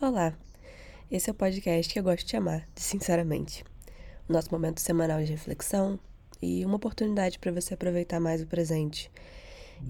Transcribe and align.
Olá, 0.00 0.32
esse 1.10 1.28
é 1.28 1.32
o 1.32 1.34
podcast 1.34 1.92
que 1.92 1.98
eu 1.98 2.04
gosto 2.04 2.24
de 2.24 2.30
chamar 2.30 2.68
de 2.72 2.80
Sinceramente. 2.80 3.64
O 4.28 4.32
nosso 4.32 4.48
momento 4.52 4.80
semanal 4.80 5.18
de 5.24 5.32
reflexão 5.32 5.98
e 6.40 6.64
uma 6.64 6.76
oportunidade 6.76 7.36
para 7.40 7.50
você 7.50 7.74
aproveitar 7.74 8.20
mais 8.20 8.40
o 8.40 8.46
presente. 8.46 9.10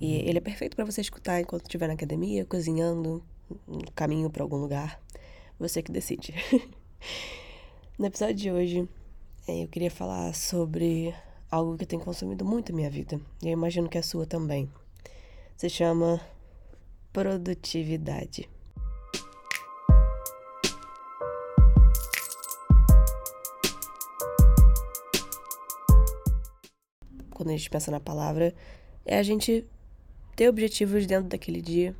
E 0.01 0.15
ele 0.27 0.39
é 0.39 0.41
perfeito 0.41 0.75
para 0.75 0.87
você 0.87 1.03
escutar 1.03 1.43
enquanto 1.43 1.65
estiver 1.65 1.89
na 1.89 1.93
academia, 1.93 2.47
cozinhando, 2.47 3.23
no 3.67 3.93
caminho 3.93 4.31
para 4.31 4.43
algum 4.43 4.57
lugar. 4.57 4.99
Você 5.59 5.83
que 5.83 5.93
decide. 5.93 6.35
no 7.99 8.07
episódio 8.07 8.35
de 8.35 8.51
hoje, 8.51 8.89
é, 9.47 9.65
eu 9.65 9.69
queria 9.69 9.91
falar 9.91 10.35
sobre 10.35 11.15
algo 11.51 11.77
que 11.77 11.85
tem 11.85 11.99
consumido 11.99 12.47
muito 12.47 12.73
a 12.73 12.75
minha 12.75 12.89
vida. 12.89 13.21
E 13.43 13.49
eu 13.49 13.53
imagino 13.53 13.91
que 13.91 13.99
a 13.99 14.03
sua 14.03 14.25
também. 14.25 14.71
Se 15.55 15.69
chama 15.69 16.19
produtividade. 17.13 18.49
Quando 27.39 27.51
a 27.51 27.57
gente 27.57 27.71
pensa 27.71 27.91
na 27.91 28.01
palavra, 28.01 28.53
é 29.07 29.17
a 29.17 29.23
gente 29.23 29.65
ter 30.35 30.49
objetivos 30.49 31.07
dentro 31.07 31.29
daquele 31.29 31.63
dia 31.63 31.95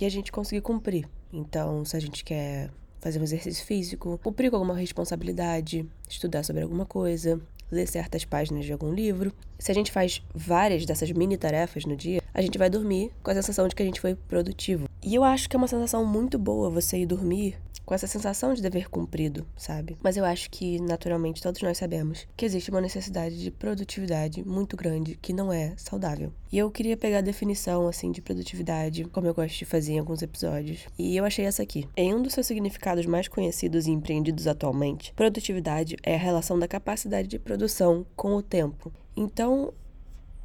e 0.00 0.06
a 0.06 0.08
gente 0.08 0.32
conseguir 0.32 0.62
cumprir. 0.62 1.06
Então, 1.30 1.84
se 1.84 1.94
a 1.96 2.00
gente 2.00 2.24
quer 2.24 2.70
fazer 2.98 3.20
um 3.20 3.22
exercício 3.22 3.64
físico, 3.64 4.18
cumprir 4.22 4.50
com 4.50 4.56
alguma 4.56 4.74
responsabilidade, 4.74 5.86
estudar 6.08 6.42
sobre 6.42 6.62
alguma 6.62 6.86
coisa, 6.86 7.38
ler 7.70 7.86
certas 7.86 8.24
páginas 8.24 8.64
de 8.64 8.72
algum 8.72 8.92
livro. 8.92 9.32
Se 9.58 9.70
a 9.70 9.74
gente 9.74 9.92
faz 9.92 10.22
várias 10.34 10.86
dessas 10.86 11.12
mini 11.12 11.36
tarefas 11.36 11.84
no 11.84 11.94
dia, 11.94 12.22
a 12.32 12.40
gente 12.40 12.56
vai 12.58 12.70
dormir 12.70 13.12
com 13.22 13.30
a 13.30 13.34
sensação 13.34 13.68
de 13.68 13.74
que 13.74 13.82
a 13.82 13.86
gente 13.86 14.00
foi 14.00 14.14
produtivo. 14.14 14.89
E 15.02 15.14
eu 15.14 15.24
acho 15.24 15.48
que 15.48 15.56
é 15.56 15.58
uma 15.58 15.68
sensação 15.68 16.04
muito 16.04 16.38
boa 16.38 16.68
você 16.68 16.98
ir 16.98 17.06
dormir 17.06 17.56
com 17.90 17.94
essa 17.94 18.06
sensação 18.06 18.54
de 18.54 18.62
dever 18.62 18.88
cumprido, 18.88 19.44
sabe? 19.56 19.96
Mas 20.00 20.16
eu 20.16 20.24
acho 20.24 20.48
que, 20.48 20.80
naturalmente, 20.80 21.42
todos 21.42 21.60
nós 21.60 21.76
sabemos 21.76 22.24
que 22.36 22.44
existe 22.44 22.70
uma 22.70 22.80
necessidade 22.80 23.42
de 23.42 23.50
produtividade 23.50 24.46
muito 24.46 24.76
grande 24.76 25.18
que 25.20 25.32
não 25.32 25.52
é 25.52 25.74
saudável. 25.76 26.32
E 26.52 26.58
eu 26.58 26.70
queria 26.70 26.96
pegar 26.96 27.18
a 27.18 27.22
definição, 27.22 27.88
assim, 27.88 28.12
de 28.12 28.22
produtividade, 28.22 29.04
como 29.06 29.26
eu 29.26 29.34
gosto 29.34 29.58
de 29.58 29.64
fazer 29.64 29.94
em 29.94 29.98
alguns 29.98 30.22
episódios, 30.22 30.86
e 30.96 31.16
eu 31.16 31.24
achei 31.24 31.44
essa 31.44 31.64
aqui. 31.64 31.88
Em 31.96 32.14
um 32.14 32.22
dos 32.22 32.34
seus 32.34 32.46
significados 32.46 33.06
mais 33.06 33.26
conhecidos 33.26 33.88
e 33.88 33.90
empreendidos 33.90 34.46
atualmente, 34.46 35.12
produtividade 35.14 35.96
é 36.04 36.14
a 36.14 36.18
relação 36.18 36.58
da 36.58 36.68
capacidade 36.68 37.26
de 37.26 37.40
produção 37.40 38.06
com 38.14 38.36
o 38.36 38.42
tempo. 38.42 38.92
Então, 39.16 39.72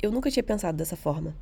eu 0.02 0.12
nunca 0.12 0.32
tinha 0.32 0.44
pensado 0.44 0.78
dessa 0.78 0.96
forma. 0.96 1.36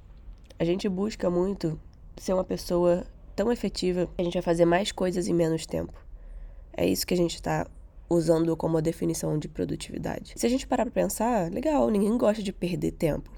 A 0.60 0.66
gente 0.66 0.90
busca 0.90 1.30
muito 1.30 1.80
ser 2.18 2.34
uma 2.34 2.44
pessoa 2.44 3.06
tão 3.36 3.52
efetiva 3.52 4.08
a 4.18 4.24
gente 4.24 4.34
vai 4.34 4.42
fazer 4.42 4.66
mais 4.66 4.92
coisas 4.92 5.28
em 5.28 5.34
menos 5.34 5.66
tempo. 5.66 5.94
É 6.76 6.86
isso 6.86 7.06
que 7.06 7.14
a 7.14 7.18
gente 7.18 7.36
está 7.36 7.68
usando 8.10 8.56
como 8.56 8.82
definição 8.82 9.38
de 9.38 9.48
produtividade. 9.48 10.34
Se 10.36 10.46
a 10.46 10.50
gente 10.50 10.68
parar 10.68 10.86
para 10.86 10.94
pensar, 10.94 11.52
legal, 11.52 11.90
ninguém 11.90 12.18
gosta 12.18 12.44
de 12.44 12.54
perder 12.54 12.92
tempo. 12.92 13.32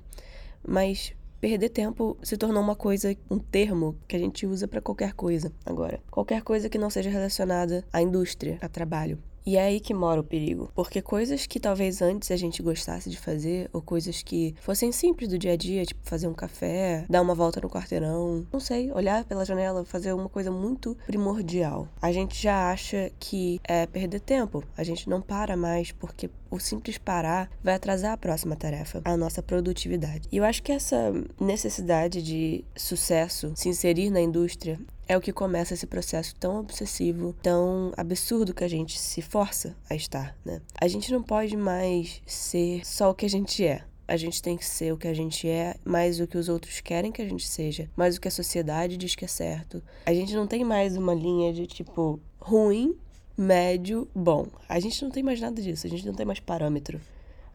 Mas 0.65 1.13
perder 1.39 1.69
tempo 1.69 2.17
se 2.23 2.37
tornou 2.37 2.61
uma 2.61 2.75
coisa, 2.75 3.15
um 3.29 3.39
termo 3.39 3.95
que 4.07 4.15
a 4.15 4.19
gente 4.19 4.45
usa 4.45 4.67
para 4.67 4.81
qualquer 4.81 5.13
coisa 5.13 5.51
agora. 5.65 6.01
Qualquer 6.09 6.41
coisa 6.41 6.69
que 6.69 6.77
não 6.77 6.89
seja 6.89 7.09
relacionada 7.09 7.85
à 7.91 8.01
indústria, 8.01 8.57
a 8.61 8.67
trabalho. 8.67 9.19
E 9.45 9.57
é 9.57 9.63
aí 9.63 9.79
que 9.79 9.93
mora 9.93 10.21
o 10.21 10.23
perigo. 10.23 10.71
Porque 10.73 11.01
coisas 11.01 11.45
que 11.45 11.59
talvez 11.59 12.01
antes 12.01 12.31
a 12.31 12.35
gente 12.35 12.63
gostasse 12.63 13.09
de 13.09 13.17
fazer, 13.17 13.69
ou 13.71 13.81
coisas 13.81 14.23
que 14.23 14.55
fossem 14.59 14.91
simples 14.91 15.29
do 15.29 15.37
dia 15.37 15.53
a 15.53 15.55
dia, 15.55 15.85
tipo 15.85 15.99
fazer 16.03 16.27
um 16.27 16.33
café, 16.33 17.05
dar 17.07 17.21
uma 17.21 17.35
volta 17.35 17.61
no 17.61 17.69
quarteirão, 17.69 18.45
não 18.51 18.59
sei, 18.59 18.91
olhar 18.91 19.23
pela 19.23 19.45
janela, 19.45 19.85
fazer 19.85 20.13
uma 20.13 20.27
coisa 20.29 20.49
muito 20.49 20.97
primordial. 21.05 21.87
A 22.01 22.11
gente 22.11 22.41
já 22.41 22.71
acha 22.71 23.11
que 23.19 23.59
é 23.63 23.85
perder 23.85 24.19
tempo. 24.19 24.63
A 24.75 24.83
gente 24.83 25.07
não 25.07 25.21
para 25.21 25.55
mais 25.55 25.91
porque 25.91 26.29
o 26.55 26.59
simples 26.59 26.97
parar 26.97 27.49
vai 27.63 27.75
atrasar 27.75 28.13
a 28.13 28.17
próxima 28.17 28.55
tarefa, 28.55 29.01
a 29.03 29.17
nossa 29.17 29.43
produtividade. 29.43 30.27
E 30.31 30.37
eu 30.37 30.43
acho 30.43 30.63
que 30.63 30.71
essa 30.71 31.13
necessidade 31.39 32.21
de 32.21 32.63
sucesso, 32.75 33.51
se 33.55 33.69
inserir 33.69 34.09
na 34.09 34.21
indústria, 34.21 34.79
é 35.07 35.15
o 35.15 35.21
que 35.21 35.31
começa 35.31 35.73
esse 35.73 35.85
processo 35.85 36.35
tão 36.35 36.59
obsessivo, 36.59 37.33
tão 37.41 37.91
absurdo 37.95 38.53
que 38.53 38.63
a 38.63 38.67
gente 38.67 38.97
se 38.97 39.21
força 39.21 39.75
a 39.89 39.95
estar, 39.95 40.35
né? 40.43 40.61
A 40.79 40.87
gente 40.87 41.11
não 41.11 41.21
pode 41.21 41.55
mais 41.55 42.21
ser 42.25 42.85
só 42.85 43.11
o 43.11 43.13
que 43.13 43.25
a 43.25 43.29
gente 43.29 43.63
é. 43.63 43.83
A 44.07 44.17
gente 44.17 44.41
tem 44.41 44.55
que 44.55 44.65
ser 44.65 44.93
o 44.93 44.97
que 44.97 45.07
a 45.07 45.13
gente 45.13 45.47
é, 45.47 45.75
mais 45.83 46.19
o 46.19 46.27
que 46.27 46.37
os 46.37 46.47
outros 46.47 46.79
querem 46.79 47.11
que 47.11 47.21
a 47.21 47.27
gente 47.27 47.47
seja, 47.47 47.89
mais 47.95 48.15
o 48.15 48.21
que 48.21 48.27
a 48.27 48.31
sociedade 48.31 48.97
diz 48.97 49.15
que 49.15 49.25
é 49.25 49.27
certo. 49.27 49.81
A 50.05 50.13
gente 50.13 50.35
não 50.35 50.45
tem 50.45 50.63
mais 50.63 50.95
uma 50.95 51.13
linha 51.13 51.51
de 51.51 51.65
tipo 51.65 52.19
ruim, 52.39 52.95
médio, 53.37 54.07
bom. 54.15 54.47
A 54.67 54.79
gente 54.79 55.03
não 55.03 55.11
tem 55.11 55.23
mais 55.23 55.39
nada 55.41 55.61
disso, 55.61 55.85
a 55.85 55.89
gente 55.89 56.05
não 56.05 56.13
tem 56.13 56.25
mais 56.25 56.39
parâmetro. 56.39 56.99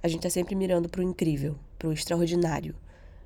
A 0.02 0.08
gente 0.08 0.22
tá 0.22 0.30
sempre 0.30 0.54
mirando 0.54 0.88
pro 0.88 1.02
incrível, 1.02 1.56
pro 1.78 1.92
extraordinário. 1.92 2.74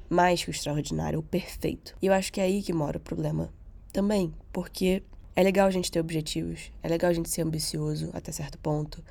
Mais 0.09 0.45
que 0.45 0.51
o 0.51 0.53
extraordinário, 0.53 1.19
o 1.19 1.23
perfeito. 1.23 1.97
E 2.01 2.07
eu 2.07 2.13
acho 2.13 2.33
que 2.33 2.41
é 2.41 2.45
aí 2.45 2.63
que 2.63 2.73
mora 2.73 2.99
o 2.99 3.01
problema 3.01 3.53
também, 3.93 4.33
porque 4.53 5.03
é 5.37 5.43
legal 5.43 5.67
a 5.67 5.71
gente 5.71 5.91
ter 5.91 6.01
objetivos, 6.01 6.73
é 6.83 6.89
legal 6.89 7.11
a 7.11 7.15
gente 7.15 7.31
ser 7.31 7.43
ambicioso 7.43 8.11
até 8.13 8.31
certo 8.31 8.59
ponto, 8.59 9.03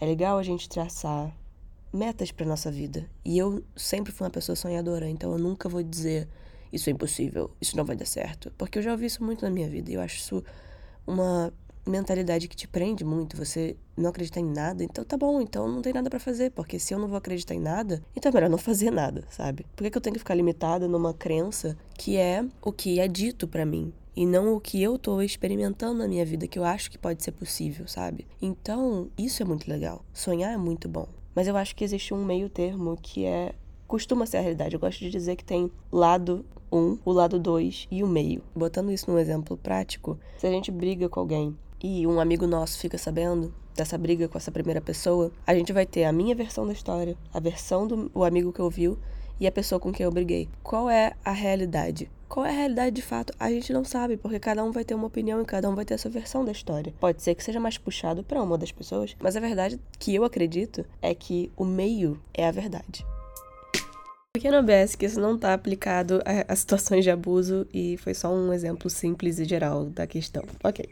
é 0.00 0.06
legal 0.06 0.38
a 0.38 0.42
gente 0.42 0.68
traçar 0.68 1.32
metas 1.92 2.30
para 2.30 2.46
nossa 2.46 2.70
vida. 2.70 3.08
E 3.24 3.36
eu 3.38 3.64
sempre 3.76 4.12
fui 4.12 4.24
uma 4.24 4.30
pessoa 4.30 4.56
sonhadora, 4.56 5.08
então 5.08 5.32
eu 5.32 5.38
nunca 5.38 5.68
vou 5.68 5.82
dizer 5.82 6.28
isso 6.72 6.90
é 6.90 6.92
impossível, 6.92 7.50
isso 7.60 7.76
não 7.76 7.84
vai 7.84 7.96
dar 7.96 8.04
certo, 8.04 8.52
porque 8.58 8.78
eu 8.78 8.82
já 8.82 8.92
ouvi 8.92 9.06
isso 9.06 9.24
muito 9.24 9.44
na 9.44 9.50
minha 9.50 9.68
vida 9.68 9.90
e 9.90 9.94
eu 9.94 10.00
acho 10.00 10.16
isso 10.16 10.44
uma 11.06 11.52
mentalidade 11.88 12.48
que 12.48 12.56
te 12.56 12.68
prende 12.68 13.04
muito, 13.04 13.36
você 13.36 13.76
não 13.96 14.10
acredita 14.10 14.38
em 14.38 14.44
nada, 14.44 14.84
então 14.84 15.04
tá 15.04 15.16
bom, 15.16 15.40
então 15.40 15.68
não 15.68 15.82
tem 15.82 15.92
nada 15.92 16.08
para 16.08 16.20
fazer, 16.20 16.50
porque 16.50 16.78
se 16.78 16.94
eu 16.94 16.98
não 16.98 17.08
vou 17.08 17.16
acreditar 17.16 17.54
em 17.54 17.60
nada, 17.60 18.02
então 18.14 18.30
é 18.30 18.34
melhor 18.34 18.50
não 18.50 18.58
fazer 18.58 18.90
nada, 18.90 19.24
sabe? 19.30 19.66
Por 19.74 19.84
que, 19.84 19.90
que 19.90 19.98
eu 19.98 20.02
tenho 20.02 20.14
que 20.14 20.20
ficar 20.20 20.34
limitada 20.34 20.86
numa 20.86 21.14
crença 21.14 21.76
que 21.96 22.16
é 22.16 22.44
o 22.62 22.72
que 22.72 23.00
é 23.00 23.08
dito 23.08 23.48
para 23.48 23.66
mim? 23.66 23.92
e 24.18 24.26
não 24.26 24.56
o 24.56 24.60
que 24.60 24.82
eu 24.82 24.98
tô 24.98 25.22
experimentando 25.22 26.00
na 26.00 26.08
minha 26.08 26.24
vida 26.24 26.48
que 26.48 26.58
eu 26.58 26.64
acho 26.64 26.90
que 26.90 26.98
pode 26.98 27.22
ser 27.22 27.30
possível, 27.30 27.86
sabe? 27.86 28.26
Então, 28.42 29.08
isso 29.16 29.40
é 29.40 29.46
muito 29.46 29.70
legal. 29.70 30.04
Sonhar 30.12 30.52
é 30.52 30.56
muito 30.56 30.88
bom. 30.88 31.06
Mas 31.36 31.46
eu 31.46 31.56
acho 31.56 31.76
que 31.76 31.84
existe 31.84 32.12
um 32.12 32.24
meio 32.24 32.48
termo 32.48 32.98
que 33.00 33.24
é 33.24 33.54
costuma 33.86 34.26
ser 34.26 34.38
a 34.38 34.40
realidade. 34.40 34.74
Eu 34.74 34.80
gosto 34.80 34.98
de 34.98 35.08
dizer 35.08 35.36
que 35.36 35.44
tem 35.44 35.70
lado 35.92 36.44
um, 36.70 36.98
o 37.04 37.12
lado 37.12 37.38
dois 37.38 37.86
e 37.92 38.02
o 38.02 38.08
meio. 38.08 38.42
Botando 38.56 38.90
isso 38.90 39.08
num 39.08 39.20
exemplo 39.20 39.56
prático, 39.56 40.18
se 40.36 40.48
a 40.48 40.50
gente 40.50 40.72
briga 40.72 41.08
com 41.08 41.20
alguém 41.20 41.56
e 41.82 42.06
um 42.06 42.20
amigo 42.20 42.46
nosso 42.46 42.78
fica 42.78 42.98
sabendo 42.98 43.52
dessa 43.74 43.96
briga 43.96 44.28
com 44.28 44.36
essa 44.36 44.50
primeira 44.50 44.80
pessoa, 44.80 45.30
a 45.46 45.54
gente 45.54 45.72
vai 45.72 45.86
ter 45.86 46.04
a 46.04 46.12
minha 46.12 46.34
versão 46.34 46.66
da 46.66 46.72
história, 46.72 47.16
a 47.32 47.38
versão 47.38 47.86
do 47.86 48.10
o 48.12 48.24
amigo 48.24 48.52
que 48.52 48.60
ouviu 48.60 48.98
e 49.40 49.46
a 49.46 49.52
pessoa 49.52 49.78
com 49.78 49.92
quem 49.92 50.04
eu 50.04 50.10
briguei. 50.10 50.48
Qual 50.62 50.90
é 50.90 51.12
a 51.24 51.30
realidade? 51.30 52.10
Qual 52.28 52.44
é 52.44 52.50
a 52.50 52.52
realidade 52.52 52.96
de 52.96 53.02
fato? 53.02 53.32
A 53.38 53.50
gente 53.50 53.72
não 53.72 53.84
sabe, 53.84 54.16
porque 54.16 54.38
cada 54.38 54.62
um 54.62 54.72
vai 54.72 54.84
ter 54.84 54.94
uma 54.94 55.06
opinião 55.06 55.40
e 55.40 55.44
cada 55.44 55.70
um 55.70 55.74
vai 55.74 55.84
ter 55.84 55.94
a 55.94 55.98
sua 55.98 56.10
versão 56.10 56.44
da 56.44 56.52
história. 56.52 56.92
Pode 57.00 57.22
ser 57.22 57.34
que 57.34 57.42
seja 57.42 57.60
mais 57.60 57.78
puxado 57.78 58.22
para 58.22 58.42
uma 58.42 58.58
das 58.58 58.72
pessoas, 58.72 59.16
mas 59.20 59.36
a 59.36 59.40
verdade 59.40 59.80
que 59.98 60.14
eu 60.14 60.24
acredito 60.24 60.84
é 61.00 61.14
que 61.14 61.50
o 61.56 61.64
meio 61.64 62.20
é 62.34 62.46
a 62.46 62.50
verdade. 62.50 63.06
Pequeno 64.34 64.58
OBS 64.58 64.94
que 64.94 65.06
isso 65.06 65.18
não 65.18 65.36
está 65.36 65.54
aplicado 65.54 66.20
a, 66.24 66.52
a 66.52 66.54
situações 66.56 67.02
de 67.02 67.10
abuso 67.10 67.66
e 67.72 67.96
foi 67.96 68.12
só 68.12 68.32
um 68.32 68.52
exemplo 68.52 68.90
simples 68.90 69.38
e 69.38 69.44
geral 69.44 69.86
da 69.86 70.06
questão. 70.06 70.44
Ok. 70.62 70.88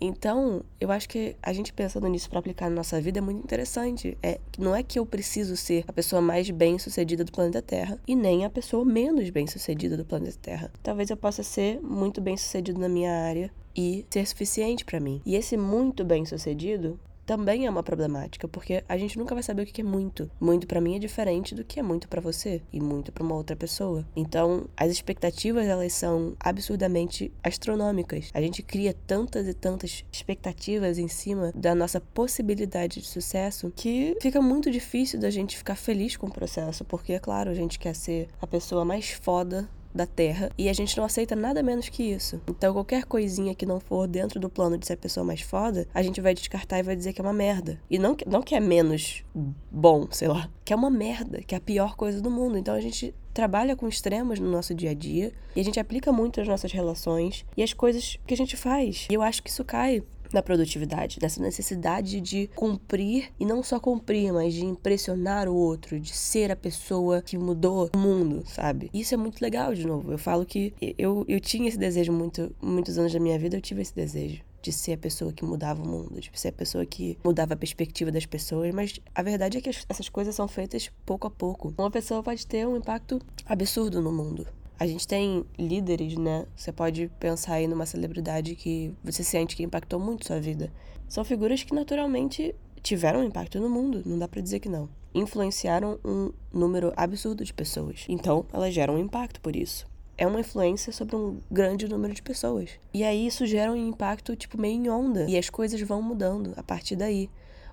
Então, 0.00 0.62
eu 0.80 0.90
acho 0.90 1.08
que 1.08 1.36
a 1.42 1.52
gente 1.52 1.72
pensando 1.72 2.06
nisso 2.08 2.28
para 2.28 2.38
aplicar 2.38 2.68
na 2.68 2.76
nossa 2.76 3.00
vida 3.00 3.18
é 3.18 3.22
muito 3.22 3.42
interessante. 3.42 4.16
É, 4.22 4.38
não 4.58 4.74
é 4.74 4.82
que 4.82 4.98
eu 4.98 5.06
preciso 5.06 5.56
ser 5.56 5.84
a 5.88 5.92
pessoa 5.92 6.20
mais 6.20 6.50
bem-sucedida 6.50 7.24
do 7.24 7.32
planeta 7.32 7.62
Terra 7.62 7.98
e 8.06 8.14
nem 8.14 8.44
a 8.44 8.50
pessoa 8.50 8.84
menos 8.84 9.30
bem-sucedida 9.30 9.96
do 9.96 10.04
planeta 10.04 10.38
Terra. 10.40 10.70
Talvez 10.82 11.10
eu 11.10 11.16
possa 11.16 11.42
ser 11.42 11.80
muito 11.80 12.20
bem-sucedido 12.20 12.80
na 12.80 12.88
minha 12.88 13.12
área 13.12 13.50
e 13.74 14.04
ser 14.10 14.26
suficiente 14.26 14.84
para 14.84 15.00
mim. 15.00 15.20
E 15.24 15.34
esse 15.34 15.56
muito 15.56 16.04
bem-sucedido 16.04 16.98
também 17.26 17.66
é 17.66 17.70
uma 17.70 17.82
problemática, 17.82 18.46
porque 18.46 18.84
a 18.88 18.96
gente 18.96 19.18
nunca 19.18 19.34
vai 19.34 19.42
saber 19.42 19.62
o 19.62 19.66
que 19.66 19.80
é 19.80 19.84
muito. 19.84 20.30
Muito 20.40 20.66
para 20.66 20.80
mim 20.80 20.94
é 20.94 20.98
diferente 20.98 21.54
do 21.54 21.64
que 21.64 21.80
é 21.80 21.82
muito 21.82 22.08
para 22.08 22.20
você 22.20 22.62
e 22.72 22.80
muito 22.80 23.12
para 23.12 23.24
uma 23.24 23.34
outra 23.34 23.56
pessoa. 23.56 24.06
Então, 24.14 24.68
as 24.76 24.90
expectativas 24.90 25.66
elas 25.66 25.92
são 25.92 26.34
absurdamente 26.38 27.32
astronômicas. 27.42 28.30
A 28.32 28.40
gente 28.40 28.62
cria 28.62 28.94
tantas 29.06 29.48
e 29.48 29.54
tantas 29.54 30.04
expectativas 30.12 30.98
em 30.98 31.08
cima 31.08 31.52
da 31.54 31.74
nossa 31.74 32.00
possibilidade 32.00 33.00
de 33.00 33.06
sucesso 33.06 33.72
que 33.74 34.16
fica 34.22 34.40
muito 34.40 34.70
difícil 34.70 35.18
da 35.18 35.30
gente 35.30 35.56
ficar 35.56 35.74
feliz 35.74 36.16
com 36.16 36.28
o 36.28 36.32
processo, 36.32 36.84
porque 36.84 37.14
é 37.14 37.18
claro, 37.18 37.50
a 37.50 37.54
gente 37.54 37.78
quer 37.78 37.94
ser 37.94 38.28
a 38.40 38.46
pessoa 38.46 38.84
mais 38.84 39.10
foda 39.10 39.68
da 39.96 40.06
Terra 40.06 40.50
e 40.56 40.68
a 40.68 40.72
gente 40.72 40.96
não 40.96 41.04
aceita 41.04 41.34
nada 41.34 41.62
menos 41.62 41.88
que 41.88 42.02
isso. 42.02 42.40
Então, 42.48 42.72
qualquer 42.72 43.04
coisinha 43.04 43.54
que 43.54 43.66
não 43.66 43.80
for 43.80 44.06
dentro 44.06 44.38
do 44.38 44.48
plano 44.48 44.78
de 44.78 44.86
ser 44.86 44.92
a 44.92 44.96
pessoa 44.96 45.24
mais 45.24 45.40
foda, 45.40 45.88
a 45.92 46.02
gente 46.02 46.20
vai 46.20 46.34
descartar 46.34 46.78
e 46.78 46.82
vai 46.82 46.94
dizer 46.94 47.12
que 47.12 47.20
é 47.20 47.24
uma 47.24 47.32
merda. 47.32 47.80
E 47.90 47.98
não, 47.98 48.16
não 48.26 48.42
que 48.42 48.54
é 48.54 48.60
menos 48.60 49.24
bom, 49.70 50.06
sei 50.10 50.28
lá, 50.28 50.48
que 50.64 50.72
é 50.72 50.76
uma 50.76 50.90
merda, 50.90 51.40
que 51.42 51.54
é 51.54 51.58
a 51.58 51.60
pior 51.60 51.96
coisa 51.96 52.20
do 52.20 52.30
mundo. 52.30 52.56
Então, 52.58 52.74
a 52.74 52.80
gente 52.80 53.14
trabalha 53.36 53.76
com 53.76 53.86
extremos 53.86 54.40
no 54.40 54.50
nosso 54.50 54.74
dia 54.74 54.92
a 54.92 54.94
dia 54.94 55.30
e 55.54 55.60
a 55.60 55.62
gente 55.62 55.78
aplica 55.78 56.10
muito 56.10 56.40
as 56.40 56.48
nossas 56.48 56.72
relações 56.72 57.44
e 57.54 57.62
as 57.62 57.74
coisas 57.74 58.18
que 58.26 58.32
a 58.32 58.36
gente 58.36 58.56
faz. 58.56 59.06
E 59.10 59.14
eu 59.14 59.20
acho 59.20 59.42
que 59.42 59.50
isso 59.50 59.62
cai 59.62 60.02
na 60.36 60.42
produtividade, 60.42 61.18
nessa 61.20 61.40
necessidade 61.40 62.20
de 62.20 62.48
cumprir 62.54 63.32
e 63.40 63.46
não 63.46 63.62
só 63.62 63.80
cumprir, 63.80 64.32
mas 64.32 64.52
de 64.52 64.64
impressionar 64.64 65.48
o 65.48 65.54
outro, 65.54 65.98
de 65.98 66.14
ser 66.14 66.52
a 66.52 66.56
pessoa 66.56 67.22
que 67.22 67.38
mudou 67.38 67.90
o 67.94 67.98
mundo, 67.98 68.44
sabe? 68.46 68.90
Isso 68.92 69.14
é 69.14 69.16
muito 69.16 69.40
legal, 69.40 69.74
de 69.74 69.86
novo. 69.86 70.12
Eu 70.12 70.18
falo 70.18 70.44
que 70.44 70.74
eu, 70.98 71.24
eu 71.26 71.40
tinha 71.40 71.68
esse 71.68 71.78
desejo 71.78 72.12
muito, 72.12 72.54
muitos 72.60 72.98
anos 72.98 73.12
da 73.12 73.18
minha 73.18 73.38
vida, 73.38 73.56
eu 73.56 73.62
tive 73.62 73.80
esse 73.80 73.94
desejo 73.94 74.42
de 74.60 74.72
ser 74.72 74.94
a 74.94 74.98
pessoa 74.98 75.32
que 75.32 75.44
mudava 75.44 75.82
o 75.82 75.86
mundo, 75.86 76.20
de 76.20 76.30
ser 76.34 76.48
a 76.48 76.52
pessoa 76.52 76.84
que 76.84 77.16
mudava 77.24 77.54
a 77.54 77.56
perspectiva 77.56 78.10
das 78.10 78.26
pessoas, 78.26 78.74
mas 78.74 79.00
a 79.14 79.22
verdade 79.22 79.58
é 79.58 79.60
que 79.60 79.70
essas 79.70 80.08
coisas 80.08 80.34
são 80.34 80.48
feitas 80.48 80.90
pouco 81.06 81.26
a 81.26 81.30
pouco. 81.30 81.72
Uma 81.78 81.90
pessoa 81.90 82.22
pode 82.22 82.44
ter 82.46 82.66
um 82.66 82.76
impacto 82.76 83.20
absurdo 83.46 84.02
no 84.02 84.12
mundo. 84.12 84.46
A 84.78 84.86
gente 84.86 85.08
tem 85.08 85.44
líderes, 85.58 86.16
né? 86.16 86.46
Você 86.54 86.70
pode 86.70 87.10
pensar 87.18 87.54
aí 87.54 87.66
numa 87.66 87.86
celebridade 87.86 88.54
que 88.54 88.94
você 89.02 89.24
sente 89.24 89.56
que 89.56 89.62
impactou 89.62 89.98
muito 89.98 90.26
sua 90.26 90.38
vida. 90.38 90.70
São 91.08 91.24
figuras 91.24 91.62
que 91.62 91.74
naturalmente 91.74 92.54
tiveram 92.82 93.24
impacto 93.24 93.58
no 93.58 93.68
mundo, 93.68 94.02
não 94.04 94.18
dá 94.18 94.28
para 94.28 94.40
dizer 94.40 94.60
que 94.60 94.68
não. 94.68 94.88
Influenciaram 95.14 95.98
um 96.04 96.30
número 96.52 96.92
absurdo 96.96 97.44
de 97.44 97.54
pessoas. 97.54 98.04
Então, 98.08 98.44
elas 98.52 98.74
geram 98.74 98.94
um 98.94 98.98
impacto 98.98 99.40
por 99.40 99.56
isso. 99.56 99.86
É 100.18 100.26
uma 100.26 100.40
influência 100.40 100.92
sobre 100.92 101.16
um 101.16 101.38
grande 101.50 101.88
número 101.88 102.14
de 102.14 102.22
pessoas. 102.22 102.70
E 102.92 103.02
aí 103.02 103.26
isso 103.26 103.44
gera 103.46 103.72
um 103.72 103.76
impacto 103.76 104.36
tipo 104.36 104.58
meio 104.58 104.74
em 104.74 104.88
onda, 104.88 105.24
e 105.28 105.36
as 105.36 105.50
coisas 105.50 105.80
vão 105.82 106.00
mudando 106.00 106.54
a 106.56 106.62
partir 106.62 106.96
daí 106.96 107.28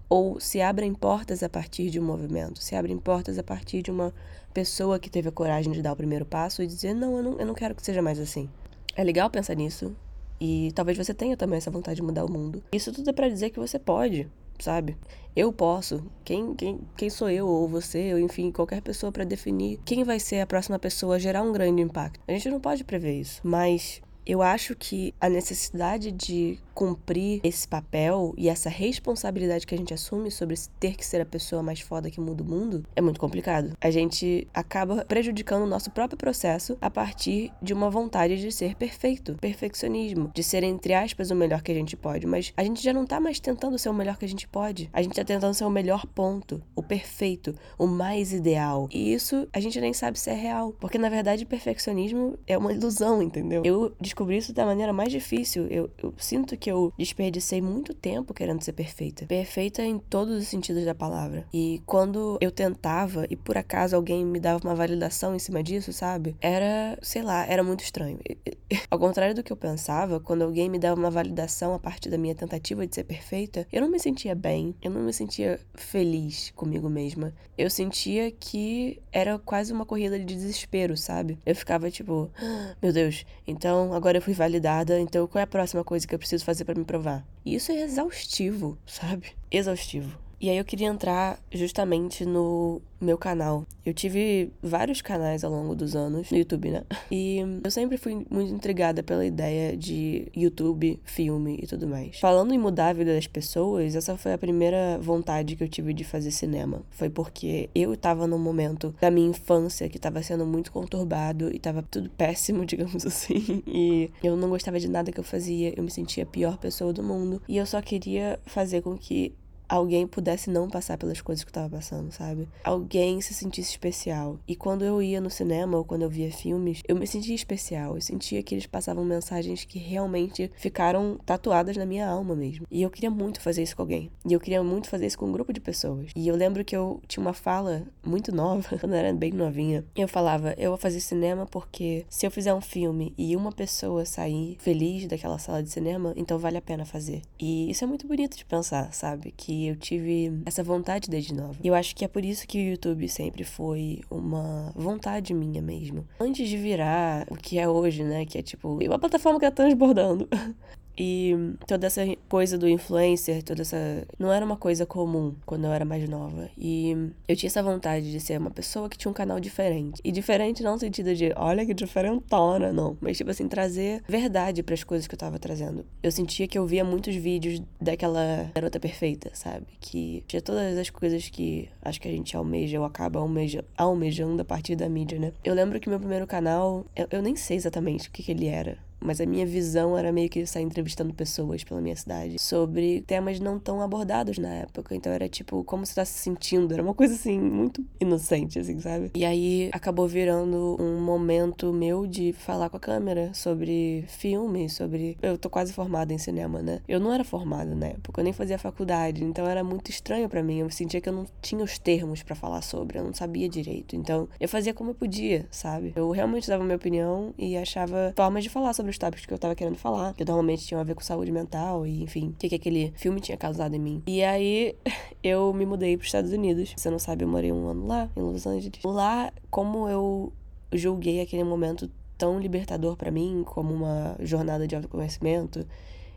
ou 0.09 0.39
se 0.39 0.61
abrem 0.61 0.94
portas 0.94 1.44
a 1.44 1.50
partir 1.50 1.89
de 1.89 2.00
um 2.00 2.03
movimento, 2.03 2.61
se 2.61 2.75
abrem 2.75 2.97
portas 2.97 3.38
a 3.38 3.44
partir 3.44 3.81
de 3.81 3.91
uma 3.91 4.13
pessoa 4.53 5.00
que 5.00 5.09
teve 5.09 5.29
a 5.29 5.31
coragem 5.31 5.71
de 5.71 5.81
dar 5.81 5.94
o 5.94 5.95
primeiro 5.95 6.25
passo 6.25 6.61
e 6.61 6.67
dizer: 6.67 6.94
não, 6.94 7.17
eu 7.17 7.23
não, 7.23 7.39
eu 7.39 7.45
não 7.45 7.53
quero 7.53 7.75
que 7.75 7.83
seja 7.83 8.01
mais 8.01 8.19
assim. 8.19 8.50
É 8.95 9.03
legal 9.03 9.29
pensar 9.29 9.55
nisso 9.55 9.95
e 10.39 10.71
talvez 10.75 10.97
você 10.97 11.13
tenha 11.13 11.35
também 11.35 11.57
essa 11.57 11.71
vontade 11.71 11.95
de 11.95 12.01
mudar 12.03 12.25
o 12.25 12.31
mundo. 12.31 12.63
Isso 12.71 12.91
tudo 12.91 13.09
é 13.09 13.13
para 13.13 13.29
dizer 13.29 13.50
que 13.50 13.59
você 13.59 13.79
pode, 13.79 14.29
sabe? 14.59 14.97
Eu 15.35 15.51
posso. 15.51 16.03
Quem, 16.23 16.53
quem, 16.53 16.79
quem 16.95 17.09
sou 17.09 17.29
eu 17.29 17.47
ou 17.47 17.67
você, 17.67 18.13
ou 18.13 18.19
enfim, 18.19 18.51
qualquer 18.51 18.81
pessoa 18.81 19.11
para 19.11 19.23
definir 19.23 19.79
quem 19.83 20.03
vai 20.03 20.19
ser 20.19 20.41
a 20.41 20.47
próxima 20.47 20.77
pessoa 20.77 21.15
a 21.15 21.19
gerar 21.19 21.41
um 21.41 21.51
grande 21.51 21.81
impacto. 21.81 22.19
A 22.27 22.31
gente 22.31 22.50
não 22.50 22.59
pode 22.59 22.83
prever 22.83 23.19
isso, 23.19 23.41
mas 23.44 24.01
eu 24.25 24.41
acho 24.41 24.75
que 24.75 25.13
a 25.19 25.27
necessidade 25.27 26.11
de 26.11 26.59
cumprir 26.74 27.40
esse 27.44 27.68
papel 27.68 28.34
e 28.38 28.50
essa 28.50 28.70
responsabilidade 28.70 29.66
que 29.66 29.75
a 29.75 29.78
gente 29.78 29.94
assume 29.94 30.31
sobre 30.31 30.56
ter 30.80 30.96
que 30.96 31.06
ser 31.06 31.22
a 31.22 31.25
pessoa 31.25 31.64
mais 31.64 31.80
foda 31.80 32.10
que 32.10 32.20
muda 32.20 32.44
o 32.44 32.46
mundo 32.46 32.84
é 32.96 33.02
muito 33.02 33.20
complicado. 33.20 33.75
A 33.80 33.92
gente 33.92 34.48
acaba 34.54 35.06
prejudicando 35.06 35.64
o 35.64 35.68
nosso 35.68 35.92
próprio 35.92 36.18
processo 36.18 36.78
a 36.81 36.90
partir 36.90 37.52
de 37.62 37.74
uma 37.74 37.90
vontade 37.90 38.40
de 38.40 38.52
ser 38.52 38.75
perfeito, 38.75 39.36
perfeccionismo, 39.36 40.31
de 40.34 40.44
ser, 40.44 40.64
entre 40.64 40.94
aspas, 40.94 41.31
o 41.31 41.36
melhor 41.36 41.62
que 41.62 41.72
a 41.72 41.75
gente 41.75 41.96
pode. 41.96 42.25
Mas 42.25 42.54
a 42.56 42.64
gente 42.64 42.84
já 42.84 42.94
não 42.94 43.06
tá 43.06 43.20
mais 43.20 43.40
tentando 43.40 43.78
ser 43.78 43.90
o 43.90 43.94
melhor 43.94 44.18
que 44.18 44.25
a 44.25 44.28
gente 44.28 44.48
pode. 44.48 44.90
A 44.94 45.02
gente 45.02 45.16
tá 45.16 45.24
tentando 45.24 45.54
ser 45.54 45.66
o 45.66 45.70
melhor 45.70 46.06
ponto, 46.08 46.62
o 46.75 46.84
perfeito, 46.84 47.56
o 47.78 47.88
mais 47.88 48.34
ideal. 48.34 48.88
E 48.92 49.14
isso 49.14 49.48
a 49.54 49.60
gente 49.60 49.80
nem 49.80 49.94
sabe 49.94 50.20
se 50.20 50.30
é 50.30 50.34
real. 50.34 50.74
Porque 50.80 50.98
na 50.98 51.10
verdade, 51.10 51.46
perfeccionismo 51.46 52.38
é 52.48 52.58
uma 52.58 52.74
ilusão, 52.74 53.22
entendeu? 53.22 53.62
Eu 53.66 53.94
descobri 54.00 54.38
isso 54.38 54.54
da 54.54 54.66
maneira 54.66 54.94
mais 54.94 55.12
difícil. 55.12 55.68
Eu, 55.68 55.90
eu 56.02 56.14
sinto 56.18 56.58
que 56.58 56.62
eu 56.69 56.94
desperdicei 56.98 57.62
muito 57.62 57.94
tempo 57.94 58.33
querendo 58.33 58.63
ser 58.63 58.74
perfeita. 58.74 59.25
Perfeita 59.25 59.83
em 59.83 60.00
todos 60.00 60.42
os 60.42 60.48
sentidos 60.48 60.86
da 60.86 60.95
palavra. 60.95 61.45
E 61.54 61.81
quando 61.86 62.38
eu 62.42 62.51
tentava 62.51 63.25
e 63.30 63.36
por 63.36 63.57
acaso 63.57 63.95
alguém 63.95 64.25
me 64.25 64.39
dava 64.39 64.63
uma 64.63 64.75
validação 64.75 65.36
em 65.36 65.39
cima 65.39 65.63
disso, 65.63 65.92
sabe? 65.92 66.36
Era, 66.42 66.98
sei 67.01 67.21
lá, 67.21 67.45
era 67.45 67.63
muito 67.63 67.83
estranho. 67.83 68.19
Ao 68.89 69.00
contrário 69.00 69.36
do 69.36 69.44
que 69.44 69.51
eu 69.51 69.57
pensava, 69.57 70.19
quando 70.19 70.44
alguém 70.44 70.69
me 70.69 70.80
dava 70.80 71.00
uma 71.00 71.12
validação 71.12 71.74
a 71.74 71.80
partir 71.80 72.10
da 72.10 72.18
minha 72.18 72.36
tentativa 72.36 72.86
de 72.86 72.95
ser 72.95 73.04
perfeita, 73.04 73.68
eu 73.71 73.81
não 73.81 73.89
me 73.89 74.00
sentia 74.00 74.36
bem, 74.36 74.75
eu 74.81 74.92
não 74.92 75.01
me 75.01 75.13
sentia 75.13 75.60
feliz 75.74 76.51
comigo 76.56 76.89
mesma. 76.89 77.33
Eu 77.57 77.69
sentia 77.69 78.31
que 78.31 79.01
era 79.12 79.38
quase 79.38 79.71
uma 79.71 79.86
corrida 79.86 80.18
de 80.18 80.25
desespero, 80.25 80.98
sabe? 80.98 81.38
Eu 81.45 81.56
ficava 81.56 81.89
tipo, 81.92 82.31
ah, 82.38 82.75
meu 82.81 82.92
Deus, 82.92 83.25
então 83.48 83.94
agora 83.94 84.18
eu 84.18 84.21
fui 84.21 84.33
validada, 84.33 85.00
então 85.00 85.27
qual 85.27 85.39
é 85.39 85.44
a 85.44 85.48
próxima 85.48 85.83
coisa 85.83 86.07
que 86.07 86.13
eu 86.15 86.19
preciso 86.19 86.44
fazer 86.44 86.52
para 86.61 86.77
me 86.77 86.85
provar? 86.85 87.25
E 87.45 87.55
isso 87.55 87.71
é 87.71 87.81
exaustivo, 87.81 88.77
sabe? 88.85 89.31
Exaustivo. 89.50 90.23
E 90.44 90.50
aí 90.50 90.57
eu 90.57 90.66
queria 90.66 90.88
entrar 90.88 91.40
justamente 91.54 92.25
no 92.25 92.81
meu 93.00 93.18
canal. 93.18 93.66
Eu 93.86 93.94
tive 93.94 94.51
vários 94.62 95.01
canais 95.01 95.42
ao 95.42 95.50
longo 95.50 95.74
dos 95.74 95.95
anos 95.95 96.30
no 96.30 96.38
YouTube, 96.38 96.69
né? 96.69 96.84
E 97.10 97.38
eu 97.63 97.72
sempre 97.72 97.95
fui 97.95 98.25
muito 98.30 98.54
intrigada 98.54 99.01
pela 99.01 99.25
ideia 99.25 99.78
de 99.78 100.28
YouTube, 100.36 101.00
filme 101.06 101.60
e 101.63 101.66
tudo 101.66 101.88
mais. 101.88 102.19
Falando 102.19 102.54
em 102.54 102.57
mudar 102.57 102.90
a 102.90 102.94
vida 102.94 103.16
das 103.16 103.25
pessoas, 103.25 103.95
essa 103.95 104.18
foi 104.18 104.34
a 104.34 104.38
primeira 104.38 105.00
vontade 105.01 105.56
que 105.56 105.63
eu 105.63 105.69
tive 105.69 105.94
de 105.94 106.04
fazer 106.04 106.31
cinema. 106.31 106.81
Foi 106.92 107.10
porque 107.10 107.69
eu 107.74 107.96
tava 107.96 108.28
num 108.28 108.38
momento 108.38 108.94
da 109.00 109.10
minha 109.10 109.30
infância 109.30 109.88
que 109.88 109.98
tava 109.98 110.22
sendo 110.22 110.46
muito 110.46 110.74
conturbado 110.74 111.56
e 111.56 111.57
tava 111.57 111.81
tudo 111.84 112.10
péssimo, 112.10 112.66
digamos 112.68 113.06
assim. 113.06 113.63
E 113.66 114.12
eu 114.22 114.36
não 114.36 114.50
gostava 114.50 114.78
de 114.78 114.89
nada 114.89 115.10
que 115.10 115.22
eu 115.22 115.24
fazia, 115.24 115.74
eu 115.74 115.84
me 115.84 115.89
sentia 115.89 116.24
a 116.24 116.28
pior 116.28 116.57
pessoa 116.57 116.92
do 116.92 117.01
mundo. 117.01 117.42
E 117.48 117.56
eu 117.56 117.66
só 117.66 117.81
queria 117.81 118.38
fazer 118.46 118.81
com 118.81 118.98
que 118.98 119.34
alguém 119.75 120.06
pudesse 120.06 120.52
não 120.52 120.70
passar 120.70 120.98
pelas 120.98 121.20
coisas 121.20 121.44
que 121.44 121.50
eu 121.50 121.54
tava 121.54 121.70
passando, 121.70 122.12
sabe? 122.12 122.48
Alguém 122.64 123.20
se 123.22 123.34
sentisse 123.34 123.72
especial. 123.72 124.40
E 124.48 124.56
quando 124.56 124.86
eu 124.86 125.02
ia 125.02 125.20
no 125.20 125.31
cinema 125.31 125.78
ou 125.78 125.84
quando 125.84 126.04
eu 126.04 126.10
via 126.10 126.31
filmes, 126.31 126.81
eu 126.88 126.96
me 126.96 127.08
sentia 127.08 127.34
especial. 127.34 127.96
Eu 127.96 128.02
sentia 128.02 128.44
que 128.44 128.54
eles 128.54 128.68
passavam 128.68 129.04
mensagens 129.04 129.66
que 129.66 129.80
realmente 129.80 130.52
ficaram 130.56 131.18
tatuadas 131.25 131.75
na 131.75 131.86
minha 131.86 132.08
alma 132.08 132.36
mesmo. 132.36 132.68
E 132.70 132.84
eu 132.84 132.90
queria 132.90 133.10
muito 133.10 133.42
fazer 133.42 133.64
isso 133.64 133.75
com 133.75 133.81
alguém. 133.81 134.12
E 134.24 134.34
eu 134.34 134.40
queria 134.40 134.62
muito 134.64 134.90
fazer 134.90 135.08
isso 135.08 135.18
com 135.18 135.25
um 135.25 135.31
grupo 135.31 135.52
de 135.52 135.60
pessoas. 135.60 136.12
E 136.16 136.28
eu 136.28 136.36
lembro 136.36 136.64
que 136.64 136.75
eu 136.75 137.02
tinha 137.08 137.22
uma 137.25 137.34
fala 137.34 137.84
muito 138.06 138.34
nova, 138.34 138.64
quando 138.78 138.94
eu 138.94 139.00
era 139.00 139.14
bem 139.14 139.31
novinha. 139.31 139.84
Eu 139.96 140.08
falava, 140.08 140.54
eu 140.58 140.70
vou 140.70 140.78
fazer 140.78 141.00
cinema 141.00 141.48
porque 141.48 142.06
se 142.10 142.28
eu 142.28 142.31
fizer 142.31 142.54
um 142.54 142.62
filme 142.62 143.14
e 143.18 143.36
uma 143.36 143.52
pessoa 143.52 144.06
sair 144.06 144.56
feliz 144.60 145.08
daquela 145.08 145.40
sala 145.40 145.64
de 145.64 145.72
cinema, 145.72 146.14
então 146.16 146.38
vale 146.38 146.58
a 146.58 146.62
pena 146.62 146.86
fazer. 146.86 147.24
E 147.40 147.72
isso 147.72 147.84
é 147.84 147.88
muito 147.88 148.08
bonito 148.08 148.38
de 148.38 148.46
pensar, 148.46 148.94
sabe? 148.94 149.34
Que 149.36 149.62
eu 149.68 149.75
tive 149.75 150.31
essa 150.45 150.63
vontade 150.63 151.10
desde 151.10 151.33
nova. 151.33 151.56
E 151.63 151.68
eu 151.68 151.74
acho 151.74 151.95
que 151.95 152.06
é 152.06 152.07
por 152.07 152.24
isso 152.24 152.48
que 152.48 152.57
o 152.57 152.69
YouTube 152.71 153.07
sempre 153.10 153.44
foi 153.44 154.01
uma 154.10 154.71
vontade 154.75 155.33
minha 155.33 155.62
mesmo. 155.62 156.07
Antes 156.19 156.48
de 156.48 156.57
virar 156.57 157.25
o 157.30 157.36
que 157.36 157.60
é 157.60 157.68
hoje, 157.68 158.04
né? 158.04 158.25
Que 158.25 158.38
é 158.38 158.42
tipo 158.42 158.77
uma 158.83 159.00
plataforma 159.00 159.39
que 159.39 159.45
tá 159.45 159.51
transbordando. 159.51 160.27
E 160.98 161.56
toda 161.68 161.88
essa 161.88 162.01
coisa 162.30 162.57
do 162.57 162.67
influencer, 162.67 163.44
toda 163.44 163.62
essa. 163.62 164.06
Não 164.20 164.32
era 164.32 164.46
uma 164.46 164.58
coisa 164.58 164.86
comum 164.86 165.36
quando 165.46 165.65
eu 165.65 165.72
era 165.72 165.86
mais 165.86 166.08
nova. 166.08 166.50
E 166.58 166.96
eu 167.27 167.36
tinha 167.36 167.48
essa 167.48 167.63
vontade 167.63 168.12
de 168.12 168.20
ser 168.20 168.39
uma 168.39 168.51
pessoa 168.51 168.89
que 168.89 168.98
tinha 168.98 169.10
um 169.10 169.13
canal 169.13 169.39
diferente. 169.39 170.01
E 170.03 170.12
diferente 170.12 170.63
não 170.63 170.74
no 170.74 170.79
sentido 170.79 171.15
de, 171.15 171.32
olha 171.36 171.65
que 171.65 171.74
diferentona, 171.74 172.72
não. 172.72 172.98
Mas, 173.01 173.17
tipo 173.17 173.32
assim, 173.32 173.48
trazer 173.48 174.03
verdade 174.08 174.63
para 174.63 174.74
as 174.74 174.84
coisas 174.84 175.08
que 175.08 175.15
eu 175.15 175.20
tava 175.20 175.39
trazendo. 175.39 175.86
Eu 176.01 176.12
sentia 176.12 176.48
que 176.48 176.58
eu 176.58 176.65
via 176.65 176.84
muitos 176.84 177.15
vídeos 177.15 177.62
daquela 177.79 178.51
garota 178.53 178.79
perfeita, 178.79 179.32
sabe? 179.34 179.65
Que 179.79 180.24
tinha 180.27 180.41
todas 180.41 180.77
as 180.77 180.89
coisas 180.89 181.29
que 181.29 181.70
acho 181.82 182.00
que 182.00 182.08
a 182.08 182.12
gente 182.12 182.36
almeja 182.36 182.79
ou 182.79 182.86
acaba 182.86 183.20
almeja, 183.20 183.63
almejando 183.77 184.41
a 184.41 184.46
partir 184.46 184.75
da 184.75 184.89
mídia, 184.89 185.20
né? 185.20 185.34
Eu 185.44 185.53
lembro 185.53 185.79
que 185.79 185.89
meu 185.89 186.00
primeiro 186.00 186.27
canal, 186.27 186.86
eu, 187.12 187.22
nem 187.22 187.36
sei 187.36 187.58
exatamente 187.58 188.10
o 188.10 188.12
que, 188.12 188.24
que 188.24 188.32
ele 188.32 188.48
era 188.48 188.77
mas 189.03 189.19
a 189.19 189.25
minha 189.25 189.45
visão 189.45 189.98
era 189.98 190.12
meio 190.12 190.29
que 190.29 190.45
sair 190.45 190.63
entrevistando 190.63 191.13
pessoas 191.13 191.63
pela 191.63 191.81
minha 191.81 191.95
cidade 191.95 192.38
sobre 192.39 193.01
temas 193.01 193.39
não 193.39 193.60
tão 193.60 193.81
abordados 193.81 194.38
na 194.38 194.50
época. 194.50 194.95
Então 194.95 195.12
era 195.12 195.27
tipo, 195.27 195.63
como 195.63 195.86
você 195.86 195.95
tá 195.95 196.05
se 196.05 196.17
sentindo? 196.19 196.74
Era 196.74 196.81
uma 196.81 196.93
coisa 196.93 197.13
assim, 197.13 197.39
muito 197.39 197.83
inocente, 198.00 198.60
assim, 198.60 198.79
sabe? 198.79 199.12
E 199.13 199.25
aí 199.25 199.69
acabou 199.74 200.07
virando 200.07 200.77
um 200.79 201.01
momento 201.01 201.74
meu 201.74 202.07
de 202.07 202.33
falar 202.33 202.69
com 202.69 202.77
a 202.77 202.79
câmera 202.79 203.31
sobre 203.33 204.05
filme, 204.07 204.69
sobre. 204.69 205.17
Eu 205.22 205.38
tô 205.38 205.50
quase 205.50 205.74
formada 205.74 206.13
em 206.13 206.17
cinema, 206.17 206.62
né? 206.62 206.81
Eu 206.88 207.00
não 207.00 207.13
era 207.13 207.24
formada 207.24 207.75
na 207.75 207.88
época, 207.88 208.22
eu 208.22 208.24
nem 208.24 208.33
fazia 208.33 208.57
faculdade, 208.57 209.24
então 209.24 209.45
era 209.45 209.63
muito 209.63 209.89
estranho 209.89 210.29
para 210.29 210.41
mim. 210.41 210.60
Eu 210.60 210.69
sentia 210.69 211.01
que 211.01 211.10
eu 211.10 211.13
não 211.13 211.25
tinha 211.41 211.63
os 211.63 211.77
termos 211.77 212.24
para 212.24 212.36
falar 212.36 212.62
sobre, 212.62 212.98
eu 213.00 213.03
não 213.03 213.13
sabia 213.13 213.50
direito. 213.50 213.95
Então 213.95 214.27
eu 214.39 214.48
fazia 214.48 214.74
como 214.74 214.91
eu 214.91 214.95
podia, 214.95 215.48
sabe? 215.51 215.93
Eu 215.95 216.10
realmente 216.12 216.48
dava 216.48 216.63
minha 216.63 216.75
opinião 216.75 217.33
e 217.38 217.57
achava 217.57 218.13
formas 218.15 218.43
de 218.43 218.50
falar 218.50 218.74
sobre 218.74 218.92
os 218.93 218.97
tópicos 218.97 219.25
que 219.25 219.33
eu 219.33 219.38
tava 219.38 219.55
querendo 219.55 219.75
falar, 219.75 220.13
que 220.13 220.23
normalmente 220.23 220.65
tinham 220.65 220.79
a 220.79 220.83
ver 220.83 220.95
com 220.95 221.01
saúde 221.01 221.31
mental 221.31 221.85
e, 221.85 222.03
enfim, 222.03 222.29
o 222.29 222.33
que, 222.33 222.50
que 222.50 222.55
aquele 222.55 222.93
filme 222.95 223.19
tinha 223.19 223.38
causado 223.38 223.75
em 223.75 223.79
mim. 223.79 224.03
E 224.07 224.23
aí 224.23 224.75
eu 225.21 225.53
me 225.53 225.65
mudei 225.65 225.97
para 225.97 226.03
os 226.03 226.07
Estados 226.07 226.31
Unidos. 226.31 226.73
Você 226.75 226.89
não 226.89 227.00
sabe, 227.00 227.23
eu 227.23 227.27
morei 227.27 227.51
um 227.51 227.67
ano 227.67 227.88
lá, 227.88 228.09
em 228.15 228.21
Los 228.21 228.47
Angeles. 228.47 228.79
Lá, 228.85 229.33
como 229.50 229.89
eu 229.89 230.31
julguei 230.71 231.21
aquele 231.21 231.43
momento 231.43 231.89
tão 232.17 232.39
libertador 232.39 232.95
para 232.95 233.12
mim, 233.12 233.43
como 233.45 233.73
uma 233.73 234.15
jornada 234.21 234.67
de 234.67 234.75
autoconhecimento 234.75 235.65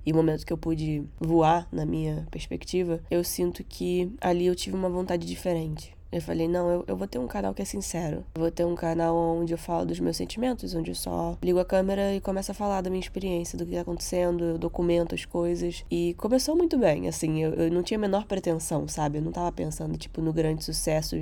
e 0.05 0.13
momento 0.13 0.47
que 0.47 0.53
eu 0.53 0.59
pude 0.59 1.03
voar 1.19 1.67
na 1.73 1.85
minha 1.85 2.27
perspectiva, 2.31 3.01
eu 3.11 3.25
sinto 3.25 3.65
que 3.65 4.13
ali 4.21 4.47
eu 4.47 4.55
tive 4.55 4.77
uma 4.77 4.89
vontade 4.89 5.27
diferente 5.27 5.96
Eu 6.11 6.21
falei, 6.21 6.49
não, 6.49 6.71
eu, 6.71 6.85
eu 6.87 6.97
vou 6.97 7.07
ter 7.07 7.19
um 7.19 7.27
canal 7.27 7.53
que 7.53 7.63
é 7.63 7.65
sincero. 7.65 8.25
Eu 8.35 8.43
vou 8.43 8.51
ter 8.51 8.65
um 8.65 8.75
canal 8.75 9.17
onde 9.17 9.53
eu 9.53 9.59
falo 9.59 9.85
dos 9.85 10.01
meus 10.01 10.17
sentimentos, 10.17 10.75
onde 10.75 10.91
eu 10.91 10.95
só 10.95 11.37
ligo 11.43 11.59
a 11.59 11.65
câmera 11.65 12.15
e 12.15 12.21
começo 12.21 12.51
a 12.51 12.55
falar 12.55 12.81
da 12.81 12.91
minha 12.91 13.01
experiência, 13.01 13.59
do 13.59 13.67
que 13.67 13.75
tá 13.75 13.81
acontecendo, 13.81 14.45
eu 14.45 14.59
documento 14.59 15.15
as 15.15 15.25
coisas. 15.25 15.85
E 15.91 16.15
começou 16.15 16.57
muito 16.57 16.79
bem, 16.79 17.09
assim, 17.09 17.43
eu, 17.43 17.53
eu 17.55 17.71
não 17.71 17.83
tinha 17.83 17.99
a 17.99 18.01
menor 18.01 18.25
pretensão, 18.25 18.87
sabe? 18.87 19.19
Eu 19.19 19.23
não 19.23 19.33
tava 19.33 19.51
pensando, 19.53 19.97
tipo, 19.97 20.21
no 20.21 20.33
grande 20.33 20.65
sucesso 20.65 21.17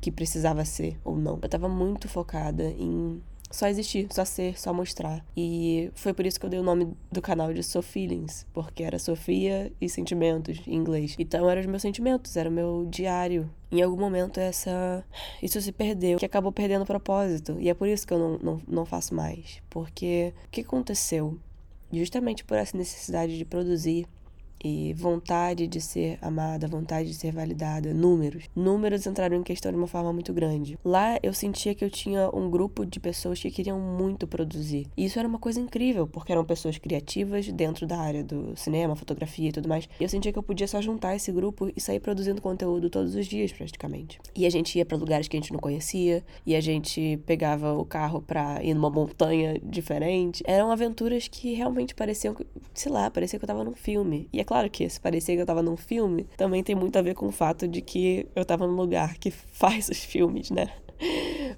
que 0.00 0.10
precisava 0.10 0.64
ser 0.64 0.98
ou 1.04 1.16
não. 1.16 1.38
Eu 1.40 1.48
tava 1.48 1.68
muito 1.68 2.08
focada 2.08 2.64
em 2.64 3.22
só 3.52 3.68
existir, 3.68 4.08
só 4.10 4.24
ser, 4.24 4.58
só 4.58 4.72
mostrar. 4.72 5.24
E 5.36 5.90
foi 5.94 6.12
por 6.12 6.26
isso 6.26 6.40
que 6.40 6.46
eu 6.46 6.50
dei 6.50 6.58
o 6.58 6.62
nome 6.62 6.96
do 7.10 7.20
canal 7.20 7.52
de 7.52 7.62
So 7.62 7.82
Feelings, 7.82 8.46
porque 8.52 8.82
era 8.82 8.98
Sofia 8.98 9.70
e 9.80 9.88
sentimentos 9.88 10.60
em 10.66 10.74
inglês. 10.74 11.14
Então 11.18 11.48
eram 11.48 11.60
os 11.60 11.66
meus 11.66 11.82
sentimentos, 11.82 12.36
era 12.36 12.48
o 12.48 12.52
meu 12.52 12.86
diário. 12.90 13.48
Em 13.70 13.80
algum 13.82 13.98
momento 13.98 14.38
essa 14.38 15.04
isso 15.42 15.60
se 15.60 15.70
perdeu, 15.70 16.18
que 16.18 16.26
acabou 16.26 16.50
perdendo 16.50 16.82
o 16.82 16.86
propósito. 16.86 17.56
E 17.60 17.68
é 17.68 17.74
por 17.74 17.86
isso 17.86 18.06
que 18.06 18.14
eu 18.14 18.18
não, 18.18 18.38
não, 18.38 18.62
não 18.66 18.84
faço 18.84 19.14
mais. 19.14 19.62
Porque 19.68 20.32
o 20.46 20.50
que 20.50 20.62
aconteceu? 20.62 21.38
Justamente 21.92 22.44
por 22.44 22.56
essa 22.56 22.76
necessidade 22.76 23.36
de 23.36 23.44
produzir 23.44 24.06
e 24.62 24.92
vontade 24.94 25.66
de 25.66 25.80
ser 25.80 26.18
amada, 26.20 26.68
vontade 26.68 27.08
de 27.08 27.14
ser 27.14 27.32
validada, 27.32 27.92
números. 27.92 28.44
Números 28.54 29.06
entraram 29.06 29.36
em 29.36 29.42
questão 29.42 29.70
de 29.72 29.78
uma 29.78 29.86
forma 29.86 30.12
muito 30.12 30.32
grande. 30.32 30.78
Lá 30.84 31.18
eu 31.22 31.32
sentia 31.32 31.74
que 31.74 31.84
eu 31.84 31.90
tinha 31.90 32.30
um 32.34 32.50
grupo 32.50 32.84
de 32.84 33.00
pessoas 33.00 33.40
que 33.40 33.50
queriam 33.50 33.78
muito 33.78 34.26
produzir. 34.26 34.86
E 34.96 35.04
isso 35.04 35.18
era 35.18 35.28
uma 35.28 35.38
coisa 35.38 35.60
incrível, 35.60 36.06
porque 36.06 36.32
eram 36.32 36.44
pessoas 36.44 36.78
criativas 36.78 37.48
dentro 37.48 37.86
da 37.86 37.98
área 37.98 38.22
do 38.22 38.56
cinema, 38.56 38.96
fotografia 38.96 39.48
e 39.48 39.52
tudo 39.52 39.68
mais. 39.68 39.88
E 39.98 40.02
eu 40.02 40.08
sentia 40.08 40.32
que 40.32 40.38
eu 40.38 40.42
podia 40.42 40.66
só 40.66 40.80
juntar 40.80 41.16
esse 41.16 41.32
grupo 41.32 41.70
e 41.74 41.80
sair 41.80 42.00
produzindo 42.00 42.40
conteúdo 42.40 42.90
todos 42.90 43.14
os 43.14 43.26
dias, 43.26 43.52
praticamente. 43.52 44.20
E 44.34 44.46
a 44.46 44.50
gente 44.50 44.78
ia 44.78 44.84
para 44.84 44.96
lugares 44.96 45.28
que 45.28 45.36
a 45.36 45.40
gente 45.40 45.52
não 45.52 45.60
conhecia, 45.60 46.24
e 46.46 46.54
a 46.54 46.60
gente 46.60 47.18
pegava 47.26 47.74
o 47.74 47.84
carro 47.84 48.20
pra 48.22 48.62
ir 48.62 48.74
numa 48.74 48.90
montanha 48.90 49.60
diferente. 49.62 50.42
Eram 50.46 50.70
aventuras 50.70 51.28
que 51.28 51.54
realmente 51.54 51.94
pareciam, 51.94 52.36
sei 52.74 52.92
lá, 52.92 53.10
parecia 53.10 53.38
que 53.38 53.44
eu 53.44 53.48
tava 53.48 53.64
num 53.64 53.74
filme. 53.74 54.28
E 54.32 54.40
é 54.40 54.44
claro 54.52 54.68
que 54.68 54.86
se 54.86 55.00
parecia 55.00 55.34
que 55.34 55.40
eu 55.40 55.46
tava 55.46 55.62
num 55.62 55.78
filme, 55.78 56.26
também 56.36 56.62
tem 56.62 56.74
muito 56.74 56.98
a 56.98 57.02
ver 57.02 57.14
com 57.14 57.26
o 57.26 57.32
fato 57.32 57.66
de 57.66 57.80
que 57.80 58.26
eu 58.36 58.44
tava 58.44 58.66
num 58.66 58.76
lugar 58.76 59.16
que 59.16 59.30
faz 59.50 59.88
os 59.88 60.04
filmes, 60.04 60.50
né? 60.50 60.68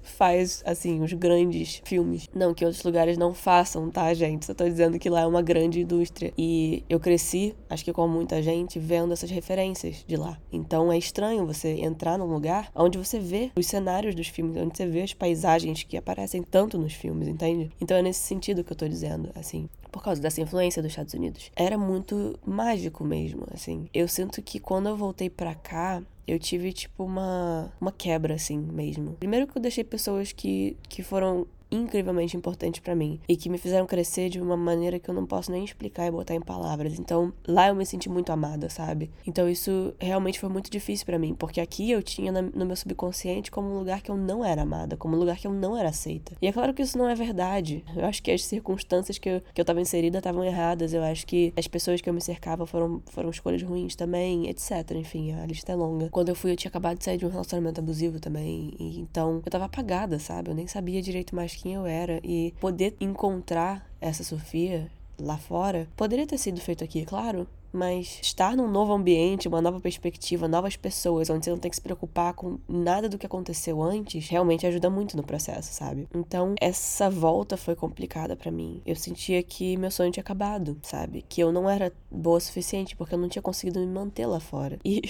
faz, 0.01 0.63
assim, 0.65 1.01
os 1.01 1.13
grandes 1.13 1.81
filmes. 1.83 2.27
Não 2.33 2.53
que 2.53 2.65
outros 2.65 2.83
lugares 2.83 3.15
não 3.15 3.33
façam, 3.33 3.91
tá, 3.91 4.11
gente? 4.13 4.45
Só 4.45 4.53
tô 4.55 4.63
dizendo 4.63 4.97
que 4.97 5.09
lá 5.09 5.21
é 5.21 5.25
uma 5.27 5.41
grande 5.41 5.81
indústria. 5.81 6.33
E 6.35 6.83
eu 6.89 6.99
cresci, 6.99 7.55
acho 7.69 7.85
que 7.85 7.93
com 7.93 8.07
muita 8.07 8.41
gente, 8.41 8.79
vendo 8.79 9.13
essas 9.13 9.29
referências 9.29 10.03
de 10.07 10.15
lá. 10.15 10.39
Então 10.51 10.91
é 10.91 10.97
estranho 10.97 11.45
você 11.45 11.69
entrar 11.81 12.17
num 12.17 12.25
lugar 12.25 12.71
onde 12.73 12.97
você 12.97 13.19
vê 13.19 13.51
os 13.55 13.67
cenários 13.67 14.15
dos 14.15 14.27
filmes, 14.27 14.57
onde 14.57 14.75
você 14.75 14.87
vê 14.87 15.01
as 15.01 15.13
paisagens 15.13 15.83
que 15.83 15.97
aparecem 15.97 16.41
tanto 16.41 16.77
nos 16.77 16.93
filmes, 16.93 17.27
entende? 17.27 17.69
Então 17.79 17.95
é 17.97 18.01
nesse 18.01 18.21
sentido 18.21 18.63
que 18.63 18.71
eu 18.71 18.77
tô 18.77 18.87
dizendo, 18.87 19.29
assim 19.35 19.69
por 19.95 20.03
causa 20.03 20.21
dessa 20.21 20.41
influência 20.41 20.81
dos 20.81 20.91
Estados 20.91 21.13
Unidos. 21.13 21.49
Era 21.55 21.77
muito 21.77 22.37
mágico 22.45 23.01
mesmo, 23.05 23.47
assim. 23.53 23.87
Eu 23.93 24.09
sinto 24.09 24.41
que 24.41 24.59
quando 24.59 24.89
eu 24.89 24.97
voltei 24.97 25.29
para 25.29 25.55
cá, 25.55 26.03
eu 26.27 26.37
tive, 26.37 26.73
tipo, 26.73 27.05
uma, 27.05 27.71
uma 27.79 27.93
quebra, 27.93 28.33
assim, 28.33 28.57
mesmo. 28.57 29.13
Primeiro 29.13 29.47
que 29.47 29.57
eu 29.57 29.61
deixei 29.61 29.85
pessoas 29.85 30.33
que, 30.33 30.75
que 30.89 31.01
foram 31.01 31.47
incrivelmente 31.71 32.37
importantes 32.37 32.79
para 32.79 32.95
mim 32.95 33.19
e 33.27 33.35
que 33.35 33.49
me 33.49 33.57
fizeram 33.57 33.85
crescer 33.85 34.29
de 34.29 34.39
uma 34.39 34.57
maneira 34.57 34.99
que 34.99 35.09
eu 35.09 35.15
não 35.15 35.25
posso 35.25 35.51
nem 35.51 35.63
explicar 35.63 36.07
e 36.07 36.11
botar 36.11 36.35
em 36.35 36.41
palavras. 36.41 36.99
Então, 36.99 37.33
lá 37.47 37.67
eu 37.67 37.75
me 37.75 37.85
senti 37.85 38.09
muito 38.09 38.31
amada, 38.31 38.69
sabe? 38.69 39.11
Então, 39.25 39.49
isso 39.49 39.93
realmente 39.99 40.39
foi 40.39 40.49
muito 40.49 40.69
difícil 40.69 41.05
para 41.05 41.19
mim, 41.19 41.33
porque 41.35 41.59
aqui 41.59 41.91
eu 41.91 42.01
tinha 42.01 42.31
no 42.31 42.65
meu 42.65 42.75
subconsciente 42.75 43.51
como 43.51 43.69
um 43.69 43.77
lugar 43.77 44.01
que 44.01 44.11
eu 44.11 44.17
não 44.17 44.43
era 44.43 44.61
amada, 44.61 44.97
como 44.97 45.15
um 45.15 45.19
lugar 45.19 45.37
que 45.37 45.47
eu 45.47 45.53
não 45.53 45.77
era 45.77 45.89
aceita. 45.89 46.35
E 46.41 46.47
é 46.47 46.51
claro 46.51 46.73
que 46.73 46.81
isso 46.81 46.97
não 46.97 47.07
é 47.07 47.15
verdade. 47.15 47.83
Eu 47.95 48.05
acho 48.05 48.21
que 48.21 48.31
as 48.31 48.43
circunstâncias 48.45 49.17
que 49.17 49.29
eu, 49.29 49.41
que 49.53 49.59
eu 49.59 49.65
tava 49.65 49.81
inserida 49.81 50.19
estavam 50.19 50.43
erradas. 50.43 50.93
Eu 50.93 51.03
acho 51.03 51.25
que 51.25 51.53
as 51.57 51.67
pessoas 51.67 52.01
que 52.01 52.09
eu 52.09 52.13
me 52.13 52.21
cercava 52.21 52.65
foram, 52.65 53.01
foram 53.07 53.29
escolhas 53.29 53.61
ruins 53.61 53.95
também, 53.95 54.47
etc. 54.47 54.91
Enfim, 54.95 55.33
a 55.33 55.45
lista 55.45 55.71
é 55.71 55.75
longa. 55.75 56.09
Quando 56.09 56.29
eu 56.29 56.35
fui, 56.35 56.51
eu 56.51 56.55
tinha 56.55 56.69
acabado 56.69 56.97
de 56.97 57.03
sair 57.03 57.17
de 57.17 57.25
um 57.25 57.29
relacionamento 57.29 57.79
abusivo 57.79 58.19
também. 58.19 58.73
E, 58.79 58.99
então, 58.99 59.41
eu 59.45 59.51
tava 59.51 59.65
apagada, 59.65 60.19
sabe? 60.19 60.49
Eu 60.49 60.55
nem 60.55 60.67
sabia 60.67 61.01
direito 61.01 61.35
mais 61.35 61.54
quem 61.55 61.73
eu 61.73 61.85
era 61.85 62.19
e 62.23 62.53
poder 62.59 62.95
encontrar 62.99 63.89
essa 63.99 64.23
Sofia 64.23 64.89
lá 65.19 65.37
fora 65.37 65.87
poderia 65.95 66.27
ter 66.27 66.37
sido 66.37 66.59
feito 66.59 66.83
aqui, 66.83 67.05
claro, 67.05 67.47
mas 67.75 68.19
estar 68.21 68.55
num 68.55 68.69
novo 68.69 68.93
ambiente, 68.93 69.47
uma 69.47 69.61
nova 69.61 69.79
perspectiva, 69.79 70.47
novas 70.47 70.75
pessoas, 70.75 71.29
onde 71.29 71.45
você 71.45 71.51
não 71.51 71.57
tem 71.57 71.69
que 71.69 71.75
se 71.75 71.81
preocupar 71.81 72.33
com 72.33 72.57
nada 72.67 73.09
do 73.09 73.17
que 73.17 73.25
aconteceu 73.25 73.81
antes, 73.81 74.29
realmente 74.29 74.65
ajuda 74.65 74.89
muito 74.89 75.17
no 75.17 75.23
processo, 75.23 75.73
sabe? 75.73 76.07
Então, 76.15 76.55
essa 76.59 77.09
volta 77.09 77.57
foi 77.57 77.75
complicada 77.75 78.35
para 78.35 78.51
mim. 78.51 78.81
Eu 78.85 78.95
sentia 78.95 79.43
que 79.43 79.75
meu 79.77 79.91
sonho 79.91 80.11
tinha 80.11 80.21
acabado, 80.21 80.77
sabe? 80.81 81.25
Que 81.27 81.41
eu 81.41 81.51
não 81.51 81.69
era 81.69 81.91
boa 82.09 82.37
o 82.37 82.41
suficiente 82.41 82.95
porque 82.95 83.13
eu 83.13 83.19
não 83.19 83.27
tinha 83.27 83.41
conseguido 83.41 83.79
me 83.79 83.87
manter 83.87 84.25
lá 84.25 84.39
fora. 84.39 84.79
E 84.83 85.01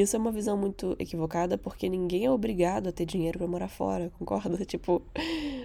isso 0.00 0.16
é 0.16 0.18
uma 0.18 0.32
visão 0.32 0.56
muito 0.56 0.96
equivocada 0.98 1.58
porque 1.58 1.88
ninguém 1.88 2.24
é 2.24 2.30
obrigado 2.30 2.88
a 2.88 2.92
ter 2.92 3.04
dinheiro 3.04 3.38
para 3.38 3.48
morar 3.48 3.68
fora, 3.68 4.10
concorda? 4.18 4.64
Tipo, 4.74 5.02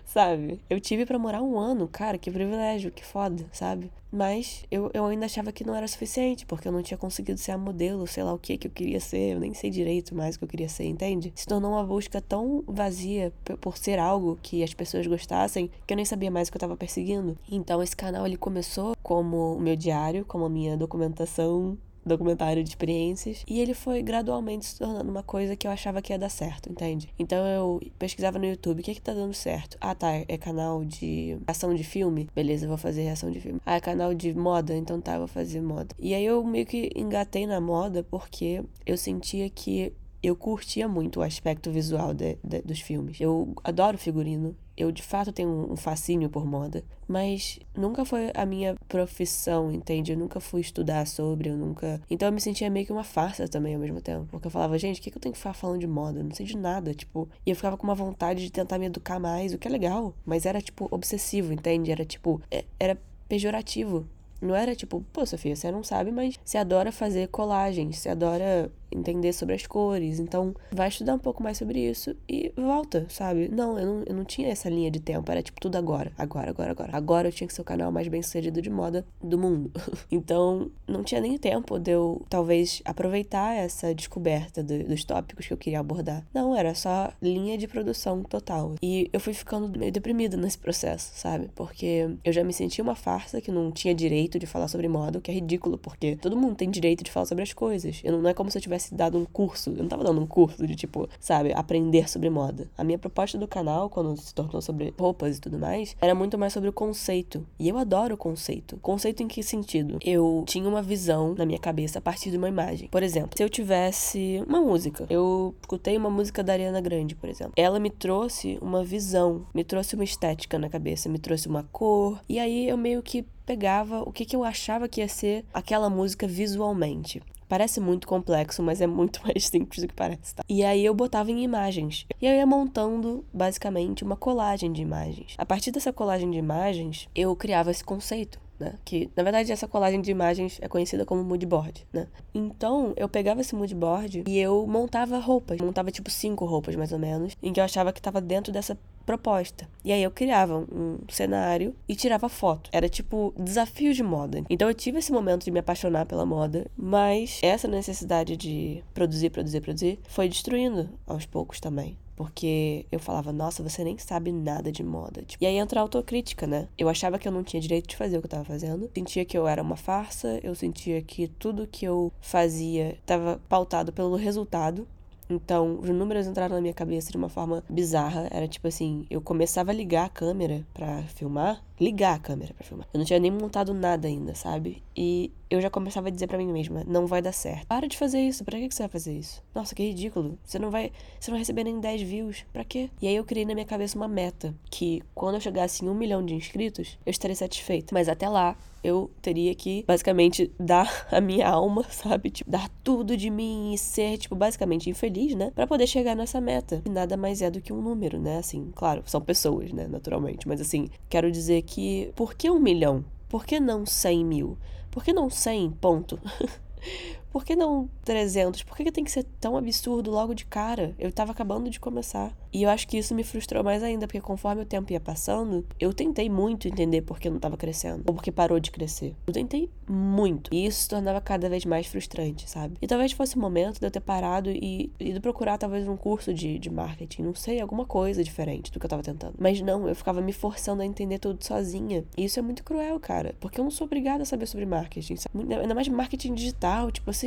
sabe? 0.06 0.60
Eu 0.70 0.80
tive 0.80 1.06
para 1.06 1.18
morar 1.18 1.42
um 1.42 1.58
ano, 1.58 1.88
cara, 1.88 2.18
que 2.18 2.30
privilégio, 2.30 2.92
que 2.92 3.04
foda, 3.04 3.46
sabe? 3.52 3.90
Mas 4.12 4.66
eu, 4.72 4.90
eu 4.94 5.06
ainda 5.06 5.26
achava 5.26 5.52
que 5.52 5.64
não 5.64 5.76
era 5.76 5.88
suficiente, 5.88 6.46
porque 6.46 6.68
eu 6.68 6.72
não 6.72 6.82
tinha 6.82 6.98
conseguido 6.98 7.40
ser 7.40 7.52
a 7.52 7.58
modelo, 7.58 8.08
sei 8.08 8.24
lá 8.24 8.34
o 8.34 8.40
que 8.40 8.58
que 8.58 8.68
eu 8.68 8.72
queria 8.72 9.00
ser, 9.00 9.34
eu 9.34 9.40
nem 9.40 9.54
sei 9.54 9.70
direito 9.70 10.16
mais 10.16 10.36
o 10.36 10.40
que 10.40 10.46
eu 10.46 10.50
queria 10.50 10.70
ser, 10.70 10.86
entende? 10.86 11.32
Se 11.36 11.46
tornou 11.46 11.72
uma 11.72 11.84
busca 11.84 12.20
tão 12.20 12.64
vazia 12.68 13.32
por 13.62 13.78
ser 13.78 14.00
algo 14.00 14.38
que 14.42 14.64
as 14.64 14.74
pessoas 14.74 15.06
gostassem, 15.06 15.70
que 15.86 15.94
eu 15.94 15.96
nem 15.96 16.06
sabia 16.06 16.32
mais 16.32 16.48
o 16.48 16.52
que 16.52 16.58
eu 16.58 16.62
tava 16.62 16.76
perseguindo. 16.76 17.38
Então 17.50 17.84
esse 17.84 17.96
canal 17.96 18.26
ele 18.26 18.38
começou 18.38 18.96
como 19.04 19.56
o 19.56 19.60
meu 19.60 19.76
diário, 19.76 20.26
como 20.26 20.46
a 20.46 20.50
minha 20.50 20.76
documentação 20.76 21.78
documentário 22.06 22.64
de 22.64 22.70
experiências, 22.70 23.44
e 23.48 23.60
ele 23.60 23.74
foi 23.74 24.02
gradualmente 24.02 24.66
se 24.66 24.80
tornando 24.80 25.10
uma 25.10 25.24
coisa 25.24 25.56
que 25.56 25.68
eu 25.68 25.72
achava 25.72 26.02
que 26.02 26.14
ia 26.14 26.20
dar 26.20 26.30
certo, 26.30 26.70
entende? 26.70 27.10
Então 27.18 27.46
eu 27.46 27.82
pesquisava 27.98 28.40
no 28.40 28.46
YouTube, 28.46 28.80
o 28.80 28.84
que 28.84 28.92
é 28.92 28.94
que 28.94 29.02
tá 29.02 29.14
dando 29.14 29.34
certo? 29.34 29.78
Ah, 29.82 29.96
tá, 29.96 30.12
é 30.28 30.38
canal 30.38 30.84
de 30.84 31.38
ação 31.48 31.74
de 31.74 31.84
filme? 31.84 32.30
Beleza, 32.36 32.68
vou 32.68 32.78
fazer 32.78 33.04
reação 33.04 33.32
de 33.32 33.40
filme. 33.40 33.60
Ah, 33.66 33.76
é 33.76 33.80
canal 33.80 34.14
de 34.14 34.34
moda? 34.34 34.76
Então 34.76 35.00
tá, 35.00 35.18
vou 35.18 35.28
fazer 35.28 35.62
moda. 35.62 35.96
E 36.00 36.14
aí 36.14 36.26
eu 36.26 36.44
meio 36.44 36.66
que 36.66 36.92
engatei 36.96 37.46
na 37.46 37.60
moda 37.62 38.04
porque 38.04 38.64
eu 38.86 38.98
sentia 38.98 39.50
que 39.50 39.94
eu 40.22 40.36
curtia 40.36 40.88
muito 40.88 41.20
o 41.20 41.24
aspecto 41.24 41.72
visual 41.72 42.14
de, 42.14 42.38
de, 42.44 42.62
dos 42.62 42.82
filmes. 42.82 43.20
Eu 43.20 43.54
adoro 43.64 43.98
figurino. 43.98 44.56
Eu 44.80 44.94
de 44.94 45.04
fato 45.04 45.34
tenho 45.34 45.70
um 45.70 45.76
fascínio 45.76 46.30
por 46.30 46.46
moda, 46.46 46.86
mas 47.06 47.60
nunca 47.76 48.06
foi 48.06 48.32
a 48.34 48.46
minha 48.46 48.76
profissão, 48.88 49.70
entende? 49.70 50.14
Eu 50.14 50.18
nunca 50.18 50.40
fui 50.40 50.62
estudar 50.62 51.06
sobre, 51.06 51.50
eu 51.50 51.58
nunca. 51.58 52.02
Então 52.10 52.30
eu 52.30 52.32
me 52.32 52.40
sentia 52.40 52.70
meio 52.70 52.86
que 52.86 52.94
uma 52.94 53.04
farsa 53.04 53.46
também 53.46 53.76
ao 53.76 53.82
mesmo 53.82 54.00
tempo. 54.00 54.28
Porque 54.32 54.48
eu 54.48 54.52
falava, 54.52 54.80
gente, 54.80 55.02
o 55.02 55.04
que, 55.04 55.12
que 55.12 55.18
eu 55.18 55.22
tenho 55.22 55.34
que 55.34 55.40
ficar 55.40 55.54
falando 55.54 55.82
de 55.82 55.88
moda? 55.88 56.22
Eu 56.22 56.24
não 56.24 56.34
sei 56.34 56.46
de 56.46 56.56
nada, 56.56 56.94
tipo. 56.94 57.28
E 57.46 57.50
eu 57.50 57.56
ficava 57.58 57.76
com 57.76 57.84
uma 57.84 57.94
vontade 57.94 58.42
de 58.42 58.52
tentar 58.52 58.78
me 58.78 58.86
educar 58.86 59.20
mais, 59.20 59.54
o 59.54 59.58
que 59.58 59.68
é 59.68 59.72
legal, 59.72 60.16
mas 60.26 60.46
era 60.46 60.62
tipo 60.62 60.88
obsessivo, 60.90 61.52
entende? 61.52 61.92
Era 61.92 62.06
tipo. 62.06 62.42
É, 62.50 62.64
era 62.80 62.98
pejorativo. 63.28 64.08
Não 64.42 64.56
era 64.56 64.74
tipo, 64.74 65.04
pô, 65.12 65.26
Sofia, 65.26 65.56
você 65.56 65.70
não 65.70 65.84
sabe, 65.84 66.12
mas 66.12 66.40
você 66.44 66.58
adora 66.58 66.94
fazer 66.94 67.28
colagens, 67.28 67.98
você 67.98 68.08
adora 68.08 68.72
entender 68.92 69.34
sobre 69.34 69.56
as 69.56 69.66
cores. 69.66 70.20
Então, 70.20 70.56
vai 70.72 70.88
estudar 70.88 71.14
um 71.14 71.20
pouco 71.20 71.42
mais 71.42 71.58
sobre 71.58 71.80
isso 71.80 72.16
e 72.28 72.52
volta, 72.56 73.06
sabe? 73.10 73.50
Não, 73.50 73.78
eu 73.80 73.86
não, 73.86 74.04
eu 74.06 74.16
não 74.16 74.26
tinha 74.26 74.50
essa 74.50 74.70
linha 74.70 74.92
de 74.92 75.00
tempo. 75.00 75.32
Era 75.32 75.42
tipo 75.42 75.60
tudo 75.60 75.78
agora, 75.78 76.12
agora, 76.18 76.50
agora, 76.50 76.72
agora. 76.72 76.96
Agora 76.96 77.28
eu 77.28 77.32
tinha 77.32 77.48
que 77.48 77.54
ser 77.54 77.62
o 77.62 77.66
canal 77.66 77.92
mais 77.92 78.08
bem 78.08 78.22
sucedido 78.22 78.62
de 78.62 78.70
moda 78.70 79.06
do 79.22 79.38
mundo. 79.38 79.72
então, 80.12 80.72
não 80.88 81.04
tinha 81.04 81.22
nem 81.22 81.38
tempo 81.38 81.80
de 81.80 81.92
eu, 81.92 82.26
talvez, 82.30 82.82
aproveitar 82.86 83.56
essa 83.56 83.94
descoberta 83.94 84.64
do, 84.64 84.84
dos 84.84 85.04
tópicos 85.04 85.48
que 85.48 85.54
eu 85.54 85.58
queria 85.58 85.80
abordar. 85.80 86.26
Não, 86.34 86.56
era 86.56 86.74
só 86.74 87.12
linha 87.22 87.58
de 87.58 87.68
produção 87.68 88.24
total. 88.24 88.76
E 88.82 89.10
eu 89.12 89.20
fui 89.20 89.34
ficando 89.34 89.78
meio 89.78 89.92
deprimida 89.92 90.38
nesse 90.38 90.58
processo, 90.58 91.12
sabe? 91.16 91.50
Porque 91.56 92.10
eu 92.24 92.34
já 92.34 92.44
me 92.44 92.54
sentia 92.54 92.84
uma 92.84 92.96
farsa 92.96 93.42
que 93.42 93.52
não 93.52 93.72
tinha 93.72 93.94
direito 93.94 94.40
de 94.40 94.46
falar 94.46 94.68
sobre 94.68 94.88
moda, 94.88 95.20
o 95.20 95.22
que 95.22 95.32
é 95.32 95.34
ridículo, 95.34 95.78
porque 95.78 96.16
todo 96.16 96.38
mundo 96.38 96.56
tem 96.56 96.70
direito 96.70 97.04
de 97.04 97.12
falar 97.12 97.26
sobre 97.26 97.44
as 97.44 97.54
coisas. 97.54 98.02
Eu 98.04 98.14
não, 98.14 98.22
não 98.22 98.30
é 98.30 98.34
como 98.34 98.50
se 98.50 98.58
eu 98.58 98.62
tivesse 98.62 98.79
tivesse 98.80 98.96
dado 98.96 99.18
um 99.18 99.26
curso. 99.26 99.72
Eu 99.72 99.84
não 99.84 99.88
tava 99.88 100.04
dando 100.04 100.22
um 100.22 100.26
curso 100.26 100.66
de, 100.66 100.76
tipo, 100.76 101.08
sabe, 101.20 101.54
aprender 101.54 102.10
sobre 102.10 102.30
moda. 102.30 102.68
A 102.78 102.84
minha 102.84 102.98
proposta 102.98 103.38
do 103.38 103.48
canal, 103.48 103.90
quando 103.90 104.16
se 104.18 104.34
tornou 104.34 104.62
sobre 104.62 104.94
roupas 104.98 105.38
e 105.38 105.42
tudo 105.42 105.60
mais, 105.60 105.96
era 106.02 106.16
muito 106.16 106.38
mais 106.38 106.54
sobre 106.54 106.70
o 106.70 106.74
conceito. 106.74 107.46
E 107.60 107.68
eu 107.68 107.78
adoro 107.78 108.16
o 108.16 108.18
conceito. 108.18 108.78
Conceito 108.78 109.22
em 109.22 109.28
que 109.28 109.44
sentido? 109.44 109.98
Eu 110.02 110.44
tinha 110.48 110.68
uma 110.68 110.82
visão 110.82 111.36
na 111.36 111.46
minha 111.46 111.60
cabeça 111.60 112.00
a 112.00 112.02
partir 112.02 112.32
de 112.32 112.38
uma 112.38 112.48
imagem. 112.48 112.88
Por 112.90 113.04
exemplo, 113.04 113.32
se 113.36 113.44
eu 113.44 113.50
tivesse 113.50 114.44
uma 114.48 114.62
música, 114.62 115.06
eu 115.10 115.54
escutei 115.62 115.98
uma 115.98 116.10
música 116.10 116.44
da 116.44 116.54
Ariana 116.54 116.82
Grande, 116.82 117.16
por 117.16 117.30
exemplo. 117.30 117.54
Ela 117.56 117.80
me 117.80 117.90
trouxe 117.90 118.58
uma 118.62 118.84
visão, 118.84 119.46
me 119.54 119.64
trouxe 119.64 119.96
uma 119.96 120.04
estética 120.04 120.58
na 120.58 120.70
cabeça, 120.70 121.10
me 121.10 121.20
trouxe 121.20 121.48
uma 121.48 121.64
cor. 121.64 122.20
E 122.30 122.40
aí 122.40 122.70
eu 122.70 122.78
meio 122.78 123.02
que 123.02 123.26
pegava 123.46 124.04
o 124.04 124.12
que, 124.12 124.26
que 124.26 124.36
eu 124.36 124.44
achava 124.44 124.88
que 124.88 125.02
ia 125.02 125.08
ser 125.08 125.44
aquela 125.52 125.90
música 125.90 126.28
visualmente 126.28 127.20
Parece 127.50 127.82
muito 127.82 128.08
complexo, 128.08 128.64
mas 128.64 128.80
é 128.80 128.88
muito 128.88 129.22
mais 129.28 129.48
simples 129.48 129.82
do 129.82 129.88
que 129.88 129.94
parece, 129.94 130.36
tá? 130.36 130.44
E 130.48 130.64
aí 130.64 130.86
eu 130.86 130.94
botava 130.94 131.32
em 131.32 131.44
imagens. 131.44 132.06
E 132.22 132.26
eu 132.26 132.34
ia 132.34 132.46
montando, 132.46 133.26
basicamente, 133.34 134.04
uma 134.04 134.16
colagem 134.16 134.72
de 134.72 134.82
imagens. 134.82 135.34
A 135.38 135.46
partir 135.46 135.72
dessa 135.72 135.92
colagem 135.92 136.30
de 136.32 136.38
imagens, 136.38 137.10
eu 137.14 137.36
criava 137.36 137.72
esse 137.72 137.84
conceito 137.84 138.40
né? 138.60 138.74
Que, 138.84 139.10
na 139.16 139.24
verdade, 139.24 139.52
essa 139.52 139.68
colagem 139.68 140.02
de 140.02 140.12
imagens 140.12 140.60
é 140.62 140.68
conhecida 140.68 141.06
como 141.06 141.24
mood 141.24 141.46
board, 141.46 141.88
né? 141.94 142.08
Então, 142.34 142.94
eu 142.98 143.08
pegava 143.08 143.42
esse 143.42 143.56
mood 143.56 143.74
board 143.74 144.24
e 144.28 144.38
eu 144.38 144.68
montava 144.68 145.18
roupas. 145.18 145.60
Montava, 145.62 145.90
tipo, 145.92 146.12
cinco 146.12 146.46
roupas, 146.46 146.76
mais 146.76 146.92
ou 146.92 147.00
menos, 147.00 147.36
em 147.42 147.54
que 147.54 147.60
eu 147.60 147.64
achava 147.64 147.94
que 147.94 148.00
estava 148.00 148.20
dentro 148.20 148.52
dessa 148.52 148.78
proposta. 149.10 149.68
E 149.84 149.92
aí 149.92 150.04
eu 150.04 150.12
criava 150.12 150.56
um 150.72 151.00
cenário 151.10 151.74
e 151.88 151.96
tirava 151.96 152.30
foto. 152.30 152.70
Era 152.72 152.88
tipo 152.88 153.34
desafio 153.36 153.92
de 153.92 154.04
moda. 154.04 154.44
Então 154.48 154.68
eu 154.68 154.74
tive 154.76 155.00
esse 155.00 155.12
momento 155.12 155.46
de 155.46 155.50
me 155.50 155.58
apaixonar 155.60 156.06
pela 156.06 156.28
moda, 156.28 156.70
mas 156.78 157.40
essa 157.42 157.68
necessidade 157.68 158.38
de 158.38 158.84
produzir, 158.94 159.32
produzir, 159.32 159.62
produzir 159.62 160.00
foi 160.08 160.30
destruindo 160.30 160.88
aos 161.08 161.26
poucos 161.26 161.60
também. 161.60 161.98
Porque 162.16 162.86
eu 162.92 163.00
falava, 163.00 163.34
nossa, 163.34 163.64
você 163.64 163.84
nem 163.84 163.98
sabe 163.98 164.32
nada 164.32 164.72
de 164.72 164.84
moda. 164.84 165.24
Tipo, 165.26 165.44
e 165.44 165.48
aí 165.48 165.56
entra 165.56 165.80
a 165.80 165.84
autocrítica, 165.84 166.46
né? 166.46 166.68
Eu 166.78 166.88
achava 166.88 167.18
que 167.18 167.28
eu 167.28 167.32
não 167.32 167.44
tinha 167.44 167.62
direito 167.62 167.88
de 167.88 167.96
fazer 167.96 168.18
o 168.18 168.20
que 168.20 168.28
eu 168.28 168.32
tava 168.32 168.44
fazendo. 168.44 168.92
Sentia 168.94 169.26
que 169.26 169.38
eu 169.38 169.48
era 169.48 169.64
uma 169.64 169.78
farsa, 169.78 170.40
eu 170.44 170.54
sentia 170.54 171.02
que 171.02 171.30
tudo 171.30 171.66
que 171.66 171.86
eu 171.86 172.12
fazia 172.22 172.92
estava 172.92 173.42
pautado 173.50 173.92
pelo 173.92 174.16
resultado 174.18 174.88
então, 175.30 175.80
os 175.80 175.90
números 175.90 176.26
entraram 176.26 176.56
na 176.56 176.62
minha 176.62 176.74
cabeça 176.74 177.12
de 177.12 177.18
uma 177.18 177.30
forma 177.30 177.64
bizarra. 177.70 178.28
Era 178.32 178.48
tipo 178.48 178.68
assim, 178.68 179.06
eu 179.12 179.22
começava 179.22 179.70
a 179.70 179.74
ligar 179.74 180.06
a 180.06 180.10
câmera 180.10 180.66
para 180.74 181.04
filmar, 181.04 181.64
ligar 181.80 182.16
a 182.16 182.20
câmera 182.20 182.54
para 182.54 182.66
filmar. 182.66 182.88
Eu 182.94 182.98
não 182.98 183.06
tinha 183.06 183.20
nem 183.20 183.32
montado 183.32 183.74
nada 183.74 184.08
ainda, 184.08 184.36
sabe? 184.36 184.84
E 184.96 185.32
eu 185.50 185.60
já 185.60 185.70
começava 185.70 186.10
a 186.10 186.12
dizer 186.12 186.28
para 186.28 186.38
mim 186.38 186.52
mesma, 186.52 186.84
não 186.86 187.08
vai 187.08 187.22
dar 187.22 187.32
certo. 187.32 187.66
Para 187.66 187.88
de 187.88 187.98
fazer 187.98 188.20
isso, 188.20 188.44
pra 188.46 188.60
que 188.60 188.70
você 188.70 188.84
vai 188.84 188.90
fazer 188.90 189.18
isso? 189.18 189.42
Nossa, 189.54 189.74
que 189.74 189.84
ridículo. 189.84 190.38
Você 190.44 190.60
não 190.60 190.70
vai, 190.70 190.92
você 191.20 191.32
não 191.32 191.36
vai 191.36 191.40
receber 191.40 191.64
nem 191.64 191.80
10 191.80 192.02
views, 192.02 192.46
pra 192.54 192.64
quê? 192.64 192.90
E 193.02 193.08
aí 193.08 193.16
eu 193.16 193.24
criei 193.24 193.46
na 193.46 193.54
minha 193.54 193.66
cabeça 193.66 193.98
uma 193.98 194.08
meta, 194.08 194.54
que 194.70 195.02
quando 195.16 195.36
eu 195.36 195.42
chegasse 195.42 195.84
em 195.84 195.90
um 195.90 195.96
milhão 195.96 196.24
de 196.24 196.36
inscritos, 196.36 197.00
eu 197.06 197.10
estaria 197.12 197.36
satisfeita. 197.36 197.94
Mas 197.94 198.08
até 198.08 198.30
lá, 198.30 198.56
eu 198.84 199.10
teria 199.22 199.54
que, 199.56 199.84
basicamente, 199.88 200.52
dar 200.60 200.90
a 201.12 201.20
minha 201.20 201.50
alma, 201.50 201.84
sabe? 201.90 202.30
Tipo, 202.30 202.52
dar 202.52 202.70
tudo 202.84 203.18
de 203.18 203.30
mim 203.30 203.74
e 203.74 203.78
ser, 203.78 204.18
tipo, 204.18 204.36
basicamente 204.36 204.90
infeliz, 204.90 205.36
né? 205.36 205.52
Pra 205.56 205.68
poder 205.68 205.88
chegar 205.88 206.16
nessa 206.16 206.40
meta. 206.40 206.82
E 206.86 206.90
nada 206.90 207.18
mais 207.18 207.42
é 207.42 207.50
do 207.50 207.62
que 207.62 207.74
um 207.74 207.82
número, 207.82 208.20
né? 208.20 208.38
Assim, 208.38 208.72
claro, 208.76 209.04
são 209.06 209.22
pessoas, 209.22 209.72
né? 209.72 209.88
Naturalmente. 209.88 210.48
Mas 210.48 210.62
assim, 210.62 210.90
quero 211.10 211.32
dizer 211.32 211.62
que, 211.70 212.12
por 212.16 212.34
que 212.34 212.50
um 212.50 212.60
milhão? 212.60 213.06
Por 213.30 213.46
que 213.46 213.60
não 213.60 213.86
100 213.86 214.26
mil? 214.26 214.58
Por 214.90 215.04
que 215.04 215.14
não 215.14 215.30
100 215.30 215.72
ponto? 215.72 216.20
Por 217.32 217.46
que 217.46 217.56
não 217.56 217.90
300? 218.04 218.64
Por 218.64 218.76
que 218.76 218.92
tem 218.92 219.04
que 219.04 219.12
ser 219.12 219.24
tão 219.40 219.56
absurdo 219.56 220.10
logo 220.12 220.34
de 220.34 220.46
cara? 220.46 220.96
Eu 220.98 221.12
tava 221.12 221.32
acabando 221.32 221.70
de 221.70 221.80
começar. 221.80 222.36
E 222.52 222.64
eu 222.64 222.70
acho 222.70 222.88
que 222.88 222.98
isso 222.98 223.14
me 223.14 223.24
frustrou 223.24 223.64
mais 223.64 223.84
ainda, 223.84 224.08
porque 224.08 224.20
conforme 224.20 224.64
o 224.64 224.66
tempo 224.66 224.92
ia 224.92 225.00
passando, 225.00 225.66
eu 225.80 225.94
tentei 225.94 226.30
muito 226.30 226.68
entender 226.68 227.02
por 227.02 227.20
que 227.20 227.30
não 227.30 227.40
tava 227.40 227.56
crescendo, 227.56 228.04
ou 228.08 228.14
porque 228.14 228.32
parou 228.32 228.60
de 228.60 228.72
crescer. 228.72 229.16
Eu 229.28 229.34
tentei 229.34 229.70
muito. 229.88 230.54
E 230.54 230.66
isso 230.66 230.82
se 230.82 230.90
tornava 230.90 231.22
cada 231.22 231.48
vez 231.48 231.64
mais 231.66 231.86
frustrante, 231.86 232.50
sabe? 232.50 232.76
E 232.82 232.88
talvez 232.88 233.12
fosse 233.12 233.36
o 233.36 233.40
momento 233.40 233.80
de 233.80 233.86
eu 233.86 233.92
ter 233.92 234.00
parado 234.00 234.50
e 234.50 234.92
ido 235.00 235.22
procurar 235.22 235.58
talvez 235.58 235.88
um 235.88 235.96
curso 235.96 236.34
de, 236.34 236.58
de 236.58 236.70
marketing, 236.72 237.22
não 237.22 237.36
sei, 237.36 237.62
alguma 237.62 237.86
coisa 237.86 238.24
diferente 238.24 238.72
do 238.72 238.80
que 238.80 238.86
eu 238.86 238.90
tava 238.90 239.04
tentando. 239.04 239.36
Mas 239.38 239.62
não, 239.62 239.88
eu 239.88 239.96
ficava 239.96 240.22
me 240.22 240.34
forçando 240.34 240.82
a 240.82 240.86
entender 240.86 241.20
tudo 241.20 241.44
sozinha. 241.44 242.04
E 242.18 242.26
isso 242.26 242.40
é 242.40 242.42
muito 242.42 242.64
cruel, 242.64 243.00
cara, 243.00 243.36
porque 243.40 243.60
eu 243.60 243.64
não 243.64 243.72
sou 243.72 243.86
obrigada 243.86 244.24
a 244.24 244.26
saber 244.26 244.48
sobre 244.48 244.66
marketing, 244.66 245.18
sabe? 245.18 245.54
Ainda 245.54 245.76
mais 245.76 245.88
marketing 245.88 246.34
digital, 246.34 246.92
tipo 246.92 247.12
assim, 247.12 247.19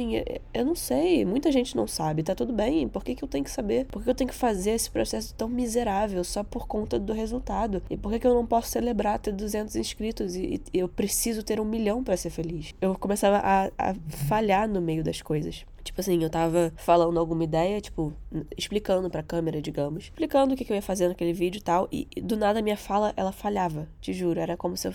eu 0.55 0.65
não 0.65 0.75
sei, 0.75 1.25
muita 1.25 1.51
gente 1.51 1.77
não 1.77 1.87
sabe, 1.87 2.23
tá 2.23 2.35
tudo 2.35 2.53
bem, 2.53 2.89
por 2.89 3.05
que, 3.05 3.15
que 3.15 3.25
eu 3.25 3.29
tenho 3.29 3.45
que 3.45 3.51
saber? 3.51 3.87
Por 3.87 4.03
que 4.03 4.11
eu 4.11 4.15
tenho 4.15 4.29
que 4.29 4.37
fazer 4.37 4.73
esse 4.73 4.91
processo 4.91 5.35
tão 5.35 5.49
miserável 5.49 6.23
só 6.25 6.43
por 6.43 6.67
conta 6.67 6.99
do 6.99 7.13
resultado? 7.13 7.83
E 7.91 7.97
por 7.97 8.13
que, 8.13 8.19
que 8.19 8.27
eu 8.27 8.35
não 8.35 8.47
posso 8.47 8.71
celebrar 8.71 9.19
ter 9.19 9.33
200 9.33 9.77
inscritos 9.77 10.35
e, 10.35 10.61
e 10.73 10.79
eu 10.79 10.89
preciso 10.89 11.43
ter 11.43 11.61
um 11.61 11.65
milhão 11.65 12.03
para 12.03 12.17
ser 12.17 12.31
feliz? 12.31 12.73
Eu 12.81 12.95
começava 12.97 13.39
a, 13.39 13.71
a 13.79 13.95
falhar 14.29 14.69
no 14.69 14.81
meio 14.81 15.03
das 15.03 15.21
coisas. 15.21 15.65
Tipo 15.83 16.01
assim, 16.01 16.23
eu 16.23 16.31
tava 16.31 16.73
falando 16.76 17.19
alguma 17.19 17.43
ideia, 17.43 17.81
tipo, 17.81 18.13
explicando 18.57 19.11
pra 19.11 19.23
câmera, 19.23 19.61
digamos. 19.61 20.05
Explicando 20.05 20.55
o 20.55 20.57
que, 20.57 20.65
que 20.65 20.73
eu 20.73 20.76
ia 20.76 20.83
fazer 20.83 21.09
naquele 21.09 21.33
vídeo 21.33 21.59
e 21.59 21.63
tal. 21.63 21.89
E 21.91 22.07
do 22.23 22.37
nada 22.37 22.61
a 22.61 22.63
minha 22.63 22.76
fala, 22.76 23.13
ela 23.17 23.33
falhava. 23.33 23.89
Te 24.00 24.13
juro, 24.13 24.39
era 24.39 24.57
como 24.57 24.76
se 24.76 24.87
eu 24.87 24.93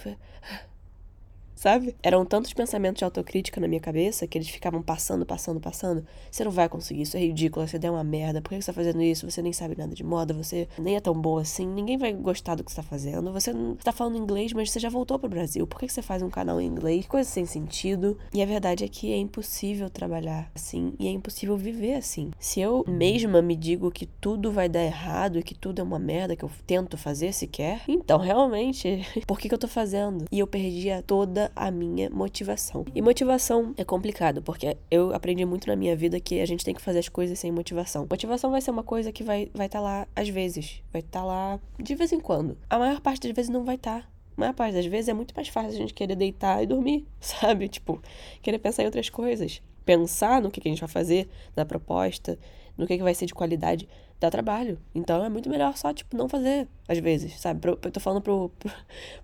sabe? 1.57 1.95
Eram 2.01 2.23
tantos 2.23 2.53
pensamentos 2.53 2.99
de 2.99 3.03
autocrítica 3.03 3.59
na 3.59 3.67
minha 3.67 3.81
cabeça 3.81 4.27
que 4.27 4.37
eles 4.37 4.47
ficavam 4.47 4.81
passando, 4.81 5.25
passando, 5.25 5.59
passando. 5.59 6.05
Você 6.31 6.43
não 6.43 6.51
vai 6.51 6.69
conseguir, 6.69 7.01
isso 7.01 7.17
é 7.17 7.19
ridículo, 7.19 7.67
você 7.67 7.79
é 7.81 7.91
uma 7.91 8.03
merda, 8.03 8.41
por 8.41 8.49
que 8.49 8.61
você 8.61 8.67
tá 8.67 8.73
fazendo 8.73 9.01
isso? 9.01 9.29
Você 9.29 9.41
nem 9.41 9.51
sabe 9.51 9.75
nada 9.77 9.93
de 9.93 10.03
moda, 10.03 10.33
você 10.33 10.69
nem 10.77 10.95
é 10.95 10.99
tão 10.99 11.13
boa 11.13 11.41
assim, 11.41 11.67
ninguém 11.67 11.97
vai 11.97 12.13
gostar 12.13 12.55
do 12.55 12.63
que 12.63 12.71
você 12.71 12.77
tá 12.77 12.83
fazendo. 12.83 13.33
Você 13.33 13.51
tá 13.83 13.91
falando 13.91 14.17
inglês, 14.17 14.53
mas 14.53 14.71
você 14.71 14.79
já 14.79 14.89
voltou 14.89 15.17
pro 15.17 15.29
Brasil, 15.29 15.65
por 15.65 15.79
que 15.79 15.89
você 15.89 16.01
faz 16.01 16.21
um 16.21 16.29
canal 16.29 16.61
em 16.61 16.67
inglês? 16.67 17.07
Coisa 17.07 17.29
sem 17.29 17.45
sentido. 17.45 18.17
E 18.33 18.41
a 18.41 18.45
verdade 18.45 18.83
é 18.83 18.87
que 18.87 19.11
é 19.11 19.17
impossível 19.17 19.89
trabalhar 19.89 20.51
assim 20.53 20.93
e 20.99 21.07
é 21.07 21.11
impossível 21.11 21.57
viver 21.57 21.95
assim. 21.95 22.31
Se 22.39 22.59
eu 22.59 22.85
mesma 22.87 23.41
me 23.41 23.55
digo 23.55 23.91
que 23.91 24.05
tudo 24.05 24.51
vai 24.51 24.69
dar 24.69 24.83
errado 24.83 25.39
e 25.39 25.43
que 25.43 25.55
tudo 25.55 25.79
é 25.79 25.83
uma 25.83 25.97
merda 25.97 26.35
que 26.35 26.45
eu 26.45 26.51
tento 26.65 26.97
fazer 26.97 27.33
sequer, 27.33 27.81
então 27.87 28.19
realmente, 28.19 29.01
por 29.25 29.39
que, 29.39 29.47
que 29.49 29.53
eu 29.53 29.59
tô 29.59 29.67
fazendo? 29.67 30.25
E 30.31 30.39
eu 30.39 30.47
perdia 30.47 31.01
toda 31.01 31.46
a 31.55 31.71
minha 31.71 32.09
motivação. 32.09 32.85
E 32.93 33.01
motivação 33.01 33.73
é 33.77 33.83
complicado, 33.83 34.41
porque 34.41 34.77
eu 34.89 35.13
aprendi 35.13 35.45
muito 35.45 35.67
na 35.67 35.75
minha 35.75 35.95
vida 35.95 36.19
que 36.19 36.39
a 36.39 36.45
gente 36.45 36.63
tem 36.63 36.73
que 36.73 36.81
fazer 36.81 36.99
as 36.99 37.09
coisas 37.09 37.37
sem 37.39 37.51
motivação. 37.51 38.07
Motivação 38.09 38.51
vai 38.51 38.61
ser 38.61 38.71
uma 38.71 38.83
coisa 38.83 39.11
que 39.11 39.23
vai 39.23 39.49
vai 39.53 39.67
estar 39.67 39.79
tá 39.79 39.83
lá 39.83 40.07
às 40.15 40.29
vezes, 40.29 40.81
vai 40.91 41.01
estar 41.01 41.21
tá 41.21 41.25
lá 41.25 41.59
de 41.79 41.95
vez 41.95 42.11
em 42.11 42.19
quando. 42.19 42.57
A 42.69 42.77
maior 42.77 43.01
parte 43.01 43.21
das 43.27 43.35
vezes 43.35 43.49
não 43.49 43.63
vai 43.63 43.75
estar. 43.75 44.01
Tá. 44.01 44.07
A 44.37 44.41
maior 44.41 44.53
parte 44.53 44.75
das 44.75 44.85
vezes 44.85 45.09
é 45.09 45.13
muito 45.13 45.33
mais 45.35 45.47
fácil 45.47 45.71
a 45.71 45.75
gente 45.75 45.93
querer 45.93 46.15
deitar 46.15 46.61
e 46.61 46.67
dormir, 46.67 47.07
sabe? 47.19 47.67
Tipo, 47.67 48.01
querer 48.41 48.59
pensar 48.59 48.83
em 48.83 48.85
outras 48.85 49.09
coisas. 49.09 49.61
Pensar 49.83 50.41
no 50.41 50.51
que, 50.51 50.61
que 50.61 50.67
a 50.67 50.71
gente 50.71 50.81
vai 50.81 50.89
fazer, 50.89 51.27
na 51.55 51.65
proposta, 51.65 52.37
no 52.77 52.85
que, 52.85 52.97
que 52.97 53.03
vai 53.03 53.15
ser 53.15 53.25
de 53.25 53.33
qualidade 53.33 53.87
dá 54.19 54.29
trabalho. 54.29 54.79
Então 54.93 55.23
é 55.23 55.29
muito 55.29 55.49
melhor 55.49 55.75
só, 55.77 55.93
tipo, 55.93 56.15
não 56.17 56.27
fazer, 56.27 56.67
às 56.87 56.97
vezes, 56.99 57.39
sabe? 57.39 57.67
Eu 57.67 57.75
tô 57.91 57.99
falando 57.99 58.21
pro, 58.21 58.49
pro, 58.59 58.71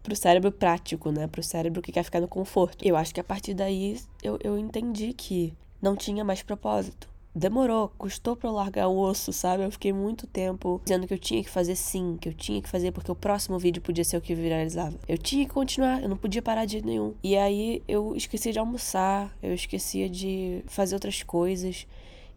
pro, 0.02 0.16
cérebro 0.16 0.52
prático, 0.52 1.12
né? 1.12 1.28
Pro 1.28 1.44
cérebro 1.44 1.82
que 1.82 1.92
quer 1.92 2.04
ficar 2.04 2.22
no 2.22 2.28
conforto. 2.28 2.86
Eu 2.86 2.96
acho 2.96 3.14
que 3.14 3.20
a 3.20 3.24
partir 3.24 3.54
daí 3.54 4.00
eu, 4.22 4.38
eu 4.44 4.58
entendi 4.58 5.14
que 5.14 5.54
não 5.82 5.96
tinha 5.96 6.24
mais 6.24 6.42
propósito. 6.42 7.14
Demorou, 7.36 7.92
custou 7.98 8.36
pra 8.36 8.48
eu 8.48 8.54
largar 8.54 8.88
o 8.88 9.00
osso, 9.00 9.34
sabe? 9.34 9.64
Eu 9.64 9.72
fiquei 9.72 9.92
muito 9.92 10.28
tempo 10.28 10.80
dizendo 10.84 11.08
que 11.08 11.16
eu 11.16 11.18
tinha 11.18 11.44
que 11.44 11.50
fazer 11.50 11.76
sim, 11.76 12.16
que 12.22 12.30
eu 12.30 12.34
tinha 12.34 12.62
que 12.62 12.70
fazer 12.70 12.92
porque 12.92 13.12
o 13.12 13.16
próximo 13.16 13.58
vídeo 13.58 13.82
podia 13.82 14.04
ser 14.04 14.18
o 14.18 14.22
que 14.22 14.36
viralizava. 14.36 14.96
Eu 15.08 15.18
tinha 15.18 15.44
que 15.44 15.52
continuar, 15.52 16.04
eu 16.04 16.08
não 16.08 16.16
podia 16.16 16.44
parar 16.44 16.66
de 16.66 16.86
nenhum. 16.86 17.16
E 17.24 17.36
aí 17.36 17.82
eu 17.88 18.16
esqueci 18.16 18.52
de 18.52 18.60
almoçar, 18.60 19.36
eu 19.42 19.52
esquecia 19.52 20.08
de 20.08 20.64
fazer 20.68 20.94
outras 20.94 21.24
coisas. 21.24 21.88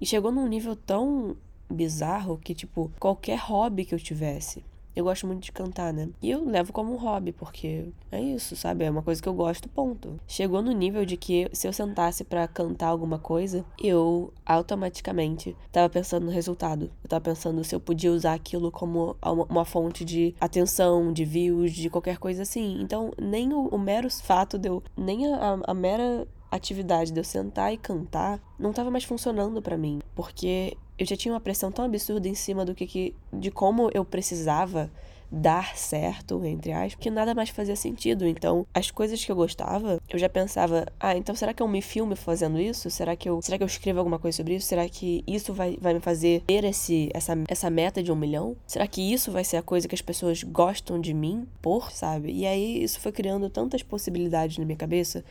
E 0.00 0.06
chegou 0.06 0.32
num 0.32 0.46
nível 0.46 0.74
tão 0.74 1.36
bizarro 1.70 2.38
que, 2.38 2.54
tipo, 2.54 2.90
qualquer 2.98 3.38
hobby 3.38 3.84
que 3.84 3.94
eu 3.94 3.98
tivesse. 3.98 4.64
Eu 4.96 5.04
gosto 5.04 5.26
muito 5.26 5.42
de 5.42 5.52
cantar, 5.52 5.92
né? 5.92 6.08
E 6.22 6.30
eu 6.30 6.42
levo 6.42 6.72
como 6.72 6.94
um 6.94 6.96
hobby, 6.96 7.30
porque 7.30 7.88
é 8.10 8.18
isso, 8.18 8.56
sabe? 8.56 8.82
É 8.82 8.90
uma 8.90 9.02
coisa 9.02 9.20
que 9.20 9.28
eu 9.28 9.34
gosto, 9.34 9.68
ponto. 9.68 10.18
Chegou 10.26 10.62
no 10.62 10.72
nível 10.72 11.04
de 11.04 11.18
que 11.18 11.50
se 11.52 11.68
eu 11.68 11.72
sentasse 11.72 12.24
para 12.24 12.48
cantar 12.48 12.88
alguma 12.88 13.18
coisa, 13.18 13.62
eu 13.78 14.32
automaticamente 14.46 15.54
tava 15.70 15.90
pensando 15.90 16.24
no 16.24 16.32
resultado. 16.32 16.90
Eu 17.04 17.10
tava 17.10 17.20
pensando 17.20 17.62
se 17.62 17.74
eu 17.74 17.80
podia 17.80 18.10
usar 18.10 18.32
aquilo 18.32 18.72
como 18.72 19.14
uma 19.22 19.66
fonte 19.66 20.02
de 20.02 20.34
atenção, 20.40 21.12
de 21.12 21.26
views, 21.26 21.72
de 21.72 21.90
qualquer 21.90 22.16
coisa 22.16 22.40
assim. 22.40 22.80
Então, 22.80 23.12
nem 23.20 23.52
o, 23.52 23.68
o 23.68 23.78
mero 23.78 24.10
fato 24.10 24.56
de 24.56 24.70
eu. 24.70 24.82
Nem 24.96 25.26
a, 25.30 25.60
a 25.66 25.74
mera 25.74 26.26
atividade 26.50 27.12
de 27.12 27.20
eu 27.20 27.24
sentar 27.24 27.70
e 27.70 27.76
cantar 27.76 28.40
não 28.58 28.70
estava 28.70 28.90
mais 28.90 29.04
funcionando 29.04 29.60
para 29.60 29.76
mim, 29.76 30.00
porque 30.14 30.76
eu 30.98 31.06
já 31.06 31.16
tinha 31.16 31.32
uma 31.32 31.40
pressão 31.40 31.70
tão 31.70 31.84
absurda 31.84 32.28
em 32.28 32.34
cima 32.34 32.64
do 32.64 32.74
que, 32.74 32.86
que 32.86 33.14
de 33.32 33.50
como 33.50 33.90
eu 33.92 34.04
precisava 34.04 34.90
dar 35.30 35.76
certo, 35.76 36.44
entre 36.44 36.72
aspas, 36.72 36.94
que 36.94 37.10
nada 37.10 37.34
mais 37.34 37.50
fazia 37.50 37.76
sentido. 37.76 38.26
Então, 38.26 38.66
as 38.72 38.90
coisas 38.90 39.24
que 39.24 39.30
eu 39.30 39.36
gostava, 39.36 40.00
eu 40.08 40.18
já 40.18 40.28
pensava, 40.28 40.86
ah, 41.00 41.16
então 41.16 41.34
será 41.34 41.52
que 41.52 41.62
eu 41.62 41.68
me 41.68 41.82
filme 41.82 42.14
fazendo 42.14 42.60
isso? 42.60 42.88
Será 42.90 43.16
que 43.16 43.28
eu, 43.28 43.40
será 43.42 43.58
que 43.58 43.64
eu 43.64 43.66
escrevo 43.66 43.98
alguma 43.98 44.18
coisa 44.18 44.36
sobre 44.36 44.54
isso? 44.54 44.66
Será 44.66 44.88
que 44.88 45.24
isso 45.26 45.52
vai, 45.52 45.76
vai 45.80 45.94
me 45.94 46.00
fazer 46.00 46.42
ter 46.46 46.64
esse, 46.64 47.10
essa, 47.12 47.36
essa 47.48 47.68
meta 47.68 48.02
de 48.02 48.12
um 48.12 48.16
milhão? 48.16 48.56
Será 48.66 48.86
que 48.86 49.00
isso 49.00 49.32
vai 49.32 49.44
ser 49.44 49.56
a 49.56 49.62
coisa 49.62 49.88
que 49.88 49.94
as 49.94 50.02
pessoas 50.02 50.42
gostam 50.42 51.00
de 51.00 51.12
mim 51.12 51.46
por, 51.60 51.90
sabe? 51.90 52.30
E 52.32 52.46
aí 52.46 52.82
isso 52.82 53.00
foi 53.00 53.12
criando 53.12 53.50
tantas 53.50 53.82
possibilidades 53.82 54.58
na 54.58 54.64
minha 54.64 54.78
cabeça 54.78 55.24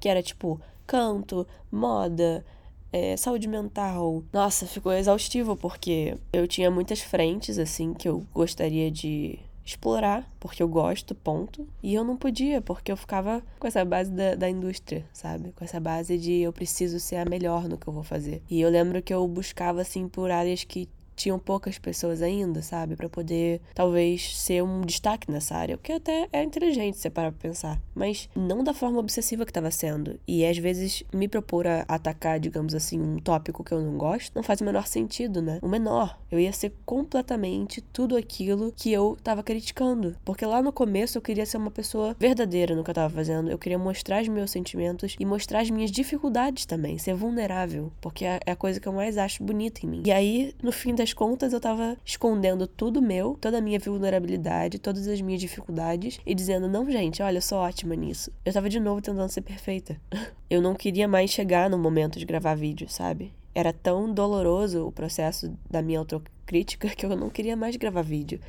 que 0.00 0.08
era 0.08 0.22
tipo 0.22 0.60
canto, 0.86 1.46
moda, 1.70 2.44
é, 2.92 3.16
saúde 3.16 3.48
mental. 3.48 4.22
Nossa, 4.32 4.66
ficou 4.66 4.92
exaustivo 4.92 5.56
porque 5.56 6.16
eu 6.32 6.46
tinha 6.46 6.70
muitas 6.70 7.00
frentes 7.00 7.58
assim 7.58 7.92
que 7.94 8.08
eu 8.08 8.26
gostaria 8.32 8.90
de 8.90 9.38
explorar, 9.66 10.30
porque 10.38 10.62
eu 10.62 10.68
gosto, 10.68 11.12
ponto. 11.12 11.66
E 11.82 11.92
eu 11.92 12.04
não 12.04 12.16
podia, 12.16 12.62
porque 12.62 12.92
eu 12.92 12.96
ficava 12.96 13.42
com 13.58 13.66
essa 13.66 13.84
base 13.84 14.12
da, 14.12 14.36
da 14.36 14.48
indústria, 14.48 15.04
sabe? 15.12 15.52
Com 15.52 15.64
essa 15.64 15.80
base 15.80 16.16
de 16.16 16.40
eu 16.40 16.52
preciso 16.52 17.00
ser 17.00 17.16
a 17.16 17.24
melhor 17.24 17.68
no 17.68 17.76
que 17.76 17.88
eu 17.88 17.92
vou 17.92 18.04
fazer. 18.04 18.42
E 18.48 18.60
eu 18.60 18.70
lembro 18.70 19.02
que 19.02 19.12
eu 19.12 19.26
buscava, 19.26 19.80
assim, 19.80 20.08
por 20.08 20.30
áreas 20.30 20.62
que 20.62 20.88
tinham 21.16 21.38
poucas 21.38 21.78
pessoas 21.78 22.20
ainda, 22.22 22.62
sabe? 22.62 22.96
para 22.96 23.08
poder 23.08 23.60
talvez 23.74 24.36
ser 24.36 24.62
um 24.62 24.80
destaque 24.80 25.30
nessa 25.30 25.56
área. 25.56 25.76
O 25.76 25.78
que 25.78 25.92
até 25.92 26.28
é 26.32 26.42
inteligente 26.42 26.98
você 26.98 27.10
parar 27.10 27.32
pra 27.32 27.48
pensar. 27.48 27.80
Mas 27.94 28.28
não 28.34 28.64
da 28.64 28.74
forma 28.74 28.98
obsessiva 28.98 29.44
que 29.44 29.50
estava 29.50 29.70
sendo. 29.70 30.18
E 30.26 30.44
às 30.44 30.58
vezes 30.58 31.02
me 31.12 31.28
propor 31.28 31.66
a 31.66 31.84
atacar, 31.88 32.40
digamos 32.40 32.74
assim, 32.74 33.00
um 33.00 33.18
tópico 33.18 33.64
que 33.64 33.72
eu 33.72 33.80
não 33.80 33.96
gosto, 33.96 34.34
não 34.34 34.42
faz 34.42 34.60
o 34.60 34.64
menor 34.64 34.86
sentido, 34.86 35.42
né? 35.42 35.58
O 35.62 35.68
menor. 35.68 36.18
Eu 36.30 36.38
ia 36.38 36.52
ser 36.52 36.72
completamente 36.84 37.80
tudo 37.80 38.16
aquilo 38.16 38.72
que 38.74 38.92
eu 38.92 39.16
tava 39.22 39.42
criticando. 39.42 40.16
Porque 40.24 40.44
lá 40.44 40.62
no 40.62 40.72
começo 40.72 41.18
eu 41.18 41.22
queria 41.22 41.46
ser 41.46 41.56
uma 41.56 41.70
pessoa 41.70 42.16
verdadeira 42.18 42.74
no 42.74 42.84
que 42.84 42.90
eu 42.90 42.94
tava 42.94 43.12
fazendo. 43.12 43.50
Eu 43.50 43.58
queria 43.58 43.78
mostrar 43.78 44.22
os 44.22 44.28
meus 44.28 44.50
sentimentos 44.50 45.16
e 45.18 45.24
mostrar 45.24 45.60
as 45.60 45.70
minhas 45.70 45.90
dificuldades 45.90 46.66
também. 46.66 46.98
Ser 46.98 47.14
vulnerável. 47.14 47.92
Porque 48.00 48.24
é, 48.24 48.40
é 48.46 48.52
a 48.52 48.56
coisa 48.56 48.80
que 48.80 48.86
eu 48.86 48.92
mais 48.92 49.18
acho 49.18 49.42
bonita 49.42 49.84
em 49.84 49.88
mim. 49.88 50.02
E 50.04 50.12
aí, 50.12 50.54
no 50.62 50.72
fim 50.72 50.94
das 50.94 51.05
das 51.06 51.12
contas, 51.12 51.52
eu 51.52 51.60
tava 51.60 51.96
escondendo 52.04 52.66
tudo 52.66 53.00
meu, 53.00 53.38
toda 53.40 53.58
a 53.58 53.60
minha 53.60 53.78
vulnerabilidade, 53.78 54.80
todas 54.80 55.06
as 55.06 55.20
minhas 55.20 55.40
dificuldades 55.40 56.18
e 56.26 56.34
dizendo: 56.34 56.66
não, 56.66 56.90
gente, 56.90 57.22
olha, 57.22 57.36
eu 57.36 57.42
sou 57.42 57.58
ótima 57.58 57.94
nisso. 57.94 58.32
Eu 58.44 58.52
tava 58.52 58.68
de 58.68 58.80
novo 58.80 59.00
tentando 59.00 59.28
ser 59.28 59.42
perfeita. 59.42 60.00
eu 60.50 60.60
não 60.60 60.74
queria 60.74 61.06
mais 61.06 61.30
chegar 61.30 61.70
no 61.70 61.78
momento 61.78 62.18
de 62.18 62.24
gravar 62.24 62.56
vídeo, 62.56 62.88
sabe? 62.88 63.32
Era 63.54 63.72
tão 63.72 64.12
doloroso 64.12 64.84
o 64.84 64.90
processo 64.90 65.56
da 65.70 65.80
minha 65.80 66.00
autocrítica 66.00 66.88
que 66.96 67.06
eu 67.06 67.16
não 67.16 67.30
queria 67.30 67.56
mais 67.56 67.76
gravar 67.76 68.02
vídeo. 68.02 68.40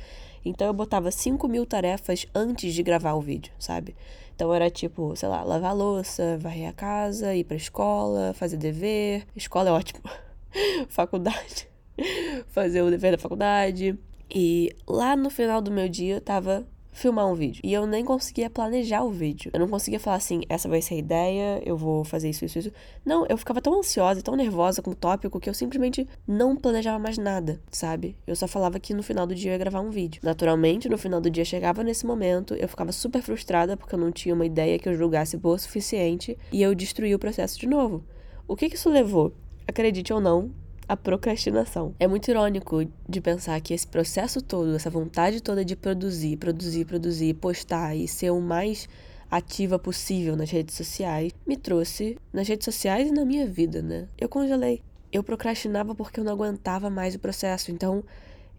Então 0.44 0.66
eu 0.66 0.74
botava 0.74 1.12
5 1.12 1.46
mil 1.46 1.64
tarefas 1.64 2.26
antes 2.34 2.74
de 2.74 2.82
gravar 2.82 3.14
o 3.14 3.20
vídeo, 3.20 3.52
sabe? 3.56 3.94
Então 4.34 4.52
era 4.52 4.68
tipo, 4.68 5.14
sei 5.14 5.28
lá, 5.28 5.44
lavar 5.44 5.76
louça, 5.76 6.36
varrer 6.38 6.70
a 6.70 6.72
casa, 6.72 7.36
ir 7.36 7.44
pra 7.44 7.56
escola, 7.56 8.34
fazer 8.34 8.56
dever. 8.56 9.24
Escola 9.36 9.68
é 9.68 9.72
ótimo. 9.72 10.02
Faculdade. 10.90 11.68
fazer 12.48 12.82
o 12.82 12.90
dever 12.90 13.12
da 13.12 13.18
faculdade. 13.18 13.98
E 14.30 14.70
lá 14.86 15.16
no 15.16 15.30
final 15.30 15.60
do 15.60 15.70
meu 15.70 15.88
dia 15.88 16.20
tava 16.20 16.66
filmar 16.98 17.26
um 17.26 17.34
vídeo. 17.34 17.60
E 17.64 17.72
eu 17.72 17.86
nem 17.86 18.04
conseguia 18.04 18.50
planejar 18.50 19.02
o 19.04 19.10
vídeo. 19.10 19.50
Eu 19.54 19.60
não 19.60 19.68
conseguia 19.68 20.00
falar 20.00 20.16
assim, 20.16 20.42
essa 20.48 20.68
vai 20.68 20.82
ser 20.82 20.94
a 20.94 20.98
ideia, 20.98 21.62
eu 21.64 21.76
vou 21.76 22.04
fazer 22.04 22.28
isso, 22.28 22.44
isso, 22.44 22.58
isso. 22.58 22.72
Não, 23.04 23.24
eu 23.28 23.38
ficava 23.38 23.62
tão 23.62 23.78
ansiosa, 23.78 24.20
tão 24.20 24.34
nervosa 24.34 24.82
com 24.82 24.90
o 24.90 24.94
tópico 24.94 25.38
que 25.38 25.48
eu 25.48 25.54
simplesmente 25.54 26.06
não 26.26 26.56
planejava 26.56 26.98
mais 26.98 27.16
nada, 27.16 27.60
sabe? 27.70 28.16
Eu 28.26 28.34
só 28.34 28.48
falava 28.48 28.80
que 28.80 28.92
no 28.92 29.02
final 29.02 29.26
do 29.26 29.34
dia 29.34 29.50
eu 29.50 29.52
ia 29.52 29.58
gravar 29.58 29.80
um 29.80 29.90
vídeo. 29.90 30.20
Naturalmente, 30.24 30.88
no 30.88 30.98
final 30.98 31.20
do 31.20 31.30
dia 31.30 31.44
chegava 31.44 31.84
nesse 31.84 32.04
momento, 32.04 32.54
eu 32.54 32.68
ficava 32.68 32.90
super 32.90 33.22
frustrada 33.22 33.76
porque 33.76 33.94
eu 33.94 33.98
não 33.98 34.10
tinha 34.10 34.34
uma 34.34 34.46
ideia 34.46 34.78
que 34.78 34.88
eu 34.88 34.94
julgasse 34.94 35.36
boa 35.36 35.54
o 35.54 35.58
suficiente 35.58 36.36
e 36.52 36.60
eu 36.60 36.74
destruí 36.74 37.14
o 37.14 37.18
processo 37.18 37.58
de 37.58 37.66
novo. 37.66 38.04
O 38.46 38.56
que, 38.56 38.68
que 38.68 38.76
isso 38.76 38.90
levou? 38.90 39.32
Acredite 39.66 40.12
ou 40.12 40.20
não, 40.20 40.50
a 40.88 40.96
procrastinação. 40.96 41.94
É 42.00 42.06
muito 42.06 42.30
irônico 42.30 42.84
de 43.06 43.20
pensar 43.20 43.60
que 43.60 43.74
esse 43.74 43.86
processo 43.86 44.40
todo, 44.40 44.74
essa 44.74 44.88
vontade 44.88 45.42
toda 45.42 45.64
de 45.64 45.76
produzir, 45.76 46.38
produzir, 46.38 46.86
produzir, 46.86 47.34
postar 47.34 47.94
e 47.94 48.08
ser 48.08 48.30
o 48.30 48.40
mais 48.40 48.88
ativa 49.30 49.78
possível 49.78 50.34
nas 50.34 50.50
redes 50.50 50.74
sociais, 50.74 51.32
me 51.46 51.56
trouxe 51.56 52.16
nas 52.32 52.48
redes 52.48 52.64
sociais 52.64 53.08
e 53.08 53.12
na 53.12 53.24
minha 53.24 53.46
vida, 53.46 53.82
né? 53.82 54.08
Eu 54.16 54.28
congelei. 54.28 54.82
Eu 55.12 55.22
procrastinava 55.22 55.94
porque 55.94 56.18
eu 56.20 56.24
não 56.24 56.32
aguentava 56.32 56.88
mais 56.88 57.14
o 57.14 57.18
processo. 57.18 57.70
Então, 57.70 58.02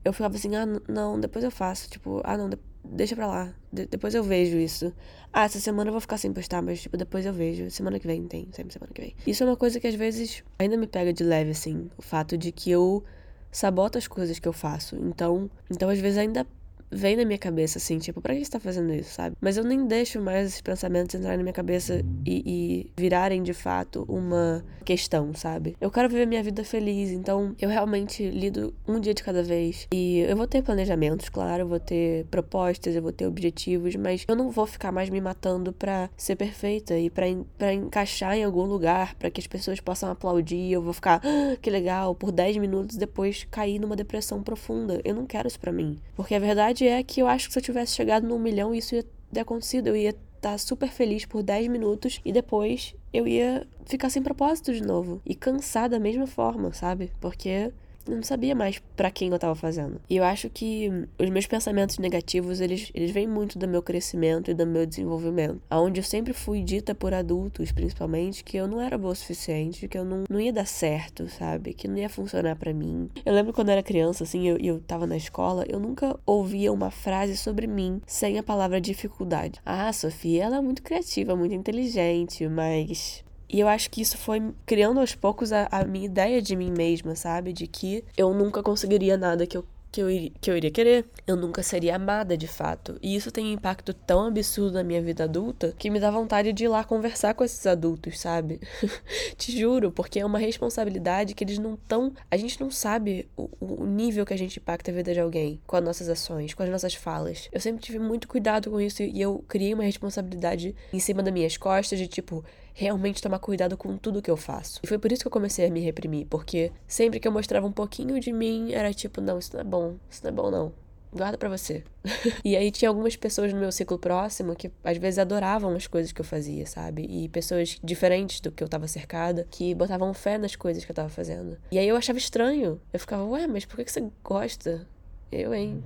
eu 0.06 0.14
ficava 0.14 0.36
assim, 0.36 0.56
ah, 0.56 0.66
não, 0.88 1.20
depois 1.20 1.44
eu 1.44 1.52
faço. 1.52 1.90
Tipo, 1.90 2.22
ah, 2.24 2.38
não, 2.38 2.50
deixa 2.90 3.16
pra 3.16 3.28
lá. 3.28 3.54
De 3.72 3.86
depois 3.86 4.14
eu 4.16 4.24
vejo 4.24 4.58
isso. 4.58 4.94
Ah, 5.32 5.44
essa 5.44 5.60
semana 5.60 5.90
eu 5.90 5.94
vou 5.94 6.02
ficar 6.02 6.18
sem 6.18 6.34
postar, 6.34 6.62
mas, 6.62 6.82
tipo, 6.82 6.98
depois 6.98 7.26
eu 7.26 7.34
vejo. 7.34 7.70
Semana 7.70 8.00
que 8.00 8.08
vem 8.08 8.28
tem, 8.28 8.48
sempre 8.52 8.74
semana 8.74 8.92
que 8.94 9.02
vem. 9.02 9.16
Isso 9.26 9.44
é 9.44 9.46
uma 9.46 9.56
coisa 9.56 9.80
que 9.80 9.88
às 9.88 9.96
vezes 9.96 10.44
ainda 10.58 10.76
me 10.76 10.88
pega 10.88 11.14
de 11.14 11.24
leve, 11.24 11.52
assim. 11.52 11.90
O 11.98 12.02
fato 12.02 12.38
de 12.38 12.52
que 12.52 12.72
eu 12.72 13.04
saboto 13.52 13.98
as 13.98 14.08
coisas 14.08 14.40
que 14.40 14.48
eu 14.48 14.54
faço. 14.54 14.96
Então, 14.96 15.50
então 15.70 15.90
às 15.90 16.00
vezes 16.00 16.18
ainda 16.18 16.46
vem 16.92 17.16
na 17.16 17.26
minha 17.26 17.38
cabeça, 17.38 17.78
assim, 17.78 17.98
tipo, 18.00 18.22
pra 18.22 18.36
que 18.36 18.44
você 18.44 18.52
tá 18.52 18.60
fazendo 18.60 18.94
isso, 18.94 19.14
sabe? 19.14 19.36
Mas 19.40 19.58
eu 19.58 19.64
nem 19.64 19.86
deixo 19.86 20.22
mais 20.22 20.48
esses 20.48 20.62
pensamentos 20.62 21.16
entrarem 21.16 21.38
na 21.38 21.44
minha 21.44 21.54
cabeça 21.54 22.04
e, 22.26 22.44
e, 22.46 22.92
virarem 22.98 23.44
de 23.44 23.54
fato 23.54 24.06
uma 24.08 24.64
questão, 24.84 25.34
sabe? 25.34 25.76
Eu 25.80 25.92
quero 25.92 26.10
viver 26.10 26.26
minha 26.26 26.42
vida 26.42 26.64
feliz, 26.64 27.12
então 27.12 27.56
eu 27.60 27.70
realmente 27.70 28.28
lido 28.30 28.74
um 28.88 29.00
dia 29.00 29.14
de 29.14 29.24
cada 29.24 29.44
vez. 29.44 29.88
E 29.94 30.20
eu 30.20 30.36
vou 30.36 30.48
ter 30.48 30.64
planejamentos, 30.64 31.30
claro, 31.30 31.64
eu 31.64 31.68
vou 31.68 31.80
ter 31.80 32.26
propostas, 32.26 32.96
eu 32.96 33.02
vou 33.02 33.12
ter 33.12 33.28
objetivos, 33.28 33.96
mas 33.96 34.26
eu 34.28 34.36
não 34.36 34.50
vou 34.50 34.66
ficar 34.66 34.92
mais 34.92 35.10
me 35.10 35.22
matando 35.22 35.72
pra 35.72 36.10
ser 36.18 36.36
perfeita 36.36 36.98
e 36.98 37.10
pra, 37.10 37.26
pra 37.58 37.74
encaixar 37.74 38.36
em 38.36 38.44
algum 38.44 38.64
lugar, 38.64 39.16
para 39.16 39.30
que 39.30 39.40
as 39.40 39.48
pessoas 39.48 39.80
possam 39.80 40.10
aplaudir. 40.10 40.72
Eu 40.72 40.82
vou 40.82 40.94
ficar, 40.94 41.22
ah, 41.24 41.56
que 41.62 41.70
legal, 41.70 42.16
por 42.16 42.32
10 42.32 42.58
minutos 42.58 42.98
depois 42.98 43.46
cair 43.50 43.80
numa 43.80 43.96
depressão 43.96 44.42
profunda. 44.42 45.00
Eu 45.04 45.14
não 45.14 45.26
quero 45.26 45.48
isso 45.48 45.60
pra 45.60 45.72
mim. 45.72 46.00
Porque 46.16 46.34
a 46.34 46.40
verdade 46.40 46.79
verdade 46.80 46.88
é 46.88 47.04
que 47.04 47.22
eu 47.22 47.28
acho 47.28 47.48
que 47.48 47.54
se 47.54 47.60
eu 47.60 47.64
tivesse 47.64 47.94
chegado 47.96 48.28
no 48.28 48.40
milhão, 48.40 48.74
isso 48.74 48.96
ia 48.96 49.06
ter 49.32 49.42
acontecido. 49.42 49.88
Eu 49.88 49.96
ia 49.96 50.10
estar 50.10 50.52
tá 50.52 50.58
super 50.58 50.90
feliz 50.90 51.26
por 51.26 51.44
10 51.44 51.68
minutos 51.68 52.22
e 52.24 52.32
depois 52.32 52.96
eu 53.14 53.28
ia 53.28 53.68
ficar 53.86 54.10
sem 54.10 54.22
propósito 54.22 54.74
de 54.74 54.82
novo. 54.82 55.22
E 55.26 55.36
cansar 55.36 55.90
da 55.90 56.00
mesma 56.00 56.28
forma, 56.28 56.72
sabe? 56.74 57.12
Porque 57.20 57.72
eu 58.10 58.16
não 58.18 58.24
sabia 58.24 58.56
mais 58.56 58.80
para 58.96 59.12
quem 59.12 59.32
eu 59.32 59.40
tava 59.40 59.56
fazendo. 59.56 60.02
E 60.10 60.18
eu 60.18 60.24
acho 60.24 60.50
que 60.50 60.90
os 61.18 61.30
meus 61.30 61.46
pensamentos 61.46 61.98
negativos, 61.98 62.60
eles, 62.60 62.92
eles 62.94 63.12
vêm 63.12 63.28
muito 63.28 63.58
do 63.58 63.68
meu 63.68 63.82
crescimento 63.82 64.52
e 64.52 64.54
do 64.54 64.66
meu 64.66 64.86
desenvolvimento. 64.86 65.62
Aonde 65.70 66.00
eu 66.00 66.04
sempre 66.04 66.34
fui 66.34 66.64
dita 66.64 66.96
por 66.96 67.14
adultos, 67.14 67.72
principalmente, 67.72 68.44
que 68.44 68.58
eu 68.58 68.68
não 68.68 68.82
era 68.82 68.98
boa 68.98 69.14
o 69.14 69.16
suficiente, 69.16 69.88
que 69.88 69.98
eu 69.98 70.06
não, 70.06 70.24
não 70.30 70.40
ia 70.40 70.54
dar 70.54 70.66
certo, 70.66 71.28
sabe? 71.30 71.74
Que 71.74 71.88
não 71.88 71.98
ia 71.98 72.10
funcionar 72.10 72.56
para 72.56 72.74
mim. 72.74 73.10
Eu 73.26 73.34
lembro 73.34 73.54
quando 73.54 73.70
eu 73.70 73.74
era 73.74 73.84
criança, 73.84 74.24
assim, 74.24 74.48
eu, 74.48 74.58
eu 74.58 74.80
tava 74.80 75.08
na 75.08 75.18
escola, 75.18 75.66
eu 75.68 75.80
nunca 75.80 76.20
ouvia 76.26 76.72
uma 76.72 76.92
frase 76.92 77.38
sobre 77.38 77.68
mim 77.68 78.02
sem 78.06 78.38
a 78.38 78.44
palavra 78.44 78.82
dificuldade. 78.82 79.60
Ah, 79.66 79.92
Sofia, 79.94 80.46
ela 80.46 80.58
é 80.58 80.62
muito 80.62 80.82
criativa, 80.82 81.36
muito 81.36 81.54
inteligente, 81.54 82.48
mas 82.48 83.24
e 83.50 83.60
eu 83.60 83.68
acho 83.68 83.90
que 83.90 84.02
isso 84.02 84.18
foi 84.18 84.54
criando 84.66 85.00
aos 85.00 85.16
poucos 85.16 85.52
a, 85.52 85.68
a 85.72 85.84
minha 85.84 86.06
ideia 86.06 86.42
de 86.42 86.56
mim 86.56 86.72
mesma, 86.72 87.16
sabe? 87.16 87.52
De 87.52 87.68
que 87.68 88.04
eu 88.16 88.34
nunca 88.34 88.62
conseguiria 88.62 89.18
nada 89.18 89.48
que 89.48 89.58
eu 89.58 89.66
que 89.92 90.02
eu, 90.02 90.08
que 90.40 90.52
eu 90.52 90.58
iria 90.58 90.72
querer. 90.72 91.06
Eu 91.26 91.36
nunca 91.36 91.64
seria 91.64 91.96
amada 91.96 92.38
de 92.38 92.48
fato. 92.48 92.98
E 93.02 93.16
isso 93.16 93.32
tem 93.32 93.46
um 93.46 93.54
impacto 93.54 93.94
tão 93.94 94.28
absurdo 94.28 94.74
na 94.74 94.84
minha 94.84 95.02
vida 95.02 95.24
adulta 95.24 95.74
que 95.78 95.90
me 95.90 96.00
dá 96.00 96.12
vontade 96.12 96.54
de 96.54 96.66
ir 96.66 96.68
lá 96.68 96.84
conversar 96.84 97.34
com 97.34 97.44
esses 97.44 97.66
adultos, 97.66 98.20
sabe? 98.20 98.60
Te 99.38 99.58
juro, 99.58 99.92
porque 99.92 100.20
é 100.20 100.26
uma 100.26 100.40
responsabilidade 100.40 101.34
que 101.34 101.44
eles 101.44 101.58
não 101.58 101.76
tão. 101.76 102.14
A 102.30 102.38
gente 102.38 102.60
não 102.60 102.70
sabe 102.70 103.28
o, 103.36 103.50
o 103.60 103.86
nível 103.86 104.26
que 104.26 104.34
a 104.34 104.38
gente 104.38 104.60
impacta 104.60 104.92
a 104.92 104.94
vida 104.94 105.14
de 105.14 105.20
alguém 105.20 105.60
com 105.66 105.76
as 105.76 105.84
nossas 105.84 106.10
ações, 106.10 106.54
com 106.54 106.64
as 106.64 106.70
nossas 106.70 106.94
falas. 106.94 107.50
Eu 107.52 107.60
sempre 107.60 107.82
tive 107.82 108.00
muito 108.00 108.28
cuidado 108.28 108.70
com 108.70 108.80
isso 108.80 109.02
e 109.04 109.20
eu 109.20 109.44
criei 109.48 109.74
uma 109.74 109.84
responsabilidade 109.84 110.76
em 110.94 111.00
cima 111.00 111.24
das 111.24 111.34
minhas 111.34 111.58
costas 111.58 111.98
de 111.98 112.08
tipo 112.08 112.44
realmente 112.74 113.22
tomar 113.22 113.40
cuidado 113.40 113.76
com 113.78 113.98
tudo 113.98 114.22
que 114.22 114.32
eu 114.32 114.38
faço. 114.38 114.80
E 114.84 114.88
foi 114.88 114.98
por 114.98 115.12
isso 115.12 115.22
que 115.22 115.28
eu 115.28 115.32
comecei 115.32 115.66
a 115.66 115.72
me 115.72 115.80
reprimir, 115.80 116.28
porque 116.28 116.72
sempre 116.88 117.20
que 117.20 117.28
eu 117.28 117.32
mostrava 117.32 117.68
um 117.68 117.72
pouquinho 117.72 118.20
de 118.20 118.32
mim, 118.32 118.72
era 118.74 118.94
tipo, 118.94 119.22
não, 119.22 119.40
isso 119.40 119.54
não 119.54 119.62
é 119.62 119.64
bom, 119.64 119.96
isso 120.10 120.22
não 120.24 120.30
é 120.30 120.34
bom 120.34 120.52
não. 120.52 120.74
Guarda 121.12 121.38
para 121.40 121.50
você. 121.50 121.84
e 122.46 122.56
aí 122.56 122.70
tinha 122.70 122.88
algumas 122.88 123.16
pessoas 123.16 123.52
no 123.52 123.60
meu 123.60 123.72
ciclo 123.72 123.98
próximo 123.98 124.56
que 124.56 124.72
às 124.84 124.98
vezes 124.98 125.18
adoravam 125.18 125.76
as 125.76 125.88
coisas 125.88 126.12
que 126.12 126.22
eu 126.22 126.26
fazia, 126.26 126.68
sabe? 126.68 127.04
E 127.10 127.28
pessoas 127.30 127.80
diferentes 127.84 128.40
do 128.40 128.52
que 128.52 128.64
eu 128.64 128.70
tava 128.70 128.88
cercada 128.88 129.48
que 129.50 129.74
botavam 129.74 130.14
fé 130.14 130.38
nas 130.38 130.56
coisas 130.56 130.86
que 130.86 130.92
eu 130.92 130.96
tava 130.96 131.10
fazendo. 131.10 131.58
E 131.72 131.80
aí 131.80 131.88
eu 131.88 131.96
achava 131.96 132.20
estranho. 132.20 132.80
Eu 132.94 133.00
ficava, 133.00 133.24
ué, 133.24 133.48
mas 133.48 133.66
por 133.66 133.84
que 133.84 133.92
você 133.92 134.08
gosta? 134.24 134.88
Eu, 135.32 135.52
hein? 135.52 135.84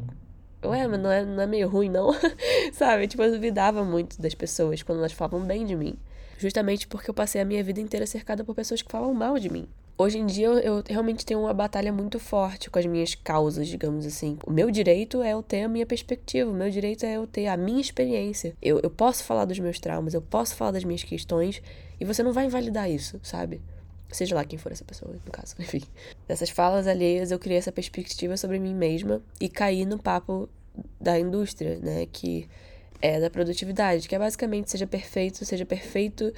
Ué, 0.66 0.88
mas 0.88 1.00
não 1.00 1.12
é, 1.12 1.26
não 1.26 1.42
é 1.42 1.48
meio 1.48 1.70
ruim, 1.70 1.90
não? 1.90 2.12
sabe? 2.74 3.08
Tipo, 3.08 3.24
eu 3.24 3.32
duvidava 3.32 3.84
muito 3.84 4.22
das 4.22 4.34
pessoas 4.34 4.84
quando 4.84 5.00
elas 5.00 5.14
falavam 5.14 5.46
bem 5.46 5.66
de 5.66 5.76
mim 5.76 5.98
justamente 6.38 6.88
porque 6.88 7.10
eu 7.10 7.14
passei 7.14 7.42
a 7.42 7.46
minha 7.46 7.64
vida 7.64 7.80
inteira 7.80 8.06
cercada 8.06 8.44
por 8.44 8.56
pessoas 8.56 8.82
que 8.82 8.92
falam 8.92 9.14
mal 9.14 9.38
de 9.40 9.50
mim. 9.50 9.68
Hoje 9.96 10.18
em 10.18 10.26
dia 10.26 10.48
eu 10.48 10.84
realmente 10.88 11.24
tenho 11.24 11.42
uma 11.42 11.54
batalha 11.54 11.94
muito 11.94 12.20
forte 12.20 12.68
com 12.70 12.80
as 12.80 12.86
minhas 12.86 13.14
causas, 13.14 13.68
digamos 13.68 14.06
assim. 14.08 14.40
O 14.46 14.52
meu 14.52 14.72
direito 14.72 15.22
é 15.22 15.34
eu 15.34 15.44
ter 15.44 15.64
a 15.64 15.68
minha 15.70 15.86
perspectiva, 15.86 16.50
o 16.50 16.54
meu 16.54 16.70
direito 16.70 17.06
é 17.06 17.14
eu 17.18 17.28
ter 17.28 17.46
a 17.46 17.56
minha 17.56 17.80
experiência. 17.80 18.56
Eu, 18.60 18.80
eu 18.82 18.90
posso 18.90 19.24
falar 19.24 19.46
dos 19.46 19.60
meus 19.60 19.80
traumas, 19.80 20.16
eu 20.16 20.22
posso 20.22 20.56
falar 20.56 20.72
das 20.72 20.84
minhas 20.84 21.04
questões 21.04 21.62
e 22.00 22.06
você 22.06 22.24
não 22.24 22.34
vai 22.34 22.46
invalidar 22.46 22.90
isso, 22.90 23.20
sabe? 23.22 23.62
Seja 24.12 24.34
lá 24.34 24.44
quem 24.44 24.58
for 24.58 24.72
essa 24.72 24.84
pessoa, 24.84 25.14
no 25.14 25.32
caso, 25.32 25.56
enfim. 25.62 25.84
Dessas 26.28 26.50
falas 26.50 26.88
alheias 26.88 27.30
eu 27.30 27.38
criei 27.38 27.60
essa 27.60 27.72
perspectiva 27.72 28.36
sobre 28.36 28.58
mim 28.58 28.74
mesma 28.74 29.22
e 29.40 29.48
caí 29.48 29.86
no 29.86 30.00
papo 30.00 30.50
da 31.00 31.20
indústria, 31.20 31.78
né? 31.80 32.08
Que 32.12 32.50
é 33.04 33.20
da 33.20 33.30
produtividade, 33.30 34.08
que 34.08 34.16
é 34.16 34.20
basicamente 34.20 34.72
seja 34.72 34.88
perfeito, 34.88 35.44
seja 35.44 35.66
perfeito 35.66 36.32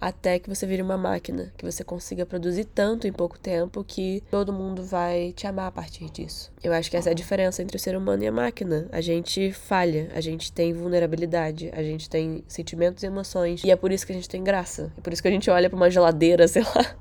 até 0.00 0.38
que 0.38 0.48
você 0.48 0.66
vire 0.66 0.82
uma 0.82 0.96
máquina, 0.96 1.52
que 1.56 1.64
você 1.64 1.84
consiga 1.84 2.24
produzir 2.26 2.64
tanto 2.64 3.06
em 3.06 3.12
pouco 3.12 3.38
tempo 3.38 3.84
que 3.84 4.22
todo 4.30 4.52
mundo 4.52 4.84
vai 4.84 5.32
te 5.32 5.46
amar 5.46 5.66
a 5.66 5.70
partir 5.70 6.10
disso. 6.10 6.52
Eu 6.62 6.72
acho 6.72 6.90
que 6.90 6.96
essa 6.96 7.08
é 7.08 7.12
a 7.12 7.14
diferença 7.14 7.62
entre 7.62 7.76
o 7.76 7.80
ser 7.80 7.96
humano 7.96 8.22
e 8.22 8.26
a 8.26 8.32
máquina. 8.32 8.88
A 8.90 9.00
gente 9.00 9.52
falha, 9.52 10.10
a 10.14 10.20
gente 10.20 10.52
tem 10.52 10.72
vulnerabilidade, 10.72 11.70
a 11.72 11.82
gente 11.82 12.10
tem 12.10 12.42
sentimentos 12.48 13.02
e 13.04 13.06
emoções, 13.06 13.62
e 13.64 13.70
é 13.70 13.76
por 13.76 13.92
isso 13.92 14.04
que 14.04 14.12
a 14.12 14.14
gente 14.16 14.28
tem 14.28 14.42
graça. 14.42 14.92
É 14.96 15.00
por 15.00 15.12
isso 15.12 15.22
que 15.22 15.28
a 15.28 15.30
gente 15.32 15.48
olha 15.50 15.70
para 15.70 15.76
uma 15.76 15.90
geladeira, 15.90 16.46
sei 16.48 16.62
lá, 16.62 16.96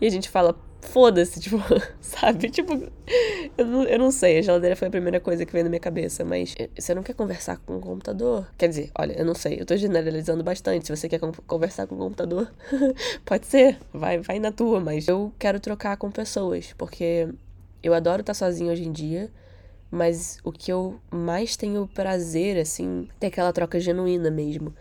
e 0.00 0.06
a 0.06 0.10
gente 0.10 0.30
fala, 0.30 0.58
foda-se, 0.80 1.40
tipo, 1.40 1.58
sabe? 2.00 2.50
Tipo, 2.50 2.90
eu 3.56 3.66
não, 3.66 3.84
eu 3.84 3.98
não 3.98 4.10
sei, 4.10 4.38
a 4.38 4.42
geladeira 4.42 4.76
foi 4.76 4.88
a 4.88 4.90
primeira 4.90 5.20
coisa 5.20 5.44
que 5.44 5.52
veio 5.52 5.64
na 5.64 5.70
minha 5.70 5.80
cabeça, 5.80 6.24
mas 6.24 6.54
você 6.76 6.94
não 6.94 7.02
quer 7.02 7.14
conversar 7.14 7.58
com 7.58 7.76
o 7.76 7.80
computador? 7.80 8.48
Quer 8.56 8.68
dizer, 8.68 8.90
olha, 8.98 9.18
eu 9.18 9.24
não 9.24 9.34
sei, 9.34 9.60
eu 9.60 9.66
tô 9.66 9.76
generalizando 9.76 10.42
bastante. 10.42 10.86
Se 10.86 10.96
você 10.96 11.08
quer 11.08 11.20
conversar 11.46 11.86
com 11.86 11.94
o 11.94 11.98
computador, 11.98 12.52
pode 13.24 13.46
ser, 13.46 13.78
vai, 13.92 14.18
vai 14.18 14.38
na 14.38 14.52
tua, 14.52 14.80
mas 14.80 15.08
eu 15.08 15.32
quero 15.38 15.60
trocar 15.60 15.96
com 15.96 16.10
pessoas, 16.10 16.74
porque 16.76 17.28
eu 17.82 17.94
adoro 17.94 18.20
estar 18.20 18.34
sozinha 18.34 18.72
hoje 18.72 18.84
em 18.84 18.92
dia. 18.92 19.30
Mas 19.90 20.38
o 20.44 20.52
que 20.52 20.70
eu 20.70 21.00
mais 21.10 21.56
tenho 21.56 21.88
prazer, 21.88 22.58
assim, 22.58 23.08
é 23.22 23.28
aquela 23.28 23.50
troca 23.54 23.80
genuína 23.80 24.30
mesmo 24.30 24.74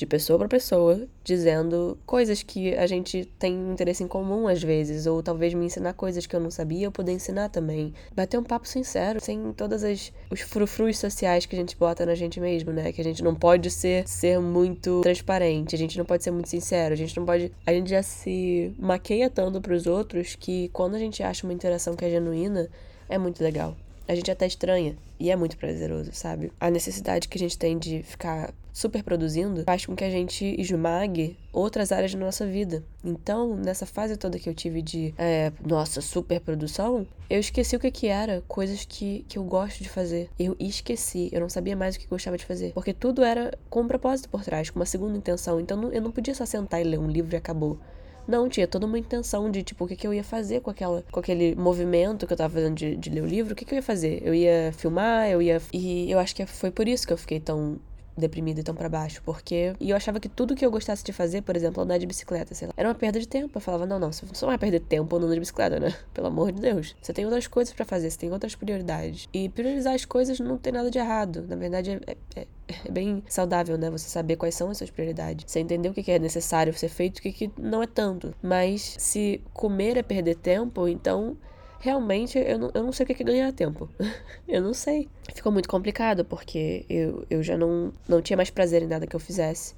de 0.00 0.06
pessoa 0.06 0.38
para 0.38 0.48
pessoa, 0.48 1.06
dizendo 1.22 1.98
coisas 2.06 2.42
que 2.42 2.74
a 2.74 2.86
gente 2.86 3.26
tem 3.38 3.52
interesse 3.70 4.02
em 4.02 4.08
comum 4.08 4.48
às 4.48 4.62
vezes, 4.62 5.06
ou 5.06 5.22
talvez 5.22 5.52
me 5.52 5.66
ensinar 5.66 5.92
coisas 5.92 6.26
que 6.26 6.34
eu 6.34 6.40
não 6.40 6.50
sabia, 6.50 6.86
eu 6.86 6.92
poder 6.92 7.12
ensinar 7.12 7.50
também. 7.50 7.92
Bater 8.16 8.38
um 8.38 8.42
papo 8.42 8.66
sincero, 8.66 9.20
sem 9.20 9.52
todas 9.52 9.84
as 9.84 10.10
os 10.30 10.40
frufrus 10.40 10.98
sociais 10.98 11.44
que 11.44 11.54
a 11.54 11.58
gente 11.58 11.76
bota 11.76 12.06
na 12.06 12.14
gente 12.14 12.40
mesmo, 12.40 12.72
né? 12.72 12.92
Que 12.92 13.00
a 13.02 13.04
gente 13.04 13.22
não 13.22 13.34
pode 13.34 13.70
ser 13.70 14.08
ser 14.08 14.40
muito 14.40 15.02
transparente, 15.02 15.74
a 15.74 15.78
gente 15.78 15.98
não 15.98 16.06
pode 16.06 16.24
ser 16.24 16.30
muito 16.30 16.48
sincero, 16.48 16.94
a 16.94 16.96
gente 16.96 17.14
não 17.14 17.26
pode, 17.26 17.52
a 17.66 17.72
gente 17.72 17.90
já 17.90 18.02
se 18.02 18.74
maqueia 18.78 19.28
tanto 19.28 19.60
para 19.60 19.74
os 19.74 19.86
outros 19.86 20.34
que 20.34 20.70
quando 20.70 20.94
a 20.94 20.98
gente 20.98 21.22
acha 21.22 21.46
uma 21.46 21.52
interação 21.52 21.94
que 21.94 22.06
é 22.06 22.10
genuína, 22.10 22.70
é 23.06 23.18
muito 23.18 23.44
legal 23.44 23.76
a 24.10 24.14
gente 24.16 24.28
até 24.28 24.44
estranha. 24.44 24.96
E 25.20 25.30
é 25.30 25.36
muito 25.36 25.56
prazeroso, 25.56 26.10
sabe? 26.12 26.50
A 26.58 26.68
necessidade 26.68 27.28
que 27.28 27.38
a 27.38 27.38
gente 27.38 27.56
tem 27.56 27.78
de 27.78 28.02
ficar 28.02 28.52
super 28.72 29.04
produzindo 29.04 29.62
faz 29.64 29.86
com 29.86 29.94
que 29.94 30.02
a 30.02 30.10
gente 30.10 30.44
esmague 30.58 31.36
outras 31.52 31.92
áreas 31.92 32.12
da 32.12 32.18
nossa 32.18 32.44
vida. 32.44 32.82
Então, 33.04 33.54
nessa 33.54 33.86
fase 33.86 34.16
toda 34.16 34.38
que 34.38 34.48
eu 34.48 34.54
tive 34.54 34.82
de, 34.82 35.14
é, 35.16 35.52
nossa, 35.64 36.00
super 36.00 36.40
produção, 36.40 37.06
eu 37.28 37.38
esqueci 37.38 37.76
o 37.76 37.78
que 37.78 37.90
que 37.90 38.08
era 38.08 38.42
coisas 38.48 38.84
que, 38.84 39.24
que 39.28 39.38
eu 39.38 39.44
gosto 39.44 39.80
de 39.80 39.88
fazer. 39.88 40.28
Eu 40.36 40.56
esqueci, 40.58 41.28
eu 41.30 41.40
não 41.40 41.48
sabia 41.48 41.76
mais 41.76 41.94
o 41.94 42.00
que 42.00 42.08
gostava 42.08 42.36
de 42.36 42.44
fazer. 42.44 42.72
Porque 42.72 42.92
tudo 42.92 43.22
era 43.22 43.56
com 43.68 43.82
um 43.82 43.88
propósito 43.88 44.28
por 44.28 44.42
trás, 44.42 44.70
com 44.70 44.80
uma 44.80 44.86
segunda 44.86 45.16
intenção. 45.16 45.60
Então, 45.60 45.92
eu 45.92 46.02
não 46.02 46.10
podia 46.10 46.34
só 46.34 46.44
sentar 46.44 46.80
e 46.80 46.84
ler 46.84 46.98
um 46.98 47.08
livro 47.08 47.32
e 47.32 47.36
acabou. 47.36 47.78
Não, 48.26 48.48
tinha 48.48 48.66
toda 48.66 48.86
uma 48.86 48.98
intenção 48.98 49.50
de, 49.50 49.62
tipo, 49.62 49.84
o 49.84 49.88
que, 49.88 49.96
que 49.96 50.06
eu 50.06 50.14
ia 50.14 50.22
fazer 50.22 50.60
com, 50.60 50.70
aquela, 50.70 51.02
com 51.10 51.20
aquele 51.20 51.54
movimento 51.56 52.26
que 52.26 52.32
eu 52.32 52.36
tava 52.36 52.54
fazendo 52.54 52.74
de, 52.74 52.96
de 52.96 53.10
ler 53.10 53.22
o 53.22 53.26
livro, 53.26 53.52
o 53.52 53.56
que, 53.56 53.64
que 53.64 53.74
eu 53.74 53.76
ia 53.76 53.82
fazer? 53.82 54.22
Eu 54.24 54.34
ia 54.34 54.72
filmar, 54.72 55.28
eu 55.28 55.42
ia. 55.42 55.60
E 55.72 56.10
eu 56.10 56.18
acho 56.18 56.34
que 56.34 56.46
foi 56.46 56.70
por 56.70 56.86
isso 56.86 57.06
que 57.06 57.12
eu 57.12 57.18
fiquei 57.18 57.40
tão 57.40 57.78
deprimida 58.20 58.60
e 58.60 58.62
tão 58.62 58.74
para 58.74 58.88
baixo, 58.88 59.22
porque 59.24 59.74
e 59.80 59.90
eu 59.90 59.96
achava 59.96 60.20
que 60.20 60.28
tudo 60.28 60.54
que 60.54 60.64
eu 60.64 60.70
gostasse 60.70 61.02
de 61.02 61.12
fazer, 61.12 61.42
por 61.42 61.56
exemplo, 61.56 61.82
andar 61.82 61.98
de 61.98 62.06
bicicleta, 62.06 62.54
sei 62.54 62.68
lá, 62.68 62.74
era 62.76 62.88
uma 62.88 62.94
perda 62.94 63.18
de 63.18 63.26
tempo. 63.26 63.56
Eu 63.56 63.60
falava, 63.60 63.86
não, 63.86 63.98
não, 63.98 64.12
você 64.12 64.24
não 64.26 64.48
vai 64.48 64.58
perder 64.58 64.80
tempo 64.80 65.16
andando 65.16 65.34
de 65.34 65.40
bicicleta, 65.40 65.80
né? 65.80 65.94
Pelo 66.14 66.28
amor 66.28 66.52
de 66.52 66.60
Deus. 66.60 66.94
Você 67.00 67.12
tem 67.12 67.24
outras 67.24 67.46
coisas 67.46 67.74
para 67.74 67.84
fazer, 67.84 68.10
você 68.10 68.18
tem 68.18 68.32
outras 68.32 68.54
prioridades. 68.54 69.28
E 69.32 69.48
priorizar 69.48 69.94
as 69.94 70.04
coisas 70.04 70.38
não 70.38 70.58
tem 70.58 70.72
nada 70.72 70.90
de 70.90 70.98
errado. 70.98 71.44
Na 71.48 71.56
verdade, 71.56 72.00
é, 72.06 72.16
é, 72.36 72.46
é 72.86 72.90
bem 72.90 73.22
saudável, 73.28 73.76
né? 73.76 73.90
Você 73.90 74.08
saber 74.08 74.36
quais 74.36 74.54
são 74.54 74.70
as 74.70 74.78
suas 74.78 74.90
prioridades. 74.90 75.44
Você 75.50 75.60
entender 75.60 75.88
o 75.88 75.94
que 75.94 76.10
é 76.10 76.18
necessário 76.18 76.72
ser 76.74 76.88
feito 76.88 77.20
e 77.24 77.30
o 77.30 77.32
que 77.32 77.50
não 77.58 77.82
é 77.82 77.86
tanto. 77.86 78.34
Mas 78.42 78.96
se 78.98 79.42
comer 79.52 79.96
é 79.96 80.02
perder 80.02 80.36
tempo, 80.36 80.86
então 80.88 81.36
realmente 81.80 82.38
eu 82.38 82.58
não, 82.58 82.70
eu 82.72 82.82
não 82.84 82.92
sei 82.92 83.04
o 83.04 83.06
que 83.06 83.22
é 83.22 83.26
ganhar 83.26 83.52
tempo. 83.52 83.88
eu 84.46 84.62
não 84.62 84.72
sei. 84.74 85.08
Ficou 85.34 85.50
muito 85.50 85.68
complicado, 85.68 86.24
porque 86.24 86.84
eu, 86.88 87.26
eu 87.28 87.42
já 87.42 87.56
não, 87.56 87.92
não 88.06 88.22
tinha 88.22 88.36
mais 88.36 88.50
prazer 88.50 88.82
em 88.82 88.86
nada 88.86 89.06
que 89.06 89.16
eu 89.16 89.20
fizesse. 89.20 89.74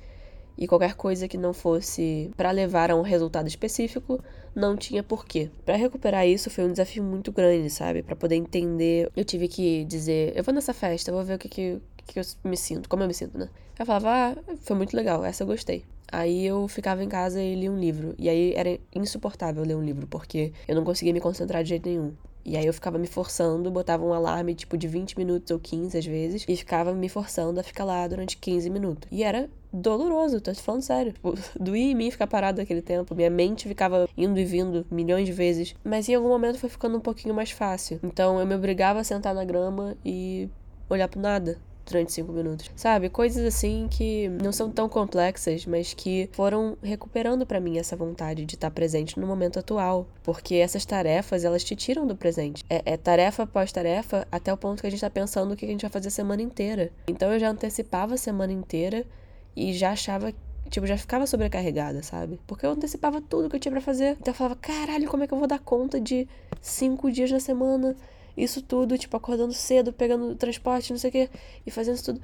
E 0.59 0.67
qualquer 0.69 0.95
coisa 0.95 1.27
que 1.27 1.39
não 1.39 1.55
fosse 1.55 2.31
para 2.37 2.51
levar 2.51 2.91
a 2.91 2.97
um 2.97 3.01
resultado 3.01 3.49
específico, 3.49 4.23
não 4.55 4.77
tinha 4.77 5.03
porquê. 5.03 5.51
Para 5.65 5.77
recuperar 5.77 6.27
isso 6.27 6.51
foi 6.51 6.65
um 6.65 6.73
desafio 6.73 7.03
muito 7.03 7.33
grande, 7.33 7.71
sabe? 7.71 8.03
Para 8.03 8.15
poder 8.15 8.37
entender, 8.37 9.11
eu 9.17 9.25
tive 9.25 9.49
que 9.49 9.85
dizer: 9.85 10.33
eu 10.37 10.45
vou 10.45 10.53
nessa 10.53 10.75
festa, 10.75 11.11
vou 11.11 11.25
ver 11.25 11.35
o 11.35 11.39
que, 11.39 11.49
que, 11.49 11.81
que 12.07 12.19
eu 12.19 12.25
me 12.45 12.57
sinto, 12.57 12.89
como 12.89 13.03
eu 13.03 13.07
me 13.07 13.15
sinto, 13.15 13.39
né? 13.39 13.49
Eu 13.79 13.87
falava: 13.87 14.11
ah, 14.11 14.55
foi 14.61 14.77
muito 14.77 14.95
legal, 14.95 15.25
essa 15.25 15.43
eu 15.43 15.47
gostei. 15.47 15.85
Aí 16.11 16.47
eu 16.47 16.69
ficava 16.69 17.03
em 17.03 17.09
casa 17.09 17.41
e 17.41 17.55
lia 17.55 17.71
um 17.71 17.79
livro. 17.79 18.15
E 18.19 18.29
aí 18.29 18.53
era 18.55 18.79
insuportável 18.95 19.65
ler 19.65 19.77
um 19.77 19.83
livro, 19.83 20.07
porque 20.07 20.53
eu 20.69 20.75
não 20.75 20.85
conseguia 20.85 21.13
me 21.13 21.21
concentrar 21.21 21.63
de 21.63 21.71
jeito 21.71 21.89
nenhum. 21.89 22.13
E 22.45 22.57
aí 22.57 22.67
eu 22.67 22.75
ficava 22.75 22.99
me 22.99 23.07
forçando, 23.07 23.71
botava 23.71 24.05
um 24.05 24.13
alarme 24.13 24.55
tipo 24.55 24.77
de 24.77 24.89
20 24.89 25.17
minutos 25.17 25.51
ou 25.51 25.61
15 25.61 25.97
às 25.97 26.05
vezes, 26.05 26.45
e 26.49 26.57
ficava 26.57 26.93
me 26.93 27.09
forçando 27.09 27.61
a 27.61 27.63
ficar 27.63 27.85
lá 27.85 28.07
durante 28.09 28.37
15 28.37 28.69
minutos. 28.69 29.09
E 29.13 29.23
era 29.23 29.49
doloroso, 29.73 30.41
tô 30.41 30.53
te 30.53 30.61
falando 30.61 30.83
sério. 30.83 31.13
Tipo, 31.13 31.35
doía 31.59 31.93
em 31.93 31.95
mim 31.95 32.11
ficar 32.11 32.27
parado 32.27 32.61
aquele 32.61 32.83
tempo. 32.83 33.15
Minha 33.15 33.31
mente 33.31 33.69
ficava 33.69 34.09
indo 34.17 34.39
e 34.39 34.45
vindo 34.45 34.85
milhões 34.91 35.25
de 35.25 35.33
vezes. 35.33 35.75
Mas 35.85 36.09
em 36.09 36.15
algum 36.15 36.29
momento 36.29 36.59
foi 36.59 36.69
ficando 36.69 36.97
um 36.97 37.01
pouquinho 37.01 37.35
mais 37.35 37.53
fácil. 37.53 38.01
Então 38.03 38.41
eu 38.41 38.47
me 38.47 38.55
obrigava 38.55 39.01
a 39.01 39.05
sentar 39.05 39.35
na 39.35 39.45
grama 39.45 39.97
e 40.05 40.49
olhar 40.91 41.09
pro 41.09 41.21
nada 41.21 41.59
durante 41.87 42.13
cinco 42.13 42.33
minutos. 42.33 42.71
Sabe? 42.75 43.09
Coisas 43.09 43.45
assim 43.45 43.89
que 43.91 44.29
não 44.29 44.53
são 44.53 44.71
tão 44.71 44.89
complexas, 44.89 45.67
mas 45.67 45.95
que 45.95 46.29
foram 46.33 46.77
recuperando 46.83 47.47
para 47.47 47.61
mim 47.61 47.79
essa 47.79 47.97
vontade 47.97 48.45
de 48.45 48.55
estar 48.55 48.71
presente 48.71 49.19
no 49.19 49.27
momento 49.27 49.59
atual. 49.59 50.07
Porque 50.23 50.57
essas 50.57 50.85
tarefas, 50.85 51.45
elas 51.45 51.65
te 51.65 51.75
tiram 51.77 52.07
do 52.07 52.17
presente. 52.17 52.65
É, 52.69 52.83
é 52.85 52.97
tarefa 52.97 53.43
após 53.45 53.73
tarefa 53.73 54.27
até 54.31 54.53
o 54.53 54.57
ponto 54.57 54.81
que 54.81 54.87
a 54.87 54.91
gente 54.91 55.01
tá 55.01 55.11
pensando 55.11 55.53
o 55.53 55.57
que 55.57 55.65
a 55.65 55.69
gente 55.69 55.83
vai 55.83 55.91
fazer 55.91 56.09
a 56.09 56.13
semana 56.13 56.43
inteira. 56.43 56.91
Então 57.09 57.33
eu 57.33 57.39
já 57.39 57.51
antecipava 57.51 58.15
a 58.15 58.19
semana 58.19 58.53
inteira 58.53 59.05
e 59.55 59.73
já 59.73 59.91
achava 59.91 60.33
tipo, 60.71 60.87
já 60.87 60.97
ficava 60.97 61.27
sobrecarregada, 61.27 62.03
sabe? 62.03 62.41
Porque 62.47 62.65
eu 62.65 62.71
antecipava 62.71 63.21
tudo 63.21 63.49
que 63.51 63.57
eu 63.57 63.61
tinha 63.61 63.73
para 63.73 63.81
fazer. 63.81 64.17
Então 64.19 64.33
eu 64.33 64.35
falava, 64.35 64.57
caralho, 64.57 65.09
como 65.09 65.23
é 65.23 65.27
que 65.27 65.35
eu 65.35 65.39
vou 65.39 65.47
dar 65.47 65.59
conta 65.59 66.01
de 66.01 66.27
cinco 66.61 67.11
dias 67.11 67.31
na 67.31 67.41
semana? 67.41 67.95
Isso 68.37 68.63
tudo, 68.63 68.97
tipo, 68.97 69.17
acordando 69.17 69.53
cedo, 69.53 69.93
pegando 69.93 70.35
transporte, 70.35 70.93
não 70.93 70.99
sei 70.99 71.11
o 71.11 71.13
quê, 71.13 71.31
e 71.67 71.71
fazendo 71.71 71.97
isso 71.97 72.05
tudo. 72.05 72.23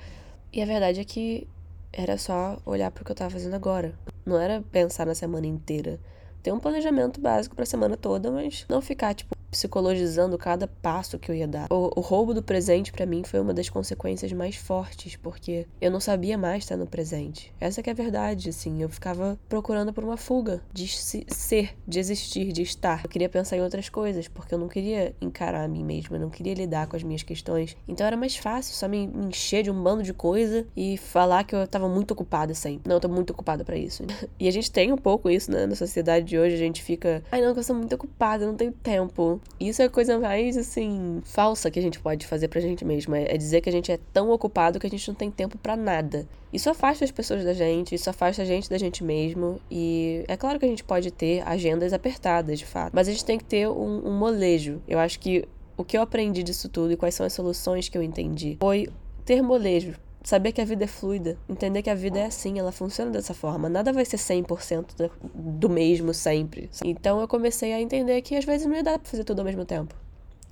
E 0.52 0.62
a 0.62 0.66
verdade 0.66 1.00
é 1.00 1.04
que 1.04 1.46
era 1.92 2.16
só 2.16 2.58
olhar 2.64 2.90
pro 2.90 3.04
que 3.04 3.12
eu 3.12 3.16
tava 3.16 3.30
fazendo 3.30 3.54
agora. 3.54 3.94
Não 4.24 4.38
era 4.38 4.62
pensar 4.70 5.06
na 5.06 5.14
semana 5.14 5.46
inteira. 5.46 5.98
Ter 6.42 6.52
um 6.52 6.60
planejamento 6.60 7.20
básico 7.20 7.56
pra 7.56 7.66
semana 7.66 7.96
toda, 7.96 8.30
mas 8.30 8.64
não 8.68 8.80
ficar, 8.80 9.14
tipo, 9.14 9.34
psicologizando 9.50 10.36
cada 10.38 10.66
passo 10.66 11.18
que 11.18 11.30
eu 11.30 11.34
ia 11.34 11.48
dar. 11.48 11.66
O, 11.70 11.98
o 11.98 12.00
roubo 12.00 12.34
do 12.34 12.42
presente 12.42 12.92
para 12.92 13.06
mim 13.06 13.22
foi 13.24 13.40
uma 13.40 13.54
das 13.54 13.68
consequências 13.68 14.32
mais 14.32 14.56
fortes, 14.56 15.16
porque 15.16 15.66
eu 15.80 15.90
não 15.90 16.00
sabia 16.00 16.36
mais 16.36 16.64
estar 16.64 16.76
no 16.76 16.86
presente. 16.86 17.52
Essa 17.60 17.82
que 17.82 17.90
é 17.90 17.92
a 17.92 17.96
verdade, 17.96 18.48
assim, 18.48 18.82
eu 18.82 18.88
ficava 18.88 19.38
procurando 19.48 19.92
por 19.92 20.04
uma 20.04 20.16
fuga 20.16 20.60
de 20.72 20.86
se, 20.88 21.26
ser, 21.28 21.76
de 21.86 21.98
existir, 21.98 22.52
de 22.52 22.62
estar. 22.62 23.04
Eu 23.04 23.10
queria 23.10 23.28
pensar 23.28 23.56
em 23.56 23.62
outras 23.62 23.88
coisas, 23.88 24.28
porque 24.28 24.54
eu 24.54 24.58
não 24.58 24.68
queria 24.68 25.14
encarar 25.20 25.64
a 25.64 25.68
mim 25.68 25.84
mesma, 25.84 26.16
eu 26.16 26.20
não 26.20 26.30
queria 26.30 26.54
lidar 26.54 26.86
com 26.86 26.96
as 26.96 27.02
minhas 27.02 27.22
questões. 27.22 27.76
Então 27.86 28.06
era 28.06 28.16
mais 28.16 28.36
fácil 28.36 28.74
só 28.74 28.88
me, 28.88 29.06
me 29.06 29.26
encher 29.26 29.62
de 29.62 29.70
um 29.70 29.82
bando 29.82 30.02
de 30.02 30.12
coisa 30.12 30.66
e 30.76 30.96
falar 30.96 31.44
que 31.44 31.54
eu 31.54 31.66
tava 31.66 31.88
muito 31.88 32.12
ocupada 32.12 32.54
sempre. 32.54 32.88
Não, 32.88 32.96
eu 32.96 33.00
tô 33.00 33.08
muito 33.08 33.30
ocupada 33.30 33.64
para 33.64 33.76
isso. 33.76 34.04
e 34.38 34.48
a 34.48 34.50
gente 34.50 34.70
tem 34.70 34.92
um 34.92 34.96
pouco 34.96 35.30
isso, 35.30 35.50
né, 35.50 35.66
na 35.66 35.74
sociedade 35.74 36.26
de 36.26 36.38
hoje, 36.38 36.54
a 36.54 36.58
gente 36.58 36.82
fica, 36.82 37.22
ai 37.30 37.40
não, 37.40 37.54
eu 37.54 37.62
sou 37.62 37.76
muito 37.76 37.94
ocupada, 37.94 38.46
não 38.46 38.54
tenho 38.54 38.72
tempo. 38.72 39.37
Isso 39.58 39.82
é 39.82 39.86
a 39.86 39.90
coisa 39.90 40.18
mais, 40.18 40.56
assim, 40.56 41.20
falsa 41.24 41.70
que 41.70 41.78
a 41.78 41.82
gente 41.82 42.00
pode 42.00 42.26
fazer 42.26 42.48
pra 42.48 42.60
gente 42.60 42.84
mesmo. 42.84 43.14
É, 43.14 43.34
é 43.34 43.36
dizer 43.36 43.60
que 43.60 43.68
a 43.68 43.72
gente 43.72 43.90
é 43.90 43.98
tão 44.12 44.30
ocupado 44.30 44.78
que 44.78 44.86
a 44.86 44.90
gente 44.90 45.06
não 45.08 45.14
tem 45.14 45.30
tempo 45.30 45.58
para 45.58 45.76
nada. 45.76 46.28
Isso 46.52 46.70
afasta 46.70 47.04
as 47.04 47.10
pessoas 47.10 47.44
da 47.44 47.52
gente, 47.52 47.94
isso 47.94 48.08
afasta 48.08 48.42
a 48.42 48.44
gente 48.44 48.68
da 48.68 48.78
gente 48.78 49.04
mesmo. 49.04 49.60
E 49.70 50.24
é 50.28 50.36
claro 50.36 50.58
que 50.58 50.64
a 50.64 50.68
gente 50.68 50.84
pode 50.84 51.10
ter 51.10 51.46
agendas 51.46 51.92
apertadas, 51.92 52.58
de 52.58 52.66
fato. 52.66 52.92
Mas 52.94 53.08
a 53.08 53.12
gente 53.12 53.24
tem 53.24 53.38
que 53.38 53.44
ter 53.44 53.68
um, 53.68 54.08
um 54.08 54.18
molejo. 54.18 54.80
Eu 54.86 54.98
acho 54.98 55.18
que 55.20 55.44
o 55.76 55.84
que 55.84 55.96
eu 55.96 56.02
aprendi 56.02 56.42
disso 56.42 56.68
tudo 56.68 56.92
e 56.92 56.96
quais 56.96 57.14
são 57.14 57.24
as 57.24 57.32
soluções 57.32 57.88
que 57.88 57.96
eu 57.96 58.02
entendi 58.02 58.56
foi 58.60 58.88
ter 59.24 59.42
molejo 59.42 59.94
saber 60.28 60.52
que 60.52 60.60
a 60.60 60.64
vida 60.64 60.84
é 60.84 60.86
fluida, 60.86 61.38
entender 61.48 61.80
que 61.80 61.88
a 61.88 61.94
vida 61.94 62.18
é 62.18 62.26
assim, 62.26 62.58
ela 62.58 62.70
funciona 62.70 63.10
dessa 63.10 63.32
forma. 63.32 63.66
Nada 63.66 63.94
vai 63.94 64.04
ser 64.04 64.18
100% 64.18 65.10
do 65.34 65.70
mesmo 65.70 66.12
sempre. 66.12 66.68
Então 66.84 67.18
eu 67.18 67.26
comecei 67.26 67.72
a 67.72 67.80
entender 67.80 68.20
que 68.20 68.36
às 68.36 68.44
vezes 68.44 68.66
não 68.66 68.76
ia 68.76 68.82
dar 68.82 68.98
pra 68.98 69.10
fazer 69.10 69.24
tudo 69.24 69.38
ao 69.38 69.44
mesmo 69.46 69.64
tempo. 69.64 69.94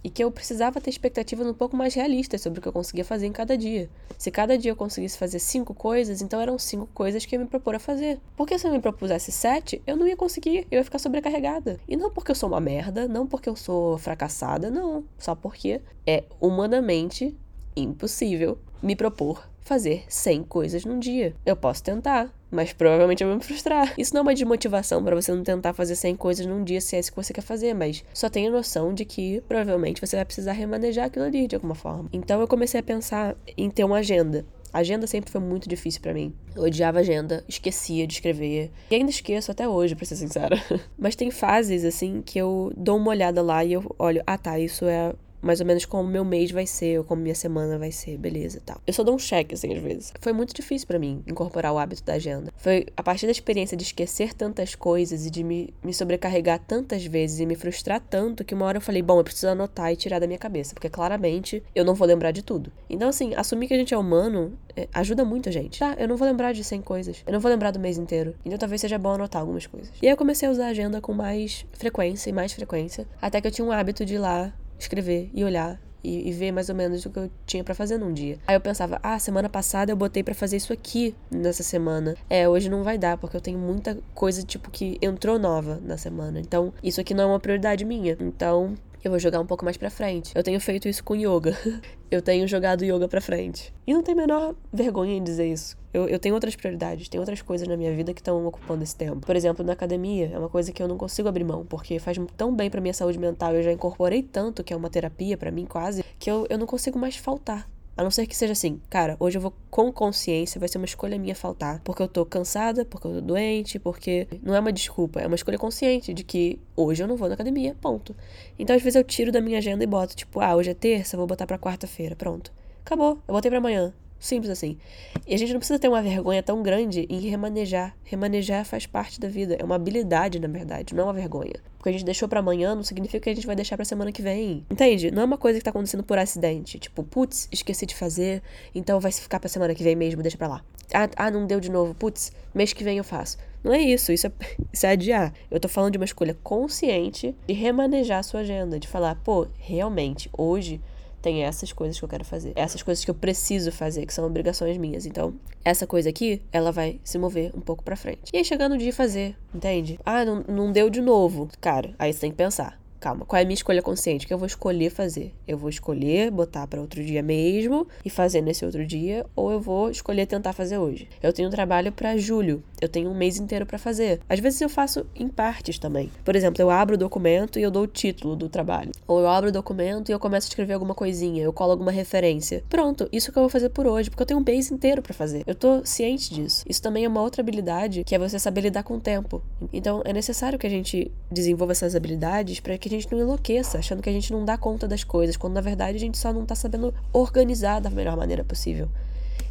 E 0.02 0.08
que 0.08 0.24
eu 0.24 0.30
precisava 0.30 0.80
ter 0.80 0.88
expectativas 0.88 1.46
um 1.46 1.52
pouco 1.52 1.76
mais 1.76 1.92
realistas 1.92 2.40
sobre 2.40 2.58
o 2.58 2.62
que 2.62 2.68
eu 2.68 2.72
conseguia 2.72 3.04
fazer 3.04 3.26
em 3.26 3.32
cada 3.32 3.54
dia. 3.54 3.90
Se 4.16 4.30
cada 4.30 4.56
dia 4.56 4.70
eu 4.70 4.76
conseguisse 4.76 5.18
fazer 5.18 5.40
cinco 5.40 5.74
coisas, 5.74 6.22
então 6.22 6.40
eram 6.40 6.58
cinco 6.58 6.88
coisas 6.94 7.26
que 7.26 7.36
eu 7.36 7.40
me 7.40 7.46
propor 7.46 7.74
a 7.74 7.78
fazer. 7.78 8.18
Porque 8.34 8.58
se 8.58 8.66
eu 8.66 8.72
me 8.72 8.80
propusesse 8.80 9.30
sete, 9.30 9.82
eu 9.86 9.94
não 9.94 10.08
ia 10.08 10.16
conseguir, 10.16 10.66
eu 10.70 10.78
ia 10.78 10.84
ficar 10.84 10.98
sobrecarregada. 10.98 11.78
E 11.86 11.98
não 11.98 12.10
porque 12.10 12.30
eu 12.30 12.34
sou 12.34 12.48
uma 12.48 12.60
merda, 12.60 13.06
não 13.06 13.26
porque 13.26 13.50
eu 13.50 13.56
sou 13.56 13.98
fracassada, 13.98 14.70
não. 14.70 15.04
Só 15.18 15.34
porque 15.34 15.82
é 16.06 16.24
humanamente 16.40 17.36
impossível 17.76 18.56
me 18.82 18.96
propor 18.96 19.46
fazer 19.66 20.04
100 20.08 20.44
coisas 20.44 20.84
num 20.84 20.98
dia. 20.98 21.34
Eu 21.44 21.56
posso 21.56 21.82
tentar, 21.82 22.32
mas 22.50 22.72
provavelmente 22.72 23.22
eu 23.22 23.28
vou 23.28 23.36
me 23.36 23.42
frustrar. 23.42 23.92
Isso 23.98 24.14
não 24.14 24.20
é 24.20 24.22
uma 24.22 24.34
desmotivação 24.34 25.02
para 25.02 25.16
você 25.16 25.32
não 25.32 25.42
tentar 25.42 25.72
fazer 25.72 25.96
100 25.96 26.16
coisas 26.16 26.46
num 26.46 26.62
dia 26.62 26.80
se 26.80 26.96
é 26.96 27.00
isso 27.00 27.10
que 27.10 27.16
você 27.16 27.32
quer 27.32 27.42
fazer, 27.42 27.74
mas 27.74 28.04
só 28.14 28.30
tenha 28.30 28.50
noção 28.50 28.94
de 28.94 29.04
que 29.04 29.42
provavelmente 29.48 30.00
você 30.00 30.16
vai 30.16 30.24
precisar 30.24 30.52
remanejar 30.52 31.06
aquilo 31.06 31.24
ali 31.24 31.48
de 31.48 31.56
alguma 31.56 31.74
forma. 31.74 32.08
Então 32.12 32.40
eu 32.40 32.46
comecei 32.46 32.78
a 32.78 32.82
pensar 32.82 33.36
em 33.56 33.68
ter 33.68 33.84
uma 33.84 33.98
agenda. 33.98 34.46
Agenda 34.72 35.06
sempre 35.06 35.30
foi 35.30 35.40
muito 35.40 35.68
difícil 35.68 36.00
para 36.02 36.12
mim. 36.12 36.34
Eu 36.54 36.64
odiava 36.64 36.98
agenda, 36.98 37.42
esquecia 37.48 38.06
de 38.06 38.14
escrever. 38.14 38.70
E 38.90 38.94
ainda 38.94 39.10
esqueço 39.10 39.50
até 39.50 39.66
hoje, 39.66 39.94
pra 39.94 40.04
ser 40.04 40.16
sincera. 40.16 40.62
Mas 40.98 41.16
tem 41.16 41.30
fases, 41.30 41.84
assim, 41.84 42.20
que 42.20 42.38
eu 42.38 42.72
dou 42.76 42.98
uma 42.98 43.08
olhada 43.10 43.40
lá 43.42 43.64
e 43.64 43.72
eu 43.72 43.94
olho, 43.98 44.22
ah 44.26 44.36
tá, 44.36 44.58
isso 44.58 44.84
é 44.84 45.14
mais 45.40 45.60
ou 45.60 45.66
menos 45.66 45.84
como 45.84 46.08
meu 46.08 46.24
mês 46.24 46.50
vai 46.50 46.66
ser, 46.66 46.98
ou 46.98 47.04
como 47.04 47.22
minha 47.22 47.34
semana 47.34 47.78
vai 47.78 47.92
ser, 47.92 48.16
beleza 48.18 48.60
tal. 48.64 48.80
Eu 48.86 48.92
só 48.92 49.02
dou 49.02 49.14
um 49.14 49.18
cheque, 49.18 49.54
assim, 49.54 49.74
às 49.74 49.82
vezes. 49.82 50.12
Foi 50.20 50.32
muito 50.32 50.54
difícil 50.54 50.86
para 50.86 50.98
mim 50.98 51.22
incorporar 51.26 51.72
o 51.72 51.78
hábito 51.78 52.04
da 52.04 52.14
agenda. 52.14 52.52
Foi 52.56 52.86
a 52.96 53.02
partir 53.02 53.26
da 53.26 53.32
experiência 53.32 53.76
de 53.76 53.84
esquecer 53.84 54.34
tantas 54.34 54.74
coisas 54.74 55.26
e 55.26 55.30
de 55.30 55.42
me, 55.44 55.74
me 55.82 55.92
sobrecarregar 55.92 56.60
tantas 56.66 57.04
vezes 57.04 57.40
e 57.40 57.46
me 57.46 57.54
frustrar 57.54 58.00
tanto 58.00 58.44
que 58.44 58.54
uma 58.54 58.66
hora 58.66 58.78
eu 58.78 58.82
falei, 58.82 59.02
bom, 59.02 59.18
eu 59.18 59.24
preciso 59.24 59.48
anotar 59.48 59.92
e 59.92 59.96
tirar 59.96 60.18
da 60.18 60.26
minha 60.26 60.38
cabeça, 60.38 60.74
porque 60.74 60.88
claramente 60.88 61.62
eu 61.74 61.84
não 61.84 61.94
vou 61.94 62.06
lembrar 62.06 62.30
de 62.30 62.42
tudo. 62.42 62.72
Então, 62.88 63.08
assim, 63.08 63.34
assumir 63.34 63.68
que 63.68 63.74
a 63.74 63.78
gente 63.78 63.94
é 63.94 63.98
humano 63.98 64.56
é, 64.76 64.86
ajuda 64.92 65.24
muito 65.24 65.48
a 65.48 65.52
gente. 65.52 65.78
Tá, 65.78 65.96
eu 65.98 66.06
não 66.06 66.16
vou 66.16 66.28
lembrar 66.28 66.52
de 66.52 66.62
100 66.62 66.82
coisas. 66.82 67.22
Eu 67.26 67.32
não 67.32 67.40
vou 67.40 67.50
lembrar 67.50 67.70
do 67.70 67.80
mês 67.80 67.96
inteiro. 67.96 68.34
Então 68.44 68.58
talvez 68.58 68.80
seja 68.80 68.98
bom 68.98 69.14
anotar 69.14 69.40
algumas 69.40 69.66
coisas. 69.66 69.90
E 70.02 70.06
aí 70.06 70.12
eu 70.12 70.16
comecei 70.16 70.46
a 70.46 70.50
usar 70.50 70.66
a 70.66 70.68
agenda 70.68 71.00
com 71.00 71.14
mais 71.14 71.64
frequência 71.72 72.28
e 72.28 72.32
mais 72.32 72.52
frequência, 72.52 73.06
até 73.20 73.40
que 73.40 73.46
eu 73.46 73.50
tinha 73.50 73.66
um 73.66 73.72
hábito 73.72 74.04
de 74.04 74.14
ir 74.14 74.18
lá 74.18 74.52
escrever 74.78 75.30
e 75.32 75.44
olhar 75.44 75.80
e, 76.06 76.28
e, 76.28 76.32
ver 76.32 76.52
mais 76.52 76.68
ou 76.68 76.74
menos 76.74 77.04
o 77.04 77.10
que 77.10 77.18
eu 77.18 77.30
tinha 77.44 77.64
para 77.64 77.74
fazer 77.74 77.98
num 77.98 78.12
dia. 78.12 78.38
Aí 78.46 78.54
eu 78.54 78.60
pensava, 78.60 79.00
ah, 79.02 79.18
semana 79.18 79.48
passada 79.48 79.90
eu 79.90 79.96
botei 79.96 80.22
para 80.22 80.34
fazer 80.34 80.56
isso 80.56 80.72
aqui 80.72 81.14
nessa 81.30 81.64
semana. 81.64 82.14
É, 82.30 82.48
hoje 82.48 82.70
não 82.70 82.84
vai 82.84 82.96
dar, 82.96 83.18
porque 83.18 83.36
eu 83.36 83.40
tenho 83.40 83.58
muita 83.58 83.98
coisa, 84.14 84.44
tipo, 84.44 84.70
que 84.70 84.98
entrou 85.02 85.36
nova 85.36 85.80
na 85.82 85.96
semana. 85.96 86.38
Então, 86.38 86.72
isso 86.80 87.00
aqui 87.00 87.12
não 87.12 87.24
é 87.24 87.26
uma 87.26 87.40
prioridade 87.40 87.84
minha. 87.84 88.16
Então, 88.20 88.74
eu 89.02 89.10
vou 89.10 89.18
jogar 89.18 89.40
um 89.40 89.46
pouco 89.46 89.64
mais 89.64 89.76
pra 89.76 89.90
frente. 89.90 90.32
Eu 90.34 90.42
tenho 90.42 90.60
feito 90.60 90.88
isso 90.88 91.02
com 91.02 91.14
yoga. 91.16 91.56
eu 92.10 92.22
tenho 92.22 92.46
jogado 92.46 92.84
yoga 92.84 93.08
pra 93.08 93.20
frente. 93.20 93.74
E 93.86 93.92
não 93.92 94.02
tem 94.02 94.14
menor 94.14 94.54
vergonha 94.72 95.14
em 95.14 95.22
dizer 95.22 95.46
isso. 95.46 95.76
Eu, 95.96 96.06
eu 96.06 96.18
tenho 96.18 96.34
outras 96.34 96.54
prioridades, 96.54 97.08
tem 97.08 97.18
outras 97.18 97.40
coisas 97.40 97.66
na 97.66 97.74
minha 97.74 97.90
vida 97.96 98.12
que 98.12 98.20
estão 98.20 98.46
ocupando 98.46 98.82
esse 98.82 98.94
tempo. 98.94 99.24
Por 99.24 99.34
exemplo, 99.34 99.64
na 99.64 99.72
academia, 99.72 100.30
é 100.30 100.38
uma 100.38 100.50
coisa 100.50 100.70
que 100.70 100.82
eu 100.82 100.86
não 100.86 100.98
consigo 100.98 101.26
abrir 101.26 101.42
mão, 101.42 101.64
porque 101.64 101.98
faz 101.98 102.18
tão 102.36 102.54
bem 102.54 102.68
pra 102.68 102.82
minha 102.82 102.92
saúde 102.92 103.18
mental. 103.18 103.54
Eu 103.54 103.62
já 103.62 103.72
incorporei 103.72 104.22
tanto, 104.22 104.62
que 104.62 104.74
é 104.74 104.76
uma 104.76 104.90
terapia 104.90 105.38
para 105.38 105.50
mim 105.50 105.64
quase, 105.64 106.04
que 106.18 106.30
eu, 106.30 106.46
eu 106.50 106.58
não 106.58 106.66
consigo 106.66 106.98
mais 106.98 107.16
faltar. 107.16 107.66
A 107.96 108.02
não 108.02 108.10
ser 108.10 108.26
que 108.26 108.36
seja 108.36 108.52
assim, 108.52 108.78
cara, 108.90 109.16
hoje 109.18 109.38
eu 109.38 109.40
vou 109.40 109.54
com 109.70 109.90
consciência, 109.90 110.58
vai 110.58 110.68
ser 110.68 110.76
uma 110.76 110.84
escolha 110.84 111.18
minha 111.18 111.34
faltar. 111.34 111.80
Porque 111.82 112.02
eu 112.02 112.08
tô 112.08 112.26
cansada, 112.26 112.84
porque 112.84 113.06
eu 113.06 113.14
tô 113.14 113.20
doente, 113.22 113.78
porque. 113.78 114.28
Não 114.42 114.54
é 114.54 114.60
uma 114.60 114.70
desculpa, 114.70 115.18
é 115.18 115.26
uma 115.26 115.34
escolha 115.34 115.56
consciente 115.56 116.12
de 116.12 116.22
que 116.22 116.60
hoje 116.76 117.02
eu 117.02 117.08
não 117.08 117.16
vou 117.16 117.26
na 117.26 117.32
academia, 117.32 117.74
ponto. 117.80 118.14
Então 118.58 118.76
às 118.76 118.82
vezes 118.82 118.96
eu 118.96 119.02
tiro 119.02 119.32
da 119.32 119.40
minha 119.40 119.56
agenda 119.56 119.82
e 119.82 119.86
boto, 119.86 120.14
tipo, 120.14 120.40
ah, 120.40 120.54
hoje 120.54 120.68
é 120.68 120.74
terça, 120.74 121.16
vou 121.16 121.26
botar 121.26 121.46
pra 121.46 121.58
quarta-feira, 121.58 122.14
pronto. 122.14 122.52
Acabou, 122.84 123.18
eu 123.26 123.32
botei 123.32 123.50
pra 123.50 123.60
amanhã. 123.60 123.94
Simples 124.18 124.50
assim. 124.50 124.78
E 125.26 125.34
a 125.34 125.38
gente 125.38 125.52
não 125.52 125.58
precisa 125.58 125.78
ter 125.78 125.88
uma 125.88 126.02
vergonha 126.02 126.42
tão 126.42 126.62
grande 126.62 127.06
em 127.08 127.20
remanejar. 127.20 127.96
Remanejar 128.04 128.64
faz 128.64 128.86
parte 128.86 129.20
da 129.20 129.28
vida. 129.28 129.56
É 129.58 129.64
uma 129.64 129.74
habilidade, 129.74 130.38
na 130.38 130.48
verdade, 130.48 130.94
não 130.94 131.04
é 131.04 131.06
uma 131.06 131.12
vergonha. 131.12 131.54
Porque 131.76 131.90
a 131.90 131.92
gente 131.92 132.04
deixou 132.04 132.28
para 132.28 132.40
amanhã 132.40 132.74
não 132.74 132.82
significa 132.82 133.20
que 133.20 133.30
a 133.30 133.34
gente 133.34 133.46
vai 133.46 133.54
deixar 133.54 133.76
pra 133.76 133.84
semana 133.84 134.10
que 134.10 134.22
vem. 134.22 134.64
Entende? 134.70 135.10
Não 135.10 135.22
é 135.22 135.24
uma 135.24 135.38
coisa 135.38 135.58
que 135.58 135.64
tá 135.64 135.70
acontecendo 135.70 136.02
por 136.02 136.18
acidente. 136.18 136.78
Tipo, 136.78 137.02
putz, 137.04 137.48
esqueci 137.52 137.86
de 137.86 137.94
fazer, 137.94 138.42
então 138.74 138.98
vai 138.98 139.12
ficar 139.12 139.38
pra 139.38 139.48
semana 139.48 139.74
que 139.74 139.84
vem 139.84 139.94
mesmo, 139.94 140.22
deixa 140.22 140.36
pra 140.36 140.48
lá. 140.48 140.64
Ah, 140.92 141.08
ah 141.16 141.30
não 141.30 141.46
deu 141.46 141.60
de 141.60 141.70
novo. 141.70 141.94
Putz, 141.94 142.32
mês 142.54 142.72
que 142.72 142.82
vem 142.82 142.98
eu 142.98 143.04
faço. 143.04 143.38
Não 143.62 143.72
é 143.72 143.80
isso, 143.80 144.12
isso 144.12 144.26
é, 144.26 144.32
isso 144.72 144.86
é 144.86 144.90
adiar. 144.90 145.32
Eu 145.50 145.60
tô 145.60 145.68
falando 145.68 145.92
de 145.92 145.98
uma 145.98 146.04
escolha 146.04 146.36
consciente 146.42 147.34
de 147.46 147.52
remanejar 147.52 148.20
a 148.20 148.22
sua 148.22 148.40
agenda, 148.40 148.80
de 148.80 148.88
falar, 148.88 149.16
pô, 149.16 149.46
realmente, 149.58 150.30
hoje 150.36 150.80
tem 151.26 151.42
essas 151.42 151.72
coisas 151.72 151.98
que 151.98 152.04
eu 152.04 152.08
quero 152.08 152.24
fazer, 152.24 152.52
essas 152.54 152.84
coisas 152.84 153.04
que 153.04 153.10
eu 153.10 153.14
preciso 153.14 153.72
fazer, 153.72 154.06
que 154.06 154.14
são 154.14 154.24
obrigações 154.24 154.78
minhas. 154.78 155.06
Então, 155.06 155.34
essa 155.64 155.84
coisa 155.84 156.08
aqui, 156.08 156.40
ela 156.52 156.70
vai 156.70 157.00
se 157.02 157.18
mover 157.18 157.50
um 157.52 157.60
pouco 157.60 157.82
para 157.82 157.96
frente. 157.96 158.30
E 158.32 158.36
aí, 158.36 158.44
chegando 158.44 158.76
o 158.76 158.78
dia 158.78 158.92
de 158.92 158.96
fazer, 158.96 159.36
entende? 159.52 159.98
Ah, 160.06 160.24
não, 160.24 160.44
não 160.46 160.70
deu 160.70 160.88
de 160.88 161.00
novo. 161.00 161.48
Cara, 161.60 161.96
aí 161.98 162.12
você 162.12 162.20
tem 162.20 162.30
que 162.30 162.36
pensar 162.36 162.78
calma, 163.00 163.24
qual 163.24 163.38
é 163.38 163.42
a 163.42 163.46
minha 163.46 163.54
escolha 163.54 163.82
consciente? 163.82 164.24
O 164.24 164.28
que 164.28 164.34
eu 164.34 164.38
vou 164.38 164.46
escolher 164.46 164.90
fazer? 164.90 165.34
Eu 165.46 165.58
vou 165.58 165.68
escolher 165.68 166.30
botar 166.30 166.66
para 166.66 166.80
outro 166.80 167.02
dia 167.02 167.22
mesmo 167.22 167.86
e 168.04 168.10
fazer 168.10 168.40
nesse 168.40 168.64
outro 168.64 168.86
dia, 168.86 169.24
ou 169.34 169.52
eu 169.52 169.60
vou 169.60 169.90
escolher 169.90 170.26
tentar 170.26 170.52
fazer 170.52 170.78
hoje? 170.78 171.08
Eu 171.22 171.32
tenho 171.32 171.48
um 171.48 171.50
trabalho 171.50 171.92
para 171.92 172.16
julho, 172.16 172.62
eu 172.80 172.88
tenho 172.88 173.10
um 173.10 173.14
mês 173.14 173.38
inteiro 173.38 173.66
para 173.66 173.78
fazer. 173.78 174.20
Às 174.28 174.40
vezes 174.40 174.60
eu 174.60 174.68
faço 174.68 175.06
em 175.14 175.28
partes 175.28 175.78
também. 175.78 176.10
Por 176.24 176.36
exemplo, 176.36 176.60
eu 176.60 176.70
abro 176.70 176.94
o 176.94 176.98
documento 176.98 177.58
e 177.58 177.62
eu 177.62 177.70
dou 177.70 177.84
o 177.84 177.86
título 177.86 178.36
do 178.36 178.48
trabalho. 178.48 178.92
Ou 179.06 179.20
eu 179.20 179.28
abro 179.28 179.50
o 179.50 179.52
documento 179.52 180.08
e 180.08 180.12
eu 180.12 180.18
começo 180.18 180.48
a 180.48 180.50
escrever 180.50 180.74
alguma 180.74 180.94
coisinha, 180.94 181.42
eu 181.42 181.52
colo 181.52 181.72
alguma 181.72 181.90
referência. 181.90 182.64
Pronto, 182.68 183.08
isso 183.12 183.32
que 183.32 183.38
eu 183.38 183.42
vou 183.42 183.50
fazer 183.50 183.70
por 183.70 183.86
hoje, 183.86 184.10
porque 184.10 184.22
eu 184.22 184.26
tenho 184.26 184.40
um 184.40 184.44
mês 184.44 184.70
inteiro 184.70 185.02
para 185.02 185.14
fazer. 185.14 185.42
Eu 185.46 185.54
tô 185.54 185.84
ciente 185.84 186.32
disso. 186.32 186.64
Isso 186.68 186.82
também 186.82 187.04
é 187.04 187.08
uma 187.08 187.20
outra 187.20 187.42
habilidade, 187.42 188.04
que 188.04 188.14
é 188.14 188.18
você 188.18 188.38
saber 188.38 188.62
lidar 188.62 188.82
com 188.82 188.94
o 188.94 189.00
tempo. 189.00 189.42
Então, 189.72 190.02
é 190.04 190.12
necessário 190.12 190.58
que 190.58 190.66
a 190.66 190.70
gente 190.70 191.10
desenvolva 191.30 191.72
essas 191.72 191.94
habilidades 191.94 192.60
para 192.60 192.76
que 192.78 192.85
a 192.88 192.90
gente 192.90 193.10
não 193.10 193.18
enlouqueça, 193.18 193.78
achando 193.78 194.02
que 194.02 194.08
a 194.08 194.12
gente 194.12 194.32
não 194.32 194.44
dá 194.44 194.56
conta 194.56 194.86
das 194.86 195.04
coisas, 195.04 195.36
quando 195.36 195.54
na 195.54 195.60
verdade 195.60 195.96
a 195.96 196.00
gente 196.00 196.18
só 196.18 196.32
não 196.32 196.44
tá 196.44 196.54
sabendo 196.54 196.94
organizar 197.12 197.80
da 197.80 197.90
melhor 197.90 198.16
maneira 198.16 198.44
possível. 198.44 198.88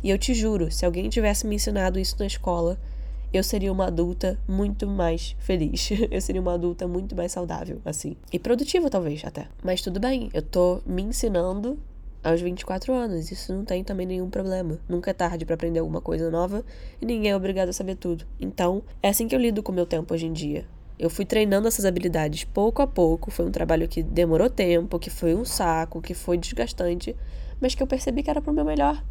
E 0.03 0.09
eu 0.09 0.17
te 0.17 0.33
juro, 0.33 0.71
se 0.71 0.85
alguém 0.85 1.09
tivesse 1.09 1.47
me 1.47 1.55
ensinado 1.55 1.99
isso 1.99 2.15
na 2.19 2.27
escola, 2.27 2.77
eu 3.33 3.43
seria 3.43 3.71
uma 3.71 3.87
adulta 3.87 4.39
muito 4.47 4.87
mais 4.87 5.35
feliz. 5.39 5.89
eu 6.09 6.21
seria 6.21 6.41
uma 6.41 6.53
adulta 6.53 6.87
muito 6.87 7.15
mais 7.15 7.31
saudável, 7.31 7.81
assim. 7.83 8.15
E 8.31 8.39
produtiva, 8.39 8.89
talvez, 8.89 9.23
até. 9.25 9.47
Mas 9.63 9.81
tudo 9.81 9.99
bem, 9.99 10.29
eu 10.33 10.41
tô 10.41 10.81
me 10.85 11.01
ensinando 11.01 11.77
aos 12.23 12.41
24 12.41 12.93
anos. 12.93 13.31
Isso 13.31 13.53
não 13.53 13.63
tem 13.63 13.83
também 13.83 14.05
nenhum 14.05 14.29
problema. 14.29 14.79
Nunca 14.87 15.11
é 15.11 15.13
tarde 15.13 15.45
para 15.45 15.55
aprender 15.55 15.79
alguma 15.79 16.01
coisa 16.01 16.29
nova 16.31 16.63
e 17.01 17.05
ninguém 17.05 17.31
é 17.31 17.35
obrigado 17.35 17.69
a 17.69 17.73
saber 17.73 17.95
tudo. 17.95 18.25
Então, 18.39 18.83
é 19.01 19.09
assim 19.09 19.27
que 19.27 19.35
eu 19.35 19.39
lido 19.39 19.61
com 19.61 19.71
o 19.71 19.75
meu 19.75 19.85
tempo 19.85 20.13
hoje 20.13 20.25
em 20.25 20.33
dia. 20.33 20.65
Eu 20.97 21.09
fui 21.09 21.25
treinando 21.25 21.67
essas 21.67 21.85
habilidades 21.85 22.45
pouco 22.45 22.81
a 22.81 22.87
pouco. 22.87 23.29
Foi 23.29 23.45
um 23.45 23.51
trabalho 23.51 23.87
que 23.87 24.01
demorou 24.01 24.49
tempo, 24.49 24.97
que 24.97 25.09
foi 25.09 25.35
um 25.35 25.43
saco, 25.43 26.01
que 26.01 26.13
foi 26.13 26.37
desgastante, 26.37 27.15
mas 27.59 27.75
que 27.75 27.83
eu 27.83 27.87
percebi 27.87 28.23
que 28.23 28.29
era 28.29 28.41
pro 28.41 28.53
meu 28.53 28.63
melhor. 28.63 29.03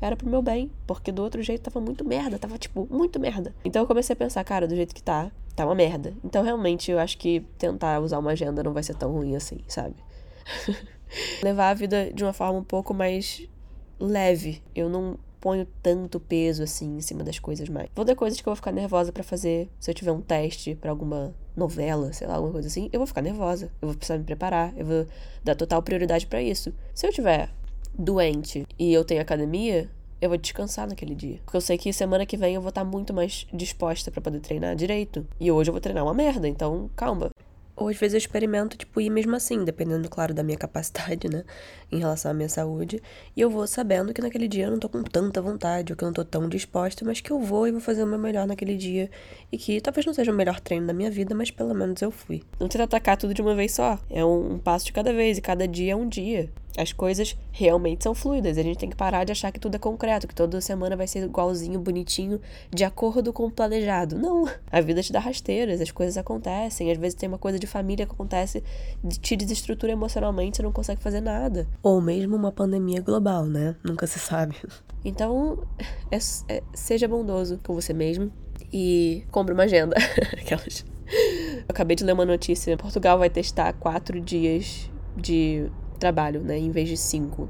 Era 0.00 0.16
pro 0.16 0.28
meu 0.28 0.42
bem, 0.42 0.70
porque 0.86 1.10
do 1.10 1.22
outro 1.22 1.42
jeito 1.42 1.62
tava 1.62 1.80
muito 1.80 2.04
merda, 2.04 2.38
tava 2.38 2.58
tipo 2.58 2.86
muito 2.90 3.18
merda. 3.18 3.54
Então 3.64 3.82
eu 3.82 3.86
comecei 3.86 4.12
a 4.12 4.16
pensar, 4.16 4.44
cara, 4.44 4.68
do 4.68 4.76
jeito 4.76 4.94
que 4.94 5.02
tá, 5.02 5.30
tá 5.56 5.64
uma 5.64 5.74
merda. 5.74 6.12
Então 6.22 6.42
realmente 6.42 6.90
eu 6.90 6.98
acho 6.98 7.16
que 7.16 7.40
tentar 7.58 8.00
usar 8.00 8.18
uma 8.18 8.32
agenda 8.32 8.62
não 8.62 8.72
vai 8.72 8.82
ser 8.82 8.94
tão 8.94 9.12
ruim 9.12 9.34
assim, 9.34 9.60
sabe? 9.66 9.94
Levar 11.42 11.70
a 11.70 11.74
vida 11.74 12.12
de 12.12 12.22
uma 12.22 12.32
forma 12.32 12.58
um 12.58 12.64
pouco 12.64 12.92
mais 12.92 13.48
leve. 13.98 14.62
Eu 14.74 14.88
não 14.88 15.18
ponho 15.44 15.66
tanto 15.82 16.18
peso 16.18 16.62
assim 16.62 16.96
em 16.96 17.02
cima 17.02 17.22
das 17.22 17.38
coisas 17.38 17.68
mais. 17.68 17.90
Vou 17.94 18.02
ter 18.02 18.14
coisas 18.14 18.40
que 18.40 18.48
eu 18.48 18.50
vou 18.50 18.56
ficar 18.56 18.72
nervosa 18.72 19.12
para 19.12 19.22
fazer. 19.22 19.68
Se 19.78 19.90
eu 19.90 19.94
tiver 19.94 20.10
um 20.10 20.22
teste 20.22 20.74
para 20.74 20.90
alguma 20.90 21.34
novela, 21.54 22.14
sei 22.14 22.26
lá, 22.26 22.36
alguma 22.36 22.54
coisa 22.54 22.66
assim, 22.66 22.88
eu 22.90 22.98
vou 22.98 23.06
ficar 23.06 23.20
nervosa. 23.20 23.66
Eu 23.82 23.88
vou 23.88 23.94
precisar 23.94 24.16
me 24.16 24.24
preparar. 24.24 24.72
Eu 24.74 24.86
vou 24.86 25.06
dar 25.44 25.54
total 25.54 25.82
prioridade 25.82 26.26
para 26.26 26.40
isso. 26.40 26.72
Se 26.94 27.06
eu 27.06 27.12
tiver 27.12 27.50
doente 27.92 28.66
e 28.78 28.90
eu 28.90 29.04
tenho 29.04 29.20
academia, 29.20 29.90
eu 30.18 30.30
vou 30.30 30.38
descansar 30.38 30.88
naquele 30.88 31.14
dia. 31.14 31.38
Porque 31.44 31.58
eu 31.58 31.60
sei 31.60 31.76
que 31.76 31.92
semana 31.92 32.24
que 32.24 32.38
vem 32.38 32.54
eu 32.54 32.62
vou 32.62 32.70
estar 32.70 32.82
muito 32.82 33.12
mais 33.12 33.46
disposta 33.52 34.10
para 34.10 34.22
poder 34.22 34.40
treinar 34.40 34.74
direito. 34.74 35.26
E 35.38 35.52
hoje 35.52 35.68
eu 35.68 35.74
vou 35.74 35.80
treinar 35.80 36.04
uma 36.04 36.14
merda, 36.14 36.48
então 36.48 36.88
calma. 36.96 37.30
Ou 37.76 37.88
às 37.88 37.96
vezes 37.96 38.14
eu 38.14 38.18
experimento, 38.18 38.76
tipo, 38.76 39.00
ir 39.00 39.10
mesmo 39.10 39.34
assim, 39.34 39.64
dependendo, 39.64 40.08
claro, 40.08 40.32
da 40.32 40.42
minha 40.42 40.56
capacidade, 40.58 41.28
né? 41.28 41.44
Em 41.90 41.98
relação 41.98 42.30
à 42.30 42.34
minha 42.34 42.48
saúde. 42.48 43.02
E 43.36 43.40
eu 43.40 43.50
vou 43.50 43.66
sabendo 43.66 44.12
que 44.12 44.20
naquele 44.20 44.48
dia 44.48 44.66
eu 44.66 44.70
não 44.70 44.78
tô 44.78 44.88
com 44.88 45.02
tanta 45.02 45.40
vontade, 45.40 45.92
ou 45.92 45.96
que 45.96 46.04
eu 46.04 46.06
não 46.06 46.12
tô 46.12 46.24
tão 46.24 46.48
disposta, 46.48 47.04
mas 47.04 47.20
que 47.20 47.30
eu 47.30 47.40
vou 47.40 47.66
e 47.66 47.72
vou 47.72 47.80
fazer 47.80 48.04
o 48.04 48.06
meu 48.06 48.18
melhor 48.18 48.46
naquele 48.46 48.76
dia. 48.76 49.10
E 49.50 49.58
que 49.58 49.80
talvez 49.80 50.06
não 50.06 50.14
seja 50.14 50.32
o 50.32 50.34
melhor 50.34 50.60
treino 50.60 50.86
da 50.86 50.92
minha 50.92 51.10
vida, 51.10 51.34
mas 51.34 51.50
pelo 51.50 51.74
menos 51.74 52.00
eu 52.02 52.10
fui. 52.10 52.42
Não 52.60 52.68
tenta 52.68 52.84
atacar 52.84 53.16
tudo 53.16 53.34
de 53.34 53.42
uma 53.42 53.54
vez 53.54 53.72
só. 53.72 53.98
É 54.10 54.24
um, 54.24 54.54
um 54.54 54.58
passo 54.58 54.86
de 54.86 54.92
cada 54.92 55.12
vez, 55.12 55.38
e 55.38 55.40
cada 55.40 55.66
dia 55.66 55.92
é 55.92 55.96
um 55.96 56.08
dia 56.08 56.50
as 56.76 56.92
coisas 56.92 57.36
realmente 57.52 58.02
são 58.02 58.14
fluidas. 58.14 58.58
A 58.58 58.62
gente 58.62 58.78
tem 58.78 58.90
que 58.90 58.96
parar 58.96 59.24
de 59.24 59.32
achar 59.32 59.52
que 59.52 59.60
tudo 59.60 59.76
é 59.76 59.78
concreto, 59.78 60.26
que 60.26 60.34
toda 60.34 60.60
semana 60.60 60.96
vai 60.96 61.06
ser 61.06 61.24
igualzinho, 61.24 61.78
bonitinho, 61.78 62.40
de 62.70 62.84
acordo 62.84 63.32
com 63.32 63.46
o 63.46 63.50
planejado. 63.50 64.18
Não. 64.18 64.48
A 64.70 64.80
vida 64.80 65.02
te 65.02 65.12
dá 65.12 65.20
rasteiras, 65.20 65.80
as 65.80 65.90
coisas 65.90 66.16
acontecem. 66.16 66.90
Às 66.90 66.98
vezes 66.98 67.14
tem 67.14 67.28
uma 67.28 67.38
coisa 67.38 67.58
de 67.58 67.66
família 67.66 68.06
que 68.06 68.12
acontece, 68.12 68.62
te 69.20 69.36
desestrutura 69.36 69.92
emocionalmente, 69.92 70.56
você 70.56 70.62
não 70.62 70.72
consegue 70.72 71.00
fazer 71.00 71.20
nada. 71.20 71.66
Ou 71.82 72.00
mesmo 72.00 72.36
uma 72.36 72.50
pandemia 72.50 73.00
global, 73.00 73.46
né? 73.46 73.76
Nunca 73.84 74.06
se 74.06 74.18
sabe. 74.18 74.56
Então, 75.04 75.62
é, 76.10 76.16
é, 76.48 76.62
seja 76.72 77.06
bondoso 77.06 77.60
com 77.64 77.74
você 77.74 77.92
mesmo 77.92 78.32
e 78.72 79.24
compre 79.30 79.54
uma 79.54 79.64
agenda. 79.64 79.96
Aquelas. 80.32 80.84
Eu 81.56 81.64
acabei 81.68 81.94
de 81.94 82.02
ler 82.02 82.12
uma 82.12 82.24
notícia. 82.24 82.76
Portugal 82.76 83.18
vai 83.18 83.30
testar 83.30 83.72
quatro 83.74 84.20
dias 84.20 84.90
de 85.16 85.70
trabalho, 85.98 86.40
né, 86.40 86.58
em 86.58 86.70
vez 86.70 86.88
de 86.88 86.96
cinco. 86.96 87.48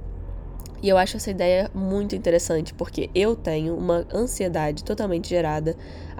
E 0.83 0.89
eu 0.89 0.99
acho 0.99 1.17
essa 1.17 1.31
ideia 1.31 1.71
muito 1.75 2.15
interessante, 2.15 2.75
porque 2.75 3.09
eu 3.15 3.35
tenho 3.35 3.75
uma 3.75 4.07
ansiedade 4.13 4.85
totalmente 4.85 5.31
gerada 5.31 5.75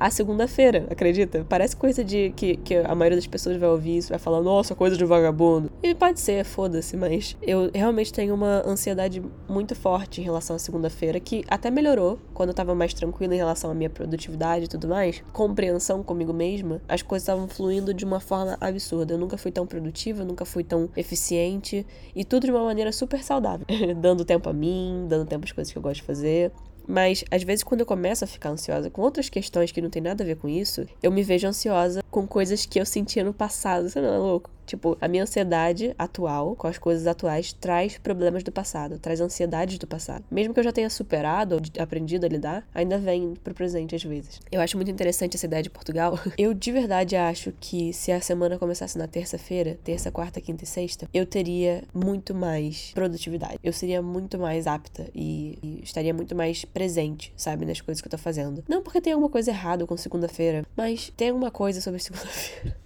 à 0.05 0.11
segunda-feira, 0.11 0.87
acredita? 0.91 1.47
Parece 1.49 1.75
coisa 1.75 2.05
de 2.05 2.31
que, 2.37 2.59
que 2.59 2.75
a 2.75 2.95
maioria 2.95 3.17
das 3.17 3.27
pessoas 3.27 3.57
vai 3.57 3.71
ouvir 3.71 3.97
isso, 3.97 4.11
vai 4.11 4.19
falar, 4.19 4.43
nossa, 4.43 4.75
coisa 4.75 4.99
de 4.99 5.05
vagabundo. 5.07 5.73
E 5.83 5.95
pode 5.95 6.21
ser, 6.21 6.45
foda-se, 6.45 6.95
mas 6.95 7.35
eu 7.41 7.71
realmente 7.75 8.13
tenho 8.13 8.35
uma 8.35 8.63
ansiedade 8.67 9.23
muito 9.49 9.75
forte 9.75 10.21
em 10.21 10.25
relação 10.25 10.57
à 10.57 10.59
segunda-feira, 10.59 11.19
que 11.19 11.43
até 11.49 11.71
melhorou 11.71 12.19
quando 12.35 12.51
eu 12.51 12.55
tava 12.55 12.75
mais 12.75 12.93
tranquila 12.93 13.35
em 13.35 13.39
relação 13.39 13.71
à 13.71 13.75
minha 13.75 13.89
produtividade 13.89 14.67
e 14.67 14.69
tudo 14.69 14.89
mais. 14.89 15.25
Compreensão 15.33 16.03
comigo 16.03 16.35
mesma, 16.35 16.83
as 16.87 17.01
coisas 17.01 17.23
estavam 17.23 17.49
fluindo 17.49 17.95
de 17.95 18.05
uma 18.05 18.21
forma 18.21 18.59
absurda. 18.61 19.15
Eu 19.15 19.19
nunca 19.19 19.39
fui 19.39 19.51
tão 19.51 19.67
produtiva, 19.67 20.23
nunca 20.23 20.45
fui 20.45 20.63
tão 20.63 20.91
eficiente 20.95 21.87
e 22.15 22.27
tudo 22.27 22.45
de 22.45 22.51
uma 22.51 22.63
maneira 22.63 22.93
super 22.93 23.23
saudável, 23.23 23.65
dando 23.97 24.23
tempo 24.23 24.51
a 24.51 24.53
mim, 24.53 25.07
dando 25.09 25.27
tempo 25.27 25.47
às 25.47 25.53
coisas 25.53 25.73
que 25.73 25.79
eu 25.79 25.83
gosto 25.83 26.03
de 26.03 26.03
fazer. 26.03 26.53
Mas 26.87 27.25
às 27.31 27.43
vezes 27.43 27.65
quando 27.65 27.81
eu 27.81 27.87
começo 27.87 28.25
a 28.25 28.27
ficar 28.27 28.51
ansiosa 28.51 28.91
com 28.91 29.03
outras 29.03 29.29
questões 29.29 29.73
que 29.73 29.81
não 29.81 29.91
tem 29.91 30.03
nada 30.03 30.23
a 30.23 30.27
ver 30.27 30.37
com 30.37 30.49
isso, 30.49 30.87
eu 31.03 31.11
me 31.11 31.23
vejo 31.23 31.47
ansiosa 31.47 32.03
com 32.11 32.27
coisas 32.27 32.67
que 32.67 32.79
eu 32.79 32.87
sentia 32.87 33.25
no 33.25 33.35
passado. 33.35 33.89
Você 33.89 34.01
não 34.01 34.15
é 34.15 34.19
louco? 34.19 34.54
Tipo, 34.67 34.97
a 35.01 35.09
minha 35.09 35.23
ansiedade 35.23 35.95
atual, 35.99 36.57
com 36.57 36.67
as 36.67 36.79
coisas 36.79 37.07
atuais, 37.07 37.53
traz 37.53 37.99
problemas 37.99 38.43
do 38.43 38.53
passado, 38.53 38.99
traz 38.99 39.21
ansiedades 39.21 39.79
do 39.79 39.87
passado. 39.87 40.25
Mesmo 40.31 40.55
que 40.55 40.61
eu 40.61 40.65
já 40.65 40.73
tenha 40.73 40.91
superado 40.91 41.57
ou 41.57 41.83
aprendido 41.83 42.25
a 42.25 42.29
lidar, 42.29 42.67
ainda 42.75 42.99
vem 42.99 43.35
pro 43.43 43.55
presente 43.55 43.95
às 43.95 44.03
vezes. 44.03 44.41
Eu 44.51 44.61
acho 44.61 44.77
muito 44.77 44.91
interessante 44.91 45.37
essa 45.37 45.47
ideia 45.47 45.63
de 45.63 45.71
Portugal. 45.71 46.19
Eu 46.39 46.53
de 46.53 46.73
verdade 46.73 47.17
acho 47.17 47.53
que 47.61 47.93
se 47.93 48.11
a 48.13 48.21
semana 48.21 48.59
começasse 48.59 48.99
na 48.99 49.07
terça-feira, 49.07 49.79
terça, 49.85 50.11
quarta, 50.11 50.41
quinta 50.41 50.65
e 50.65 50.67
sexta, 50.67 51.09
eu 51.13 51.25
teria 51.25 51.85
muito 51.95 52.35
mais 52.35 52.91
produtividade. 52.93 53.59
Eu 53.63 53.73
seria 53.73 54.03
muito 54.03 54.39
mais 54.39 54.67
apta 54.67 55.09
e, 55.15 55.59
e 55.63 55.81
estaria 55.83 56.13
muito 56.13 56.35
mais 56.35 56.65
presente, 56.65 57.33
sabe, 57.37 57.65
nas 57.65 57.81
coisas 57.81 58.01
que 58.01 58.09
eu 58.09 58.11
tô 58.11 58.19
fazendo. 58.19 58.65
Não 58.69 58.83
porque 58.83 59.01
tem 59.01 59.13
alguma 59.13 59.31
coisa 59.31 59.51
errada 59.51 59.87
com 59.87 59.97
segunda-feira, 59.97 60.65
mas 60.77 61.13
tem 61.17 61.31
alguma 61.31 61.51
coisa 61.51 61.81
sobre 61.81 62.01
segunda-feira 62.03 62.77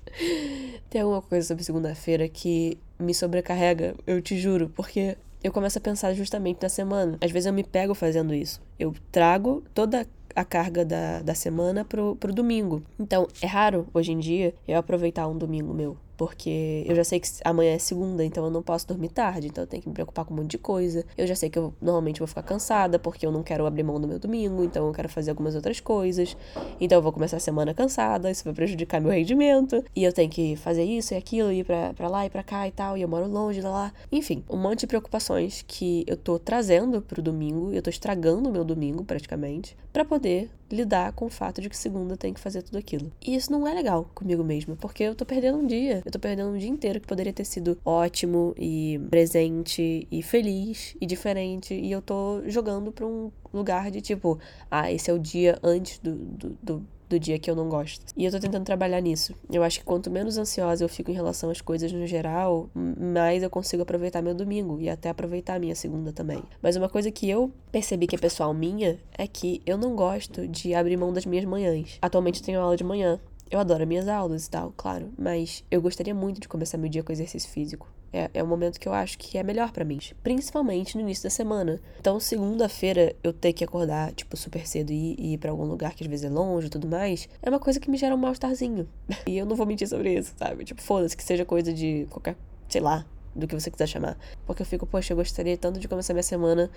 tem 0.88 1.00
alguma 1.00 1.22
coisa 1.22 1.46
sobre 1.46 1.64
segunda-feira 1.64 2.28
que 2.28 2.78
me 2.98 3.14
sobrecarrega, 3.14 3.94
eu 4.06 4.20
te 4.20 4.38
juro, 4.38 4.70
porque 4.74 5.16
eu 5.42 5.52
começo 5.52 5.78
a 5.78 5.80
pensar 5.80 6.14
justamente 6.14 6.62
na 6.62 6.68
semana. 6.68 7.18
Às 7.20 7.30
vezes 7.30 7.46
eu 7.46 7.52
me 7.52 7.62
pego 7.62 7.94
fazendo 7.94 8.34
isso. 8.34 8.60
Eu 8.78 8.94
trago 9.12 9.62
toda 9.72 10.06
a 10.34 10.44
carga 10.44 10.84
da, 10.84 11.20
da 11.22 11.34
semana 11.34 11.84
pro, 11.84 12.16
pro 12.16 12.32
domingo. 12.32 12.82
Então, 12.98 13.26
é 13.40 13.46
raro 13.46 13.86
hoje 13.92 14.12
em 14.12 14.18
dia 14.18 14.54
eu 14.66 14.78
aproveitar 14.78 15.28
um 15.28 15.36
domingo 15.36 15.72
meu 15.72 15.96
porque 16.18 16.84
eu 16.84 16.96
já 16.96 17.04
sei 17.04 17.20
que 17.20 17.28
amanhã 17.44 17.74
é 17.74 17.78
segunda, 17.78 18.24
então 18.24 18.44
eu 18.44 18.50
não 18.50 18.60
posso 18.60 18.86
dormir 18.88 19.08
tarde, 19.08 19.46
então 19.46 19.62
eu 19.62 19.68
tenho 19.68 19.80
que 19.80 19.88
me 19.88 19.94
preocupar 19.94 20.24
com 20.24 20.34
um 20.34 20.38
monte 20.38 20.50
de 20.50 20.58
coisa. 20.58 21.06
Eu 21.16 21.28
já 21.28 21.36
sei 21.36 21.48
que 21.48 21.56
eu 21.58 21.72
normalmente 21.80 22.18
vou 22.18 22.26
ficar 22.26 22.42
cansada, 22.42 22.98
porque 22.98 23.24
eu 23.24 23.30
não 23.30 23.44
quero 23.44 23.64
abrir 23.64 23.84
mão 23.84 24.00
do 24.00 24.08
meu 24.08 24.18
domingo, 24.18 24.64
então 24.64 24.88
eu 24.88 24.92
quero 24.92 25.08
fazer 25.08 25.30
algumas 25.30 25.54
outras 25.54 25.78
coisas. 25.78 26.36
Então 26.80 26.98
eu 26.98 27.02
vou 27.02 27.12
começar 27.12 27.36
a 27.36 27.40
semana 27.40 27.72
cansada, 27.72 28.30
isso 28.30 28.42
vai 28.44 28.52
prejudicar 28.52 29.00
meu 29.00 29.12
rendimento, 29.12 29.84
e 29.94 30.02
eu 30.02 30.12
tenho 30.12 30.28
que 30.28 30.56
fazer 30.56 30.82
isso 30.82 31.14
e 31.14 31.16
aquilo, 31.16 31.52
ir 31.52 31.64
pra, 31.64 32.08
lá 32.08 32.26
e 32.26 32.30
pra 32.30 32.42
cá 32.42 32.66
e 32.66 32.72
tal, 32.72 32.98
e 32.98 33.02
eu 33.02 33.08
moro 33.08 33.28
longe, 33.28 33.60
lá 33.60 33.70
lá. 33.70 33.92
Enfim, 34.10 34.42
um 34.50 34.56
monte 34.56 34.80
de 34.80 34.86
preocupações 34.88 35.64
que 35.68 36.04
eu 36.08 36.16
tô 36.16 36.36
trazendo 36.36 37.00
pro 37.00 37.22
domingo, 37.22 37.72
e 37.72 37.76
eu 37.76 37.82
tô 37.82 37.90
estragando 37.90 38.48
o 38.48 38.52
meu 38.52 38.64
domingo 38.64 39.04
praticamente, 39.04 39.76
para 39.92 40.04
poder 40.04 40.50
lidar 40.70 41.12
com 41.12 41.26
o 41.26 41.30
fato 41.30 41.60
de 41.60 41.68
que 41.68 41.76
segunda 41.76 42.16
tem 42.16 42.32
que 42.32 42.40
fazer 42.40 42.62
tudo 42.62 42.78
aquilo. 42.78 43.10
E 43.24 43.34
isso 43.34 43.50
não 43.50 43.66
é 43.66 43.74
legal 43.74 44.10
comigo 44.14 44.44
mesma, 44.44 44.76
porque 44.76 45.02
eu 45.02 45.14
tô 45.14 45.24
perdendo 45.24 45.58
um 45.58 45.66
dia. 45.66 46.02
Eu 46.04 46.12
tô 46.12 46.18
perdendo 46.18 46.50
um 46.50 46.58
dia 46.58 46.68
inteiro 46.68 47.00
que 47.00 47.06
poderia 47.06 47.32
ter 47.32 47.44
sido 47.44 47.78
ótimo 47.84 48.54
e 48.56 49.00
presente 49.10 50.06
e 50.10 50.22
feliz 50.22 50.96
e 51.00 51.06
diferente. 51.06 51.74
E 51.74 51.90
eu 51.90 52.02
tô 52.02 52.42
jogando 52.46 52.92
pra 52.92 53.06
um 53.06 53.30
lugar 53.52 53.90
de 53.90 54.00
tipo, 54.00 54.38
ah, 54.70 54.90
esse 54.92 55.10
é 55.10 55.14
o 55.14 55.18
dia 55.18 55.58
antes 55.62 55.98
do, 55.98 56.14
do, 56.14 56.58
do 56.62 56.86
do 57.08 57.18
dia 57.18 57.38
que 57.38 57.50
eu 57.50 57.56
não 57.56 57.68
gosto. 57.68 58.12
E 58.16 58.24
eu 58.24 58.30
tô 58.30 58.38
tentando 58.38 58.64
trabalhar 58.64 59.00
nisso. 59.00 59.34
Eu 59.50 59.62
acho 59.62 59.80
que 59.80 59.84
quanto 59.84 60.10
menos 60.10 60.38
ansiosa 60.38 60.84
eu 60.84 60.88
fico 60.88 61.10
em 61.10 61.14
relação 61.14 61.50
às 61.50 61.60
coisas 61.60 61.90
no 61.92 62.06
geral, 62.06 62.68
mais 62.74 63.42
eu 63.42 63.50
consigo 63.50 63.82
aproveitar 63.82 64.22
meu 64.22 64.34
domingo 64.34 64.80
e 64.80 64.88
até 64.88 65.08
aproveitar 65.08 65.54
a 65.54 65.58
minha 65.58 65.74
segunda 65.74 66.12
também. 66.12 66.42
Mas 66.62 66.76
uma 66.76 66.88
coisa 66.88 67.10
que 67.10 67.28
eu 67.28 67.50
percebi 67.72 68.06
que 68.06 68.16
é 68.16 68.18
pessoal 68.18 68.52
minha 68.52 68.98
é 69.16 69.26
que 69.26 69.62
eu 69.64 69.78
não 69.78 69.96
gosto 69.96 70.46
de 70.46 70.74
abrir 70.74 70.96
mão 70.96 71.12
das 71.12 71.26
minhas 71.26 71.44
manhãs. 71.44 71.98
Atualmente 72.02 72.40
eu 72.40 72.46
tenho 72.46 72.60
aula 72.60 72.76
de 72.76 72.84
manhã. 72.84 73.18
Eu 73.50 73.58
adoro 73.58 73.86
minhas 73.86 74.08
aulas 74.08 74.46
e 74.46 74.50
tal, 74.50 74.74
claro, 74.76 75.10
mas 75.16 75.64
eu 75.70 75.80
gostaria 75.80 76.14
muito 76.14 76.38
de 76.38 76.46
começar 76.46 76.76
meu 76.76 76.90
dia 76.90 77.02
com 77.02 77.10
exercício 77.12 77.48
físico. 77.48 77.88
É, 78.12 78.30
é 78.34 78.42
o 78.42 78.46
momento 78.46 78.80
que 78.80 78.88
eu 78.88 78.92
acho 78.92 79.18
que 79.18 79.36
é 79.36 79.42
melhor 79.42 79.70
para 79.70 79.84
mim, 79.84 79.98
principalmente 80.22 80.96
no 80.96 81.02
início 81.02 81.24
da 81.24 81.30
semana. 81.30 81.80
Então, 82.00 82.18
segunda-feira 82.18 83.14
eu 83.22 83.32
ter 83.32 83.52
que 83.52 83.62
acordar, 83.62 84.12
tipo, 84.12 84.36
super 84.36 84.66
cedo 84.66 84.90
e, 84.90 85.14
e 85.18 85.34
ir 85.34 85.38
para 85.38 85.50
algum 85.50 85.64
lugar 85.64 85.94
que 85.94 86.02
às 86.02 86.08
vezes 86.08 86.24
é 86.24 86.30
longe 86.30 86.68
e 86.68 86.70
tudo 86.70 86.88
mais, 86.88 87.28
é 87.42 87.50
uma 87.50 87.58
coisa 87.58 87.78
que 87.78 87.90
me 87.90 87.98
gera 87.98 88.14
um 88.14 88.18
mal-estarzinho. 88.18 88.88
e 89.26 89.36
eu 89.36 89.44
não 89.44 89.56
vou 89.56 89.66
mentir 89.66 89.86
sobre 89.88 90.18
isso, 90.18 90.32
sabe? 90.36 90.64
Tipo, 90.64 90.80
foda-se, 90.80 91.16
que 91.16 91.22
seja 91.22 91.44
coisa 91.44 91.72
de 91.72 92.06
qualquer, 92.10 92.36
sei 92.68 92.80
lá, 92.80 93.04
do 93.34 93.46
que 93.46 93.54
você 93.54 93.70
quiser 93.70 93.86
chamar. 93.86 94.16
Porque 94.46 94.62
eu 94.62 94.66
fico, 94.66 94.86
poxa, 94.86 95.12
eu 95.12 95.16
gostaria 95.16 95.56
tanto 95.56 95.78
de 95.78 95.86
começar 95.86 96.14
minha 96.14 96.22
semana 96.22 96.70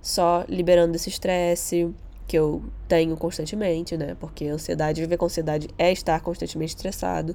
só 0.00 0.44
liberando 0.48 0.96
esse 0.96 1.08
estresse 1.08 1.92
que 2.26 2.38
eu 2.38 2.62
tenho 2.86 3.16
constantemente, 3.16 3.96
né? 3.96 4.16
Porque 4.20 4.46
ansiedade, 4.46 5.00
viver 5.00 5.16
com 5.16 5.26
ansiedade 5.26 5.68
é 5.78 5.90
estar 5.90 6.20
constantemente 6.20 6.74
estressado 6.74 7.34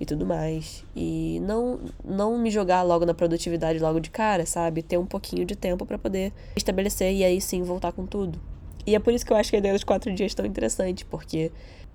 e 0.00 0.06
tudo 0.06 0.26
mais. 0.26 0.84
E 0.94 1.40
não 1.42 1.80
não 2.04 2.38
me 2.38 2.50
jogar 2.50 2.82
logo 2.82 3.04
na 3.06 3.14
produtividade 3.14 3.78
logo 3.78 4.00
de 4.00 4.10
cara, 4.10 4.44
sabe? 4.46 4.82
Ter 4.82 4.98
um 4.98 5.06
pouquinho 5.06 5.44
de 5.44 5.56
tempo 5.56 5.86
para 5.86 5.98
poder 5.98 6.32
estabelecer 6.56 7.12
e 7.12 7.24
aí 7.24 7.40
sim 7.40 7.62
voltar 7.62 7.92
com 7.92 8.06
tudo. 8.06 8.40
E 8.86 8.94
é 8.94 8.98
por 8.98 9.12
isso 9.12 9.26
que 9.26 9.32
eu 9.32 9.36
acho 9.36 9.50
que 9.50 9.56
a 9.56 9.58
ideia 9.58 9.74
dos 9.74 9.84
quatro 9.84 10.12
dias 10.12 10.32
é 10.32 10.36
tão 10.36 10.46
interessante, 10.46 11.04
porque 11.04 11.50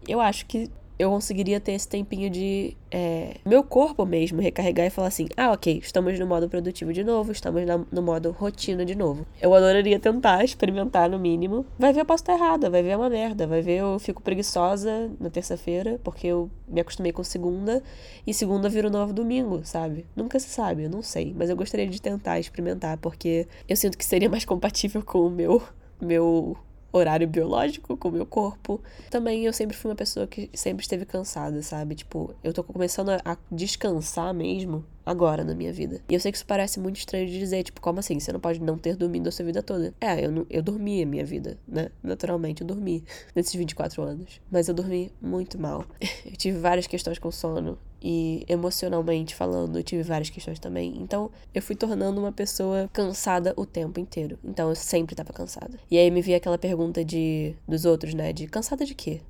eu 0.07 0.19
acho 0.19 0.45
que 0.45 0.69
eu 1.01 1.09
conseguiria 1.09 1.59
ter 1.59 1.71
esse 1.71 1.87
tempinho 1.87 2.29
de 2.29 2.77
é, 2.91 3.37
meu 3.43 3.63
corpo 3.63 4.05
mesmo 4.05 4.39
recarregar 4.39 4.85
e 4.85 4.89
falar 4.91 5.07
assim: 5.07 5.27
ah, 5.35 5.51
ok, 5.51 5.79
estamos 5.83 6.19
no 6.19 6.27
modo 6.27 6.47
produtivo 6.47 6.93
de 6.93 7.03
novo, 7.03 7.31
estamos 7.31 7.65
na, 7.65 7.79
no 7.91 8.01
modo 8.03 8.29
rotina 8.31 8.85
de 8.85 8.93
novo. 8.93 9.25
Eu 9.41 9.53
adoraria 9.55 9.99
tentar, 9.99 10.43
experimentar 10.43 11.09
no 11.09 11.17
mínimo. 11.17 11.65
Vai 11.79 11.91
ver, 11.91 12.01
eu 12.01 12.05
posso 12.05 12.21
estar 12.21 12.33
errada, 12.33 12.69
vai 12.69 12.83
ver 12.83 12.91
é 12.91 12.97
uma 12.97 13.09
merda, 13.09 13.47
vai 13.47 13.61
ver 13.61 13.77
eu 13.77 13.97
fico 13.97 14.21
preguiçosa 14.21 15.09
na 15.19 15.29
terça-feira, 15.29 15.99
porque 16.03 16.27
eu 16.27 16.51
me 16.67 16.81
acostumei 16.81 17.11
com 17.11 17.23
segunda, 17.23 17.81
e 18.27 18.33
segunda 18.33 18.69
vira 18.69 18.87
o 18.87 18.91
novo 18.91 19.11
domingo, 19.11 19.61
sabe? 19.63 20.05
Nunca 20.15 20.39
se 20.39 20.49
sabe, 20.49 20.83
eu 20.83 20.89
não 20.89 21.01
sei, 21.01 21.33
mas 21.35 21.49
eu 21.49 21.55
gostaria 21.55 21.87
de 21.87 21.99
tentar 21.99 22.39
experimentar, 22.39 22.97
porque 22.97 23.47
eu 23.67 23.75
sinto 23.75 23.97
que 23.97 24.05
seria 24.05 24.29
mais 24.29 24.45
compatível 24.45 25.01
com 25.03 25.25
o 25.25 25.31
meu. 25.31 25.63
meu 25.99 26.55
horário 26.91 27.27
biológico 27.27 27.95
com 27.97 28.09
o 28.09 28.11
meu 28.11 28.25
corpo. 28.25 28.81
Também 29.09 29.45
eu 29.45 29.53
sempre 29.53 29.75
fui 29.75 29.89
uma 29.89 29.95
pessoa 29.95 30.27
que 30.27 30.49
sempre 30.53 30.83
esteve 30.83 31.05
cansada, 31.05 31.61
sabe? 31.61 31.95
Tipo, 31.95 32.33
eu 32.43 32.53
tô 32.53 32.63
começando 32.63 33.09
a 33.09 33.37
descansar 33.51 34.33
mesmo 34.33 34.85
agora 35.11 35.43
na 35.43 35.53
minha 35.53 35.71
vida. 35.71 36.01
E 36.09 36.13
eu 36.13 36.19
sei 36.19 36.31
que 36.31 36.37
isso 36.37 36.45
parece 36.45 36.79
muito 36.79 36.97
estranho 36.97 37.27
de 37.27 37.37
dizer, 37.37 37.63
tipo, 37.63 37.79
como 37.81 37.99
assim? 37.99 38.19
Você 38.19 38.31
não 38.31 38.39
pode 38.39 38.61
não 38.61 38.77
ter 38.77 38.95
dormido 38.95 39.29
a 39.29 39.31
sua 39.31 39.45
vida 39.45 39.61
toda. 39.61 39.93
É, 39.99 40.25
eu, 40.25 40.45
eu 40.49 40.61
dormi 40.61 41.03
a 41.03 41.05
minha 41.05 41.25
vida, 41.25 41.57
né? 41.67 41.89
Naturalmente, 42.01 42.61
eu 42.61 42.67
dormi 42.67 43.03
nesses 43.35 43.53
24 43.53 44.01
anos. 44.01 44.41
Mas 44.49 44.67
eu 44.67 44.73
dormi 44.73 45.11
muito 45.21 45.59
mal. 45.59 45.85
Eu 46.25 46.37
tive 46.37 46.57
várias 46.59 46.87
questões 46.87 47.19
com 47.19 47.31
sono. 47.31 47.77
E 48.01 48.45
emocionalmente 48.47 49.35
falando, 49.35 49.77
eu 49.77 49.83
tive 49.83 50.01
várias 50.01 50.29
questões 50.29 50.57
também. 50.57 50.97
Então, 50.97 51.29
eu 51.53 51.61
fui 51.61 51.75
tornando 51.75 52.19
uma 52.19 52.31
pessoa 52.31 52.89
cansada 52.91 53.53
o 53.55 53.65
tempo 53.65 53.99
inteiro. 53.99 54.39
Então, 54.43 54.69
eu 54.69 54.75
sempre 54.75 55.15
tava 55.15 55.31
cansada. 55.31 55.77
E 55.89 55.97
aí 55.97 56.09
me 56.09 56.21
via 56.21 56.37
aquela 56.37 56.57
pergunta 56.57 57.05
de 57.05 57.55
dos 57.67 57.85
outros, 57.85 58.13
né? 58.13 58.33
De 58.33 58.47
cansada 58.47 58.85
de 58.85 58.95
quê? 58.95 59.21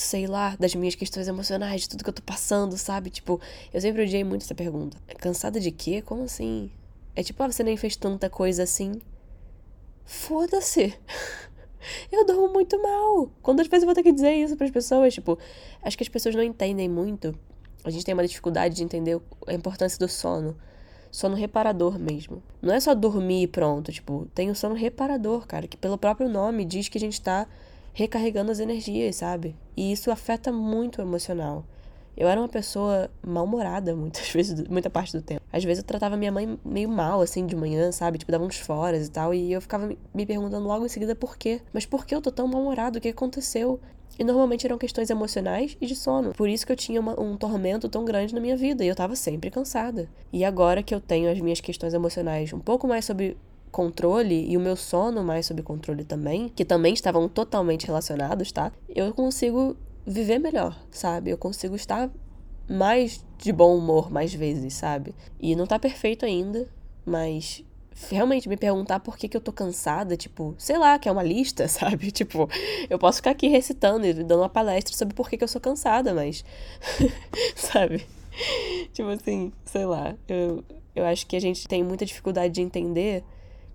Sei 0.00 0.26
lá, 0.26 0.56
das 0.58 0.74
minhas 0.74 0.94
questões 0.94 1.28
emocionais, 1.28 1.82
de 1.82 1.88
tudo 1.88 2.02
que 2.02 2.10
eu 2.10 2.14
tô 2.14 2.22
passando, 2.22 2.76
sabe? 2.76 3.10
Tipo, 3.10 3.40
eu 3.72 3.80
sempre 3.80 4.02
odiei 4.02 4.24
muito 4.24 4.42
essa 4.42 4.54
pergunta. 4.54 4.96
Cansada 5.18 5.60
de 5.60 5.70
quê? 5.70 6.02
Como 6.02 6.24
assim? 6.24 6.70
É 7.14 7.22
tipo, 7.22 7.42
ah, 7.42 7.50
você 7.50 7.62
nem 7.62 7.76
fez 7.76 7.96
tanta 7.96 8.30
coisa 8.30 8.62
assim. 8.62 9.00
Foda-se. 10.04 10.94
Eu 12.12 12.26
durmo 12.26 12.52
muito 12.52 12.80
mal. 12.82 13.30
Quantas 13.42 13.66
vezes 13.66 13.84
eu 13.84 13.86
vou 13.86 13.94
ter 13.94 14.02
que 14.02 14.12
dizer 14.12 14.34
isso 14.34 14.54
para 14.54 14.66
as 14.66 14.72
pessoas? 14.72 15.14
Tipo, 15.14 15.38
acho 15.82 15.96
que 15.96 16.02
as 16.02 16.10
pessoas 16.10 16.34
não 16.34 16.42
entendem 16.42 16.90
muito. 16.90 17.34
A 17.82 17.88
gente 17.88 18.04
tem 18.04 18.12
uma 18.12 18.26
dificuldade 18.26 18.74
de 18.74 18.84
entender 18.84 19.18
a 19.46 19.54
importância 19.54 19.98
do 19.98 20.06
sono. 20.06 20.54
Sono 21.10 21.34
reparador 21.34 21.98
mesmo. 21.98 22.42
Não 22.60 22.74
é 22.74 22.80
só 22.80 22.94
dormir 22.94 23.44
e 23.44 23.46
pronto. 23.46 23.90
Tipo, 23.90 24.28
tem 24.34 24.50
o 24.50 24.54
sono 24.54 24.74
reparador, 24.74 25.46
cara, 25.46 25.66
que 25.66 25.76
pelo 25.76 25.96
próprio 25.96 26.28
nome 26.28 26.66
diz 26.66 26.88
que 26.90 26.98
a 26.98 27.00
gente 27.00 27.18
tá 27.18 27.46
recarregando 27.92 28.52
as 28.52 28.60
energias, 28.60 29.16
sabe? 29.16 29.56
E 29.76 29.92
isso 29.92 30.10
afeta 30.10 30.52
muito 30.52 30.98
o 30.98 31.02
emocional. 31.02 31.64
Eu 32.16 32.28
era 32.28 32.40
uma 32.40 32.48
pessoa 32.48 33.10
mal-humorada 33.26 33.94
muitas 33.96 34.28
vezes, 34.30 34.68
muita 34.68 34.90
parte 34.90 35.12
do 35.16 35.22
tempo. 35.22 35.40
Às 35.52 35.64
vezes 35.64 35.82
eu 35.82 35.86
tratava 35.86 36.16
minha 36.16 36.30
mãe 36.30 36.58
meio 36.64 36.88
mal, 36.88 37.20
assim, 37.20 37.46
de 37.46 37.56
manhã, 37.56 37.90
sabe? 37.92 38.18
Tipo, 38.18 38.32
dava 38.32 38.44
uns 38.44 38.58
foras 38.58 39.06
e 39.06 39.10
tal. 39.10 39.32
E 39.32 39.52
eu 39.52 39.60
ficava 39.60 39.90
me 40.14 40.26
perguntando 40.26 40.66
logo 40.66 40.84
em 40.84 40.88
seguida 40.88 41.14
por 41.14 41.36
quê. 41.36 41.60
Mas 41.72 41.86
por 41.86 42.04
que 42.04 42.14
eu 42.14 42.20
tô 42.20 42.30
tão 42.30 42.46
mal-humorado? 42.46 42.98
O 42.98 43.00
que 43.00 43.08
aconteceu? 43.08 43.80
E 44.18 44.24
normalmente 44.24 44.66
eram 44.66 44.76
questões 44.76 45.08
emocionais 45.08 45.78
e 45.80 45.86
de 45.86 45.96
sono. 45.96 46.32
Por 46.32 46.48
isso 46.48 46.66
que 46.66 46.72
eu 46.72 46.76
tinha 46.76 47.00
uma, 47.00 47.18
um 47.18 47.38
tormento 47.38 47.88
tão 47.88 48.04
grande 48.04 48.34
na 48.34 48.40
minha 48.40 48.56
vida. 48.56 48.84
E 48.84 48.88
eu 48.88 48.94
tava 48.94 49.16
sempre 49.16 49.50
cansada. 49.50 50.10
E 50.30 50.44
agora 50.44 50.82
que 50.82 50.94
eu 50.94 51.00
tenho 51.00 51.30
as 51.30 51.40
minhas 51.40 51.60
questões 51.60 51.94
emocionais 51.94 52.52
um 52.52 52.60
pouco 52.60 52.86
mais 52.86 53.06
sob 53.06 53.36
controle 53.70 54.50
e 54.50 54.56
o 54.56 54.60
meu 54.60 54.76
sono 54.76 55.22
mais 55.22 55.46
sob 55.46 55.62
controle 55.62 56.04
também, 56.04 56.48
que 56.48 56.64
também 56.64 56.92
estavam 56.92 57.28
totalmente 57.28 57.86
relacionados, 57.86 58.52
tá? 58.52 58.72
Eu 58.88 59.12
consigo 59.14 59.76
viver 60.06 60.38
melhor, 60.38 60.78
sabe? 60.90 61.30
Eu 61.30 61.38
consigo 61.38 61.76
estar 61.76 62.10
mais 62.68 63.24
de 63.38 63.52
bom 63.52 63.76
humor 63.76 64.10
mais 64.10 64.32
vezes, 64.32 64.74
sabe? 64.74 65.14
E 65.40 65.56
não 65.56 65.66
tá 65.66 65.78
perfeito 65.78 66.24
ainda, 66.24 66.68
mas 67.04 67.64
realmente 68.08 68.48
me 68.48 68.56
perguntar 68.56 69.00
por 69.00 69.16
que, 69.16 69.28
que 69.28 69.36
eu 69.36 69.40
tô 69.40 69.52
cansada, 69.52 70.16
tipo, 70.16 70.54
sei 70.56 70.78
lá, 70.78 70.98
que 70.98 71.08
é 71.08 71.12
uma 71.12 71.22
lista, 71.22 71.66
sabe? 71.68 72.10
Tipo, 72.10 72.48
eu 72.88 72.98
posso 72.98 73.16
ficar 73.16 73.30
aqui 73.30 73.48
recitando 73.48 74.06
e 74.06 74.12
dando 74.12 74.40
uma 74.40 74.48
palestra 74.48 74.96
sobre 74.96 75.14
por 75.14 75.28
que, 75.28 75.36
que 75.36 75.44
eu 75.44 75.48
sou 75.48 75.60
cansada, 75.60 76.14
mas. 76.14 76.44
sabe? 77.54 78.06
tipo 78.92 79.08
assim, 79.08 79.52
sei 79.64 79.84
lá. 79.84 80.14
Eu, 80.28 80.64
eu 80.94 81.04
acho 81.04 81.26
que 81.26 81.36
a 81.36 81.40
gente 81.40 81.66
tem 81.66 81.82
muita 81.82 82.06
dificuldade 82.06 82.54
de 82.54 82.62
entender 82.62 83.24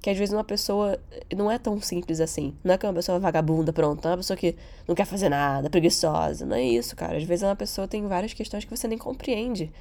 que 0.06 0.10
às 0.12 0.18
vezes 0.20 0.32
uma 0.32 0.44
pessoa 0.44 1.00
não 1.36 1.50
é 1.50 1.58
tão 1.58 1.82
simples 1.82 2.20
assim. 2.20 2.54
Não 2.64 2.76
é 2.76 2.78
que 2.78 2.86
é 2.86 2.90
uma 2.90 2.94
pessoa 2.94 3.18
vagabunda, 3.18 3.74
pronto. 3.74 4.08
É 4.08 4.12
uma 4.12 4.18
pessoa 4.18 4.38
que 4.38 4.56
não 4.88 4.94
quer 4.94 5.06
fazer 5.06 5.30
nada, 5.30 5.68
preguiçosa. 5.68 6.46
Não 6.46 6.56
é 6.56 6.62
isso, 6.62 6.96
cara. 6.96 7.18
Às 7.18 7.24
vezes 7.24 7.42
uma 7.42 7.56
pessoa 7.56 7.88
tem 7.88 8.06
várias 8.06 8.32
questões 8.32 8.64
que 8.64 8.70
você 8.70 8.88
nem 8.88 9.00
compreende. 9.00 9.72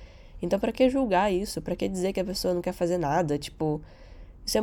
Então, 0.41 0.59
para 0.59 0.72
que 0.72 0.89
julgar 0.89 1.31
isso? 1.31 1.61
Para 1.61 1.77
que 1.77 1.87
dizer 1.87 2.14
que 2.14 2.20
a 2.20 2.25
pessoa 2.25 2.55
não 2.55 2.62
quer 2.62 2.72
fazer 2.72 2.97
nada? 2.97 3.37
Tipo, 3.37 3.83
isso 4.47 4.57
é 4.57 4.62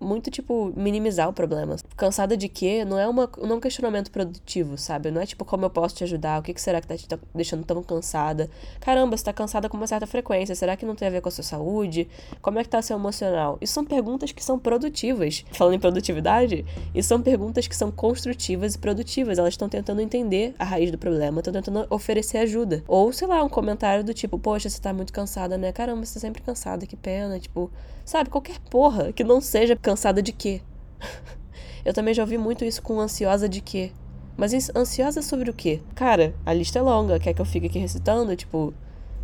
muito, 0.00 0.30
tipo, 0.30 0.72
minimizar 0.74 1.28
o 1.28 1.32
problema. 1.32 1.76
Cansada 1.96 2.36
de 2.36 2.48
quê? 2.48 2.84
Não 2.84 2.98
é, 2.98 3.06
uma, 3.06 3.30
não 3.38 3.50
é 3.50 3.54
um 3.54 3.60
questionamento 3.60 4.10
produtivo, 4.10 4.78
sabe? 4.78 5.10
Não 5.10 5.20
é 5.20 5.26
tipo, 5.26 5.44
como 5.44 5.64
eu 5.64 5.70
posso 5.70 5.94
te 5.94 6.04
ajudar? 6.04 6.40
O 6.40 6.42
que, 6.42 6.54
que 6.54 6.60
será 6.60 6.80
que 6.80 6.86
tá 6.86 6.96
te 6.96 7.06
deixando 7.34 7.64
tão 7.64 7.82
cansada? 7.82 8.48
Caramba, 8.80 9.16
você 9.16 9.24
tá 9.24 9.32
cansada 9.32 9.68
com 9.68 9.76
uma 9.76 9.86
certa 9.86 10.06
frequência. 10.06 10.54
Será 10.54 10.76
que 10.76 10.86
não 10.86 10.94
tem 10.94 11.08
a 11.08 11.10
ver 11.10 11.20
com 11.20 11.28
a 11.28 11.32
sua 11.32 11.44
saúde? 11.44 12.08
Como 12.40 12.58
é 12.58 12.62
que 12.62 12.68
tá 12.68 12.80
seu 12.80 12.96
emocional? 12.96 13.58
Isso 13.60 13.74
são 13.74 13.84
perguntas 13.84 14.32
que 14.32 14.42
são 14.42 14.58
produtivas. 14.58 15.44
Falando 15.52 15.74
em 15.74 15.78
produtividade, 15.78 16.64
isso 16.94 17.08
são 17.08 17.20
perguntas 17.20 17.68
que 17.68 17.76
são 17.76 17.90
construtivas 17.90 18.74
e 18.74 18.78
produtivas. 18.78 19.38
Elas 19.38 19.54
estão 19.54 19.68
tentando 19.68 20.00
entender 20.00 20.54
a 20.58 20.64
raiz 20.64 20.90
do 20.90 20.98
problema, 20.98 21.40
estão 21.40 21.52
tentando 21.52 21.86
oferecer 21.90 22.38
ajuda. 22.38 22.82
Ou, 22.88 23.12
sei 23.12 23.28
lá, 23.28 23.42
um 23.44 23.48
comentário 23.48 24.02
do 24.02 24.14
tipo, 24.14 24.38
poxa, 24.38 24.70
você 24.70 24.80
tá 24.80 24.92
muito 24.92 25.12
cansada, 25.12 25.58
né? 25.58 25.72
Caramba, 25.72 26.04
você 26.04 26.14
tá 26.14 26.20
sempre 26.20 26.42
cansada, 26.42 26.86
que 26.86 26.96
pena. 26.96 27.38
Tipo, 27.38 27.70
sabe? 28.04 28.30
Qualquer 28.30 28.58
porra 28.70 29.12
que 29.12 29.24
não 29.24 29.40
seja 29.40 29.76
cansada 29.76 30.22
de 30.22 30.32
quê? 30.32 30.60
Eu 31.84 31.94
também 31.94 32.14
já 32.14 32.22
ouvi 32.22 32.36
muito 32.36 32.64
isso 32.64 32.82
com 32.82 33.00
ansiosa 33.00 33.48
de 33.48 33.60
quê? 33.60 33.92
Mas 34.36 34.70
ansiosa 34.74 35.20
sobre 35.20 35.50
o 35.50 35.52
quê? 35.52 35.82
Cara, 35.94 36.34
a 36.46 36.52
lista 36.54 36.78
é 36.78 36.82
longa, 36.82 37.18
quer 37.18 37.34
que 37.34 37.40
eu 37.40 37.44
fique 37.44 37.66
aqui 37.66 37.78
recitando? 37.78 38.34
Tipo. 38.34 38.72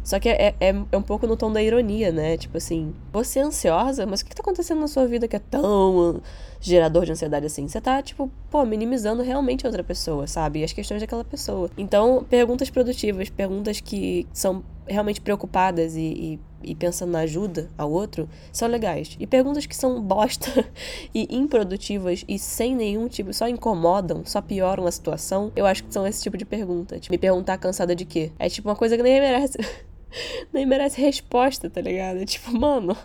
Só 0.04 0.20
que 0.20 0.28
é, 0.28 0.54
é, 0.60 0.74
é 0.92 0.96
um 0.96 1.02
pouco 1.02 1.26
no 1.26 1.36
tom 1.36 1.50
da 1.50 1.60
ironia, 1.60 2.12
né? 2.12 2.36
Tipo 2.36 2.58
assim, 2.58 2.94
você 3.12 3.40
é 3.40 3.42
ansiosa, 3.42 4.06
mas 4.06 4.20
o 4.20 4.26
que 4.26 4.36
tá 4.36 4.40
acontecendo 4.40 4.80
na 4.80 4.86
sua 4.86 5.04
vida 5.04 5.26
que 5.26 5.34
é 5.34 5.38
tão 5.40 6.22
gerador 6.60 7.04
de 7.04 7.12
ansiedade 7.12 7.46
assim? 7.46 7.66
Você 7.66 7.80
tá, 7.80 8.00
tipo, 8.02 8.30
pô, 8.48 8.64
minimizando 8.64 9.22
realmente 9.22 9.66
a 9.66 9.68
outra 9.68 9.82
pessoa, 9.82 10.28
sabe? 10.28 10.60
E 10.60 10.64
as 10.64 10.72
questões 10.72 11.00
daquela 11.00 11.24
pessoa. 11.24 11.68
Então, 11.76 12.24
perguntas 12.28 12.70
produtivas, 12.70 13.30
perguntas 13.30 13.80
que 13.80 14.28
são 14.32 14.62
realmente 14.86 15.20
preocupadas 15.20 15.96
e, 15.96 16.00
e 16.00 16.40
e 16.66 16.74
pensando 16.74 17.12
na 17.12 17.20
ajuda 17.20 17.70
ao 17.78 17.90
outro 17.90 18.28
são 18.52 18.68
legais. 18.68 19.16
E 19.18 19.26
perguntas 19.26 19.64
que 19.64 19.76
são 19.76 20.02
bosta 20.02 20.68
e 21.14 21.34
improdutivas 21.34 22.24
e 22.28 22.38
sem 22.38 22.74
nenhum 22.74 23.08
tipo, 23.08 23.32
só 23.32 23.48
incomodam, 23.48 24.24
só 24.24 24.42
pioram 24.42 24.86
a 24.86 24.92
situação, 24.92 25.52
eu 25.54 25.64
acho 25.64 25.84
que 25.84 25.92
são 25.92 26.06
esse 26.06 26.22
tipo 26.22 26.36
de 26.36 26.44
pergunta. 26.44 26.98
Tipo, 26.98 27.12
me 27.12 27.18
perguntar 27.18 27.58
cansada 27.58 27.94
de 27.94 28.04
quê? 28.04 28.32
É 28.38 28.48
tipo 28.48 28.68
uma 28.68 28.76
coisa 28.76 28.96
que 28.96 29.02
nem 29.02 29.20
merece. 29.20 29.58
nem 30.52 30.66
merece 30.66 31.00
resposta, 31.00 31.70
tá 31.70 31.80
ligado? 31.80 32.18
É 32.18 32.24
tipo, 32.24 32.52
mano, 32.52 32.96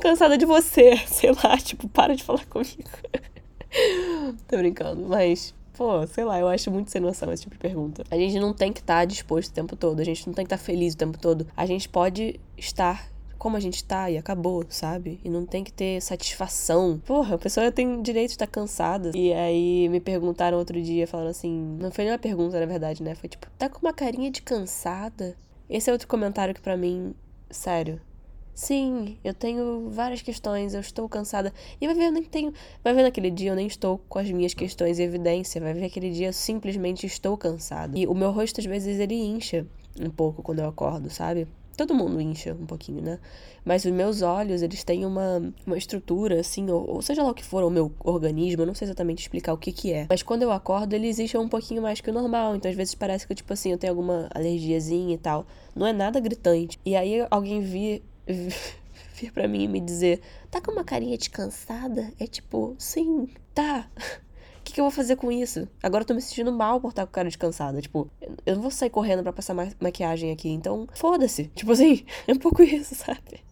cansada 0.00 0.36
de 0.36 0.44
você, 0.44 0.96
sei 1.06 1.30
lá, 1.32 1.56
tipo, 1.58 1.88
para 1.88 2.14
de 2.14 2.22
falar 2.22 2.44
comigo. 2.46 2.90
Tô 4.46 4.56
brincando, 4.56 5.06
mas 5.08 5.54
Pô, 5.76 6.06
sei 6.06 6.24
lá, 6.24 6.38
eu 6.38 6.48
acho 6.48 6.70
muito 6.70 6.90
sem 6.90 7.00
noção 7.00 7.32
esse 7.32 7.42
tipo 7.42 7.54
de 7.54 7.60
pergunta. 7.60 8.04
A 8.10 8.16
gente 8.16 8.38
não 8.38 8.52
tem 8.54 8.72
que 8.72 8.80
estar 8.80 9.00
tá 9.00 9.04
disposto 9.04 9.50
o 9.50 9.54
tempo 9.54 9.76
todo, 9.76 10.00
a 10.00 10.04
gente 10.04 10.26
não 10.26 10.34
tem 10.34 10.44
que 10.44 10.54
estar 10.54 10.58
tá 10.58 10.64
feliz 10.64 10.94
o 10.94 10.96
tempo 10.96 11.18
todo. 11.18 11.46
A 11.56 11.66
gente 11.66 11.88
pode 11.88 12.40
estar 12.56 13.12
como 13.44 13.58
a 13.58 13.60
gente 13.60 13.84
tá 13.84 14.10
e 14.10 14.16
acabou, 14.16 14.64
sabe? 14.70 15.20
E 15.22 15.28
não 15.28 15.44
tem 15.44 15.62
que 15.62 15.70
ter 15.70 16.00
satisfação. 16.00 16.98
Porra, 17.04 17.34
a 17.34 17.38
pessoa 17.38 17.70
tem 17.70 18.00
direito 18.00 18.28
de 18.28 18.34
estar 18.36 18.46
cansada. 18.46 19.10
E 19.14 19.34
aí 19.34 19.86
me 19.90 20.00
perguntaram 20.00 20.56
outro 20.56 20.80
dia, 20.80 21.06
falando 21.06 21.28
assim. 21.28 21.76
Não 21.78 21.90
foi 21.90 22.04
nenhuma 22.04 22.18
pergunta, 22.18 22.58
na 22.58 22.64
verdade, 22.64 23.02
né? 23.02 23.14
Foi 23.14 23.28
tipo, 23.28 23.46
tá 23.58 23.68
com 23.68 23.80
uma 23.84 23.92
carinha 23.92 24.30
de 24.30 24.40
cansada? 24.40 25.36
Esse 25.68 25.90
é 25.90 25.92
outro 25.92 26.08
comentário 26.08 26.54
que 26.54 26.60
para 26.62 26.74
mim, 26.74 27.14
sério, 27.50 28.00
Sim, 28.54 29.18
eu 29.24 29.34
tenho 29.34 29.90
várias 29.90 30.22
questões, 30.22 30.74
eu 30.74 30.80
estou 30.80 31.08
cansada. 31.08 31.52
E 31.80 31.86
vai 31.86 31.94
ver, 31.94 32.06
eu 32.06 32.12
nem 32.12 32.22
tenho. 32.22 32.52
Vai 32.84 32.94
ver 32.94 33.02
naquele 33.02 33.28
dia, 33.30 33.50
eu 33.50 33.56
nem 33.56 33.66
estou 33.66 33.98
com 34.08 34.18
as 34.20 34.30
minhas 34.30 34.54
questões 34.54 35.00
em 35.00 35.02
evidência. 35.02 35.60
Vai 35.60 35.74
ver 35.74 35.86
aquele 35.86 36.10
dia, 36.10 36.28
eu 36.28 36.32
simplesmente 36.32 37.04
estou 37.04 37.36
cansada. 37.36 37.98
E 37.98 38.06
o 38.06 38.14
meu 38.14 38.30
rosto, 38.30 38.60
às 38.60 38.66
vezes, 38.66 39.00
ele 39.00 39.16
incha 39.16 39.66
um 40.00 40.08
pouco 40.08 40.40
quando 40.40 40.60
eu 40.60 40.68
acordo, 40.68 41.10
sabe? 41.10 41.48
Todo 41.76 41.92
mundo 41.92 42.20
incha 42.20 42.52
um 42.52 42.64
pouquinho, 42.64 43.02
né? 43.02 43.18
Mas 43.64 43.84
os 43.84 43.90
meus 43.90 44.22
olhos, 44.22 44.62
eles 44.62 44.84
têm 44.84 45.04
uma, 45.04 45.52
uma 45.66 45.76
estrutura, 45.76 46.38
assim, 46.38 46.70
ou, 46.70 46.88
ou 46.88 47.02
seja 47.02 47.24
lá 47.24 47.30
o 47.30 47.34
que 47.34 47.44
for, 47.44 47.64
o 47.64 47.70
meu 47.70 47.90
organismo, 48.04 48.62
eu 48.62 48.66
não 48.66 48.74
sei 48.74 48.86
exatamente 48.86 49.22
explicar 49.22 49.52
o 49.52 49.58
que 49.58 49.72
que 49.72 49.92
é. 49.92 50.06
Mas 50.08 50.22
quando 50.22 50.42
eu 50.42 50.52
acordo, 50.52 50.92
eles 50.94 51.18
incham 51.18 51.42
um 51.42 51.48
pouquinho 51.48 51.82
mais 51.82 52.00
que 52.00 52.08
o 52.08 52.12
normal. 52.12 52.54
Então, 52.54 52.70
às 52.70 52.76
vezes, 52.76 52.94
parece 52.94 53.26
que, 53.26 53.34
tipo 53.34 53.52
assim, 53.52 53.72
eu 53.72 53.78
tenho 53.78 53.92
alguma 53.92 54.28
alergiazinha 54.32 55.14
e 55.16 55.18
tal. 55.18 55.44
Não 55.74 55.84
é 55.84 55.92
nada 55.92 56.20
gritante. 56.20 56.78
E 56.86 56.94
aí, 56.94 57.26
alguém 57.28 57.60
vir 57.60 58.04
vir 58.26 59.32
para 59.32 59.48
mim 59.48 59.64
e 59.64 59.68
me 59.68 59.80
dizer: 59.80 60.20
tá 60.50 60.60
com 60.60 60.72
uma 60.72 60.84
carinha 60.84 61.16
de 61.16 61.30
cansada? 61.30 62.12
É 62.18 62.26
tipo, 62.26 62.74
sim, 62.78 63.28
tá. 63.54 63.88
O 64.60 64.64
que, 64.64 64.72
que, 64.72 64.80
eu 64.80 64.84
vou 64.84 64.90
fazer 64.90 65.16
com 65.16 65.30
isso? 65.30 65.68
Agora 65.82 66.02
eu 66.02 66.06
tô 66.06 66.14
me 66.14 66.22
sentindo 66.22 66.50
mal 66.50 66.80
por 66.80 66.88
estar 66.88 67.04
com 67.04 67.12
cara 67.12 67.28
de 67.28 67.36
cansada. 67.36 67.82
Tipo, 67.82 68.10
eu 68.46 68.54
não 68.54 68.62
vou 68.62 68.70
sair 68.70 68.88
correndo 68.88 69.22
para 69.22 69.32
passar 69.32 69.52
ma 69.52 69.68
maquiagem 69.78 70.32
aqui, 70.32 70.48
então 70.48 70.88
foda-se. 70.94 71.48
Tipo 71.54 71.72
assim, 71.72 72.04
é 72.26 72.32
um 72.32 72.38
pouco 72.38 72.62
isso, 72.62 72.94
sabe? 72.94 73.42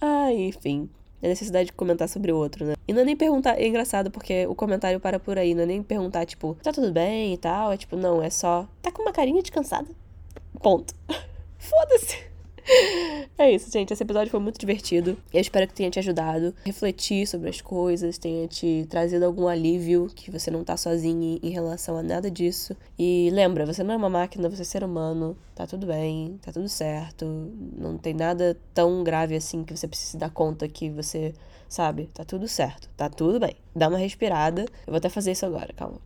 Ah, 0.00 0.32
enfim. 0.32 0.88
A 1.22 1.28
necessidade 1.28 1.66
de 1.66 1.72
comentar 1.74 2.08
sobre 2.08 2.32
o 2.32 2.36
outro, 2.36 2.64
né? 2.64 2.74
E 2.88 2.92
não 2.92 3.02
é 3.02 3.04
nem 3.04 3.16
perguntar. 3.16 3.60
É 3.60 3.66
engraçado 3.66 4.10
porque 4.10 4.46
o 4.46 4.54
comentário 4.54 4.98
para 4.98 5.20
por 5.20 5.38
aí. 5.38 5.54
Não 5.54 5.62
é 5.62 5.66
nem 5.66 5.82
perguntar, 5.82 6.24
tipo, 6.24 6.56
tá 6.62 6.72
tudo 6.72 6.90
bem 6.90 7.34
e 7.34 7.36
tal. 7.36 7.70
É 7.70 7.76
tipo, 7.76 7.94
não, 7.94 8.22
é 8.22 8.30
só. 8.30 8.66
Tá 8.80 8.90
com 8.90 9.02
uma 9.02 9.12
carinha 9.12 9.42
de 9.42 9.52
cansada? 9.52 9.88
Ponto. 10.60 10.94
Foda-se. 11.58 12.31
É 13.38 13.50
isso, 13.50 13.70
gente. 13.72 13.92
Esse 13.92 14.02
episódio 14.02 14.30
foi 14.30 14.40
muito 14.40 14.58
divertido. 14.58 15.16
Eu 15.32 15.40
espero 15.40 15.66
que 15.66 15.74
tenha 15.74 15.90
te 15.90 15.98
ajudado 15.98 16.54
a 16.62 16.66
refletir 16.66 17.26
sobre 17.26 17.48
as 17.48 17.60
coisas, 17.60 18.18
tenha 18.18 18.46
te 18.46 18.86
trazido 18.88 19.24
algum 19.24 19.48
alívio, 19.48 20.08
que 20.14 20.30
você 20.30 20.50
não 20.50 20.62
tá 20.62 20.76
sozinho 20.76 21.40
em 21.42 21.50
relação 21.50 21.96
a 21.96 22.02
nada 22.02 22.30
disso. 22.30 22.76
E 22.98 23.30
lembra, 23.32 23.66
você 23.66 23.82
não 23.82 23.94
é 23.94 23.96
uma 23.96 24.10
máquina, 24.10 24.48
você 24.48 24.62
é 24.62 24.64
ser 24.64 24.84
humano. 24.84 25.36
Tá 25.54 25.66
tudo 25.66 25.86
bem, 25.86 26.38
tá 26.42 26.52
tudo 26.52 26.68
certo. 26.68 27.24
Não 27.76 27.98
tem 27.98 28.14
nada 28.14 28.56
tão 28.72 29.02
grave 29.02 29.34
assim 29.34 29.64
que 29.64 29.76
você 29.76 29.88
precise 29.88 30.16
dar 30.16 30.30
conta 30.30 30.68
que 30.68 30.90
você, 30.90 31.34
sabe, 31.68 32.08
tá 32.14 32.24
tudo 32.24 32.46
certo. 32.46 32.88
Tá 32.96 33.08
tudo 33.08 33.40
bem. 33.40 33.56
Dá 33.74 33.88
uma 33.88 33.98
respirada. 33.98 34.62
Eu 34.62 34.92
vou 34.92 34.96
até 34.96 35.08
fazer 35.08 35.32
isso 35.32 35.46
agora, 35.46 35.72
calma. 35.72 35.98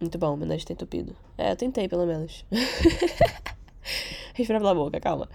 Muito 0.00 0.16
bom, 0.16 0.36
nariz 0.36 0.64
tá 0.64 0.72
entupido. 0.72 1.14
É, 1.36 1.50
eu 1.50 1.56
tentei 1.56 1.88
pelo 1.88 2.06
menos. 2.06 2.44
Respira 4.34 4.58
pela 4.58 4.74
boca, 4.74 5.00
calma. 5.00 5.28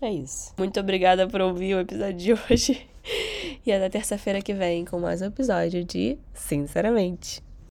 É 0.00 0.12
isso. 0.12 0.54
Muito 0.56 0.78
obrigada 0.78 1.26
por 1.26 1.40
ouvir 1.40 1.74
o 1.74 1.80
episódio 1.80 2.16
de 2.16 2.32
hoje. 2.32 2.88
E 3.64 3.72
até 3.72 3.88
terça-feira 3.88 4.40
que 4.42 4.54
vem 4.54 4.84
com 4.84 4.98
mais 4.98 5.20
um 5.22 5.26
episódio 5.26 5.82
de 5.84 6.18
Sinceramente. 6.34 7.42